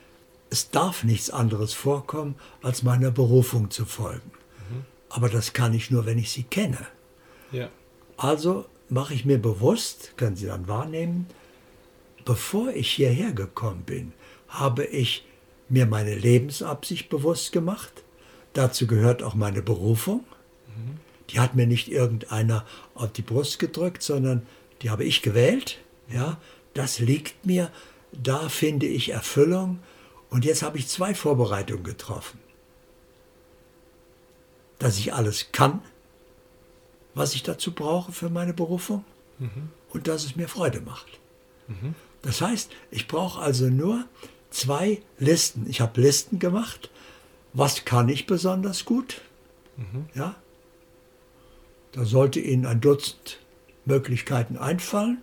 es 0.50 0.72
darf 0.72 1.04
nichts 1.04 1.30
anderes 1.30 1.74
vorkommen, 1.74 2.36
als 2.64 2.82
meiner 2.82 3.12
Berufung 3.12 3.70
zu 3.70 3.86
folgen. 3.86 4.32
Mhm. 4.70 4.86
Aber 5.10 5.30
das 5.30 5.54
kann 5.54 5.76
ich 5.76 5.92
nur, 5.92 6.08
wenn 6.08 6.18
ich 6.18 6.32
sie 6.32 6.44
kenne. 6.44 6.88
Ja. 7.52 7.70
Also 8.18 8.66
mache 8.90 9.14
ich 9.14 9.26
mir 9.26 9.38
bewusst, 9.38 10.18
können 10.18 10.36
Sie 10.36 10.48
dann 10.48 10.68
wahrnehmen, 10.68 11.28
bevor 12.26 12.70
ich 12.70 12.90
hierher 12.92 13.32
gekommen 13.32 13.84
bin, 13.84 14.14
habe 14.48 14.86
ich 14.86 15.24
mir 15.74 15.88
meine 15.88 16.14
Lebensabsicht 16.14 17.10
bewusst 17.10 17.52
gemacht. 17.52 18.04
Dazu 18.54 18.86
gehört 18.86 19.24
auch 19.24 19.34
meine 19.34 19.64
Berufung. 19.64 20.24
Die 21.32 21.40
hat 21.40 21.56
mir 21.56 21.66
nicht 21.66 21.88
irgendeiner 21.88 22.64
auf 22.94 23.12
die 23.12 23.24
Brust 23.24 23.58
gedrückt, 23.58 24.04
sondern 24.04 24.46
die 24.82 24.92
habe 24.92 25.04
ich 25.04 25.24
gewählt. 25.24 25.80
Ja, 26.10 26.38
das 26.76 27.00
liegt 27.00 27.46
mir, 27.46 27.72
da 28.12 28.50
finde 28.50 28.86
ich 28.86 29.10
Erfüllung. 29.10 29.80
Und 30.30 30.46
jetzt 30.46 30.62
habe 30.62 30.78
ich 30.78 30.88
zwei 30.88 31.16
Vorbereitungen 31.16 31.84
getroffen. 31.84 32.40
Dass 34.78 35.00
ich 35.00 35.14
alles 35.14 35.52
kann, 35.54 35.82
was 37.16 37.34
ich 37.34 37.42
dazu 37.42 37.72
brauche 37.74 38.12
für 38.12 38.30
meine 38.30 38.54
Berufung 38.54 39.04
mhm. 39.40 39.70
und 39.90 40.08
dass 40.08 40.24
es 40.24 40.36
mir 40.36 40.48
Freude 40.48 40.82
macht. 40.82 41.20
Mhm. 41.68 41.96
Das 42.22 42.42
heißt, 42.42 42.72
ich 42.92 43.08
brauche 43.08 43.42
also 43.42 43.66
nur 43.66 44.06
zwei 44.54 45.02
Listen. 45.18 45.66
Ich 45.70 45.82
habe 45.82 46.02
Listen 46.02 46.40
gemacht. 46.40 46.90
Was 47.54 47.86
kann 47.86 48.10
ich 48.10 48.26
besonders 48.26 48.86
gut? 48.86 49.22
Mhm. 49.78 50.08
Ja, 50.16 50.36
da 51.92 52.06
sollte 52.06 52.40
Ihnen 52.40 52.66
ein 52.66 52.82
Dutzend 52.82 53.40
Möglichkeiten 53.86 54.58
einfallen. 54.58 55.22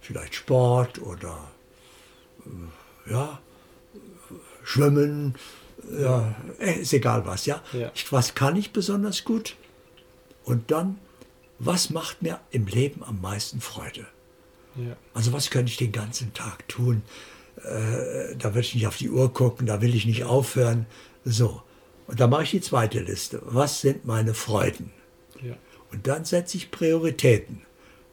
Vielleicht 0.00 0.34
Sport 0.34 1.00
oder 1.00 1.50
äh, 2.44 3.12
ja, 3.12 3.40
Schwimmen, 4.64 5.34
ja, 5.96 6.34
äh, 6.58 6.80
ist 6.80 6.92
egal 6.92 7.26
was, 7.26 7.46
ja. 7.46 7.62
ja. 7.72 7.92
Was 8.10 8.34
kann 8.34 8.56
ich 8.56 8.72
besonders 8.72 9.24
gut? 9.24 9.56
Und 10.44 10.70
dann 10.70 10.98
was 11.60 11.90
macht 11.90 12.22
mir 12.22 12.40
im 12.50 12.66
Leben 12.66 13.04
am 13.04 13.20
meisten 13.20 13.60
Freude? 13.60 14.06
Ja. 14.76 14.96
Also 15.12 15.32
was 15.32 15.50
könnte 15.50 15.70
ich 15.70 15.76
den 15.76 15.92
ganzen 15.92 16.32
Tag 16.32 16.66
tun? 16.68 17.02
Äh, 17.56 18.36
da 18.36 18.54
will 18.54 18.62
ich 18.62 18.74
nicht 18.74 18.86
auf 18.86 18.96
die 18.96 19.10
Uhr 19.10 19.32
gucken, 19.32 19.66
da 19.66 19.80
will 19.80 19.94
ich 19.94 20.06
nicht 20.06 20.24
aufhören. 20.24 20.86
So. 21.24 21.62
Und 22.06 22.20
dann 22.20 22.30
mache 22.30 22.44
ich 22.44 22.50
die 22.50 22.60
zweite 22.60 23.00
Liste. 23.00 23.40
Was 23.44 23.80
sind 23.80 24.04
meine 24.04 24.34
Freuden? 24.34 24.90
Ja. 25.42 25.54
Und 25.92 26.06
dann 26.06 26.24
setze 26.24 26.56
ich 26.56 26.70
Prioritäten. 26.70 27.62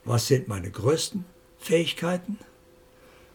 Was 0.05 0.27
sind 0.27 0.47
meine 0.47 0.69
größten 0.69 1.25
Fähigkeiten? 1.59 2.39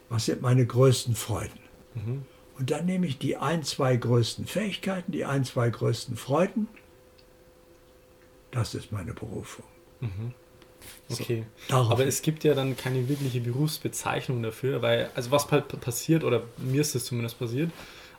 Was 0.09 0.25
sind 0.25 0.41
meine 0.41 0.65
größten 0.65 1.15
Freuden? 1.15 1.59
Mhm. 1.95 2.25
Und 2.57 2.71
dann 2.71 2.85
nehme 2.85 3.07
ich 3.07 3.17
die 3.17 3.37
ein, 3.37 3.63
zwei 3.63 3.95
größten 3.95 4.45
Fähigkeiten, 4.45 5.11
die 5.11 5.25
ein, 5.25 5.43
zwei 5.43 5.69
größten 5.69 6.17
Freuden. 6.17 6.67
Das 8.51 8.75
ist 8.75 8.91
meine 8.91 9.13
Berufung. 9.13 9.65
Mhm. 9.99 10.33
Okay. 11.09 11.43
So, 11.69 11.75
Aber 11.75 12.05
es 12.05 12.21
gibt 12.21 12.43
ja 12.43 12.53
dann 12.53 12.77
keine 12.77 13.07
wirkliche 13.09 13.41
Berufsbezeichnung 13.41 14.41
dafür, 14.41 14.81
weil, 14.81 15.09
also 15.15 15.31
was 15.31 15.51
halt 15.51 15.67
passiert, 15.81 16.23
oder 16.23 16.43
mir 16.57 16.81
ist 16.81 16.95
es 16.95 17.05
zumindest 17.05 17.39
passiert, 17.39 17.71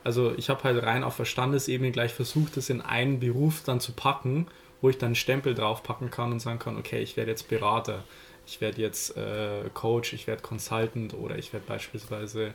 also 0.05 0.35
ich 0.37 0.51
habe 0.51 0.63
halt 0.65 0.83
rein 0.83 1.03
auf 1.03 1.15
Verstandesebene 1.15 1.91
gleich 1.91 2.13
versucht, 2.13 2.57
das 2.57 2.69
in 2.69 2.83
einen 2.83 3.21
Beruf 3.21 3.63
dann 3.65 3.81
zu 3.81 3.93
packen, 3.93 4.47
wo 4.83 4.91
ich 4.91 4.99
dann 4.99 5.09
einen 5.09 5.15
Stempel 5.15 5.55
draufpacken 5.55 6.11
kann 6.11 6.31
und 6.31 6.41
sagen 6.41 6.59
kann, 6.59 6.77
okay, 6.77 7.03
ich 7.03 7.17
werde 7.17 7.31
jetzt 7.31 7.49
Berater, 7.49 8.05
ich 8.47 8.61
werde 8.61 8.83
jetzt 8.83 9.17
äh, 9.17 9.71
Coach, 9.73 10.13
ich 10.13 10.27
werde 10.27 10.43
Consultant 10.43 11.15
oder 11.15 11.39
ich 11.39 11.55
werde 11.55 11.65
beispielsweise 11.67 12.53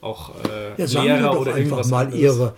auch 0.00 0.32
äh, 0.44 0.80
ja, 0.80 1.02
Lehrer 1.02 1.38
oder 1.38 1.56
irgendwas 1.56 1.88
mal 1.88 2.06
anderes. 2.06 2.22
Ihre, 2.22 2.54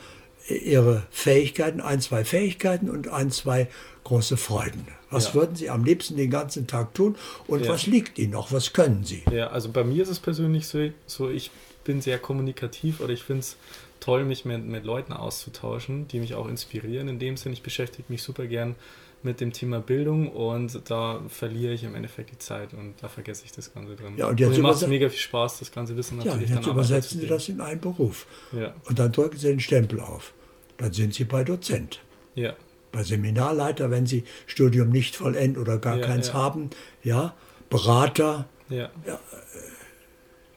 ihre 0.49 1.03
Fähigkeiten, 1.11 1.80
ein, 1.80 2.03
zwei 2.03 2.24
Fähigkeiten 2.24 2.90
und 2.90 3.09
ein, 3.09 3.30
zwei 3.30 3.68
große 4.05 4.36
Freuden. 4.36 4.86
Was 5.11 5.29
ja. 5.29 5.35
würden 5.35 5.57
Sie 5.57 5.71
am 5.71 5.85
liebsten 5.85 6.17
den 6.17 6.31
ganzen 6.31 6.67
Tag 6.67 6.95
tun 6.95 7.17
und 7.47 7.65
ja. 7.65 7.73
was 7.73 7.87
liegt 7.87 8.19
Ihnen 8.19 8.33
noch? 8.33 8.53
Was 8.53 8.73
können 8.73 9.05
Sie? 9.05 9.23
Ja, 9.31 9.49
also 9.49 9.71
bei 9.71 9.85
mir 9.85 10.03
ist 10.03 10.09
es 10.09 10.19
persönlich 10.19 10.67
so, 10.67 10.91
so 11.07 11.31
ich 11.31 11.51
bin 11.85 12.01
sehr 12.01 12.19
kommunikativ 12.19 13.01
oder 13.01 13.13
ich 13.13 13.23
finde 13.23 13.41
es 13.41 13.57
toll, 14.01 14.25
mich 14.25 14.45
mit, 14.45 14.65
mit 14.65 14.85
Leuten 14.85 15.13
auszutauschen, 15.13 16.09
die 16.09 16.19
mich 16.19 16.35
auch 16.35 16.49
inspirieren. 16.49 17.09
In 17.09 17.19
dem 17.19 17.37
Sinne, 17.37 17.55
ich 17.55 17.63
beschäftige 17.63 18.05
mich 18.09 18.23
super 18.23 18.47
gern 18.47 18.75
mit 19.23 19.41
dem 19.41 19.53
Thema 19.53 19.81
Bildung 19.81 20.29
und 20.31 20.91
da 20.91 21.21
verliere 21.29 21.73
ich 21.73 21.85
im 21.85 21.95
Endeffekt 21.95 22.31
die 22.31 22.39
Zeit 22.39 22.75
und 22.75 22.95
da 23.01 23.09
vergesse 23.09 23.45
ich 23.45 23.53
das 23.53 23.73
Ganze 23.73 23.97
drin. 23.97 24.15
Ja, 24.17 24.29
und 24.29 24.39
jetzt 24.39 24.57
und 24.57 24.63
macht 24.63 24.83
es 24.83 24.87
mega 24.87 25.09
viel 25.09 25.19
Spaß, 25.19 25.61
das 25.61 25.73
ganze 25.73 25.97
Wissen 25.97 26.19
natürlich 26.19 26.51
ja, 26.51 26.57
jetzt 26.57 26.67
dann 26.67 26.75
übersetzen 26.75 27.21
Sie 27.21 27.27
das 27.27 27.49
in 27.49 27.61
einen 27.61 27.81
Beruf. 27.81 28.27
Ja. 28.53 28.75
Und 28.85 28.99
dann 28.99 29.13
drücken 29.13 29.39
Sie 29.39 29.49
den 29.49 29.61
Stempel 29.61 30.01
auf. 30.01 30.33
Dann 30.77 30.93
sind 30.93 31.15
Sie 31.15 31.25
bei 31.25 31.45
Dozent. 31.45 32.01
Ja 32.35 32.55
bei 32.97 33.03
Seminarleiter, 33.03 33.90
wenn 33.90 34.07
sie 34.07 34.24
Studium 34.47 34.88
nicht 34.88 35.16
vollenden 35.16 35.61
oder 35.61 35.76
gar 35.76 35.99
ja, 35.99 36.07
keins 36.07 36.28
ja. 36.28 36.32
haben, 36.32 36.70
ja, 37.03 37.34
Berater, 37.68 38.49
ja. 38.70 38.90
ja. 39.07 39.20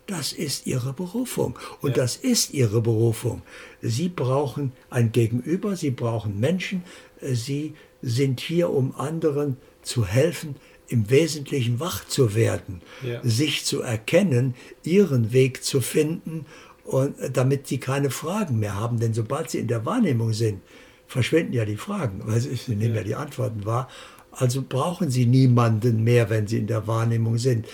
das 0.07 0.31
ist 0.31 0.65
ihre 0.65 0.93
Berufung 0.93 1.59
und 1.81 1.97
das 1.97 2.15
ist 2.15 2.53
ihre 2.53 2.81
Berufung. 2.81 3.41
Sie 3.81 4.07
brauchen 4.07 4.71
ein 4.89 5.11
Gegenüber, 5.11 5.75
sie 5.75 5.91
brauchen 5.91 6.39
Menschen, 6.39 6.83
sie 7.21 7.73
sind 8.01 8.39
hier, 8.39 8.69
um 8.69 8.95
anderen 8.95 9.57
zu 9.81 10.05
helfen, 10.05 10.55
im 10.87 11.09
Wesentlichen 11.09 11.81
wach 11.81 12.05
zu 12.05 12.35
werden, 12.35 12.81
sich 13.21 13.65
zu 13.65 13.81
erkennen, 13.81 14.55
ihren 14.83 15.33
Weg 15.33 15.61
zu 15.61 15.81
finden 15.81 16.45
und 16.85 17.15
damit 17.33 17.67
sie 17.67 17.79
keine 17.79 18.09
Fragen 18.09 18.59
mehr 18.59 18.75
haben, 18.75 18.97
denn 18.97 19.13
sobald 19.13 19.49
sie 19.49 19.59
in 19.59 19.67
der 19.67 19.85
Wahrnehmung 19.85 20.31
sind, 20.31 20.61
verschwenden 21.10 21.53
ja 21.53 21.66
die 21.66 21.76
Fragen, 21.76 22.22
weil 22.24 22.39
sie 22.39 22.76
nehmen 22.76 22.95
ja 22.95 23.03
die 23.03 23.16
Antworten 23.16 23.66
wahr. 23.66 23.89
Also 24.32 24.64
brauchen 24.68 25.10
sie 25.10 25.26
niemanden 25.26 26.03
mehr, 26.03 26.30
wenn 26.30 26.45
sie 26.47 26.60
in 26.60 26.68
der 26.68 26.86
Wahrnehmung 26.86 27.39
sind. 27.39 27.66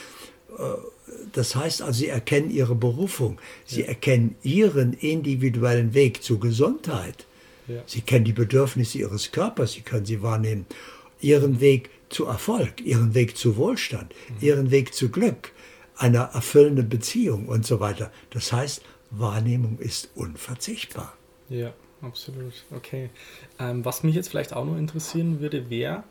Äh, 0.58 0.64
das 1.34 1.54
heißt 1.54 1.82
also, 1.82 2.00
sie 2.00 2.08
erkennen 2.08 2.50
ihre 2.50 2.76
Berufung, 2.76 3.40
sie 3.66 3.82
ja. 3.82 3.88
erkennen 3.88 4.36
ihren 4.42 4.94
individuellen 4.94 5.94
Weg 5.94 6.24
zur 6.24 6.40
Gesundheit. 6.40 7.26
Ja. 7.68 7.84
Sie 7.86 8.02
kennen 8.02 8.24
die 8.24 8.34
Bedürfnisse 8.34 9.00
ihres 9.00 9.32
Körpers, 9.32 9.74
sie 9.74 9.82
können 9.82 10.06
sie 10.06 10.22
wahrnehmen. 10.22 10.66
Ihren 11.20 11.60
Weg 11.60 11.90
zu 12.08 12.26
Erfolg, 12.26 12.80
ihren 12.86 13.16
Weg 13.16 13.36
zu 13.36 13.58
Wohlstand, 13.58 14.14
mhm. 14.30 14.36
ihren 14.48 14.72
Weg 14.72 14.94
zu 14.94 15.10
Glück, 15.10 15.52
einer 15.98 16.30
erfüllenden 16.34 16.88
Beziehung 16.88 17.48
und 17.48 17.66
so 17.66 17.82
weiter. 17.82 18.12
Das 18.30 18.54
heißt, 18.54 18.82
Wahrnehmung 19.12 19.78
ist 19.80 20.10
unverzichtbar. 20.16 21.18
Ja 21.50 21.74
absolut. 22.06 22.53
Okay. 22.76 23.10
Ähm, 23.60 23.84
was 23.84 24.03
mich 24.03 24.16
jetzt 24.16 24.30
vielleicht 24.30 24.53
auch 24.53 24.66
noch 24.66 24.78
interessieren 24.78 25.39
würde, 25.39 25.70
wäre, 25.70 26.03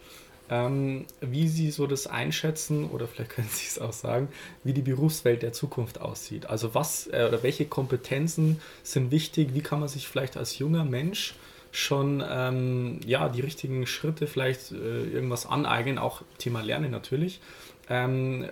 ähm, 0.51 1.07
wie 1.21 1.49
Sie 1.49 1.71
so 1.71 1.87
das 1.87 2.07
einschätzen 2.07 2.91
oder 2.91 3.07
vielleicht 3.09 3.31
können 3.37 3.49
Sie 3.49 3.67
es 3.67 3.79
auch 3.79 3.93
sagen, 3.93 4.29
wie 4.63 4.73
die 4.73 4.83
Berufswelt 4.83 5.43
der 5.43 5.53
Zukunft 5.53 6.01
aussieht. 6.01 6.47
Also 6.47 6.75
was 6.75 7.07
äh, 7.07 7.27
oder 7.29 7.43
welche 7.43 7.65
Kompetenzen 7.65 8.61
sind 8.83 9.11
wichtig? 9.11 9.55
Wie 9.55 9.63
kann 9.63 9.81
man 9.81 9.89
sich 9.89 10.07
vielleicht 10.07 10.37
als 10.37 10.59
junger 10.59 10.85
Mensch 10.85 11.35
schon 11.73 12.23
ähm, 12.29 13.01
ja 13.05 13.29
die 13.29 13.41
richtigen 13.41 13.87
Schritte 13.87 14.27
vielleicht 14.27 14.71
äh, 14.71 15.05
irgendwas 15.05 15.47
aneignen, 15.47 15.99
auch 15.99 16.23
Thema 16.39 16.61
Lernen 16.61 16.91
natürlich. 16.91 17.41
Ähm, 17.89 18.49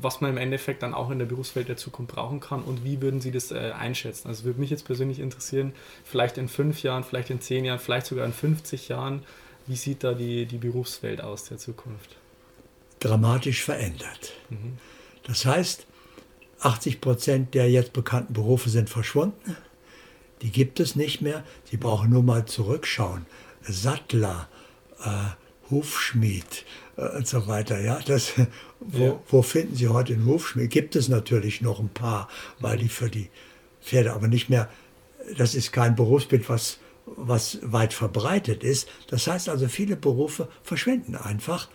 was 0.00 0.20
man 0.20 0.30
im 0.30 0.36
Endeffekt 0.36 0.82
dann 0.82 0.94
auch 0.94 1.10
in 1.10 1.18
der 1.18 1.26
Berufswelt 1.26 1.68
der 1.68 1.76
Zukunft 1.76 2.14
brauchen 2.14 2.40
kann 2.40 2.62
und 2.62 2.84
wie 2.84 3.00
würden 3.00 3.20
Sie 3.20 3.30
das 3.30 3.50
äh, 3.50 3.72
einschätzen? 3.76 4.28
Also 4.28 4.44
würde 4.44 4.60
mich 4.60 4.70
jetzt 4.70 4.84
persönlich 4.84 5.18
interessieren, 5.18 5.72
vielleicht 6.04 6.38
in 6.38 6.48
fünf 6.48 6.82
Jahren, 6.82 7.04
vielleicht 7.04 7.30
in 7.30 7.40
zehn 7.40 7.64
Jahren, 7.64 7.78
vielleicht 7.78 8.06
sogar 8.06 8.26
in 8.26 8.32
50 8.32 8.88
Jahren, 8.88 9.22
wie 9.66 9.76
sieht 9.76 10.04
da 10.04 10.12
die, 10.12 10.46
die 10.46 10.58
Berufswelt 10.58 11.22
aus 11.22 11.44
der 11.44 11.58
Zukunft? 11.58 12.16
Dramatisch 13.00 13.62
verändert. 13.62 14.32
Mhm. 14.50 14.78
Das 15.24 15.46
heißt, 15.46 15.86
80 16.60 17.00
Prozent 17.00 17.54
der 17.54 17.70
jetzt 17.70 17.92
bekannten 17.92 18.34
Berufe 18.34 18.70
sind 18.70 18.90
verschwunden. 18.90 19.56
Die 20.42 20.50
gibt 20.50 20.80
es 20.80 20.96
nicht 20.96 21.22
mehr. 21.22 21.44
Sie 21.70 21.76
brauchen 21.76 22.10
nur 22.10 22.22
mal 22.22 22.44
zurückschauen. 22.44 23.26
Sattler, 23.62 24.48
äh, 25.02 25.70
Hufschmied 25.70 26.64
und 26.96 27.26
so 27.26 27.46
weiter. 27.46 27.80
Ja, 27.80 28.00
das, 28.06 28.32
wo, 28.80 29.04
ja. 29.04 29.20
wo 29.28 29.42
finden 29.42 29.76
Sie 29.76 29.88
heute 29.88 30.14
einen 30.14 30.26
Hufschmied? 30.26 30.70
Gibt 30.70 30.96
es 30.96 31.08
natürlich 31.08 31.60
noch 31.60 31.80
ein 31.80 31.88
paar, 31.88 32.28
weil 32.60 32.78
die 32.78 32.88
für 32.88 33.10
die 33.10 33.30
Pferde 33.82 34.12
aber 34.12 34.28
nicht 34.28 34.48
mehr, 34.48 34.70
das 35.36 35.54
ist 35.54 35.72
kein 35.72 35.96
Berufsbild, 35.96 36.48
was, 36.48 36.78
was 37.06 37.58
weit 37.62 37.92
verbreitet 37.92 38.64
ist. 38.64 38.88
Das 39.08 39.26
heißt 39.26 39.48
also, 39.48 39.68
viele 39.68 39.96
Berufe 39.96 40.48
verschwinden 40.62 41.16
einfach. 41.16 41.68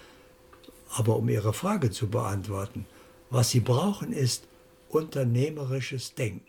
Aber 0.92 1.18
um 1.18 1.30
Ihre 1.30 1.54
Frage 1.54 1.92
zu 1.92 2.10
beantworten, 2.10 2.86
was 3.30 3.52
Sie 3.52 3.60
brauchen, 3.60 4.12
ist 4.12 4.48
unternehmerisches 4.90 6.16
Denken. 6.16 6.48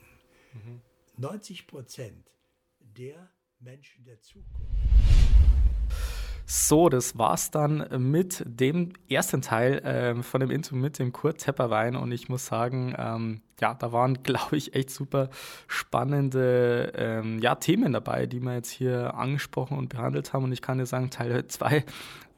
Mhm. 0.55 0.81
90 1.19 1.67
Prozent 1.67 2.31
der 2.81 3.31
Menschen 3.61 4.05
der 4.05 4.21
Zukunft. 4.23 4.80
So, 6.53 6.89
das 6.89 7.17
war's 7.17 7.53
dann 7.53 7.87
mit 8.11 8.43
dem 8.45 8.95
ersten 9.09 9.41
Teil 9.41 9.79
äh, 9.85 10.21
von 10.21 10.41
dem 10.41 10.51
Intro 10.51 10.75
mit 10.75 10.99
dem 10.99 11.13
Kurt 11.13 11.39
Tepperwein. 11.39 11.95
Und 11.95 12.11
ich 12.11 12.29
muss 12.29 12.47
sagen, 12.47 12.93
ähm, 12.99 13.41
ja, 13.61 13.75
da 13.75 13.93
waren, 13.93 14.23
glaube 14.23 14.57
ich, 14.57 14.75
echt 14.75 14.91
super 14.91 15.31
spannende 15.69 16.93
ähm, 16.97 17.39
ja, 17.41 17.55
Themen 17.55 17.93
dabei, 17.93 18.27
die 18.27 18.41
wir 18.41 18.55
jetzt 18.55 18.71
hier 18.71 19.15
angesprochen 19.15 19.79
und 19.79 19.89
behandelt 19.89 20.33
haben 20.33 20.45
und 20.45 20.53
ich 20.53 20.63
kann 20.63 20.79
dir 20.79 20.87
sagen, 20.87 21.11
Teil 21.11 21.47
2 21.47 21.85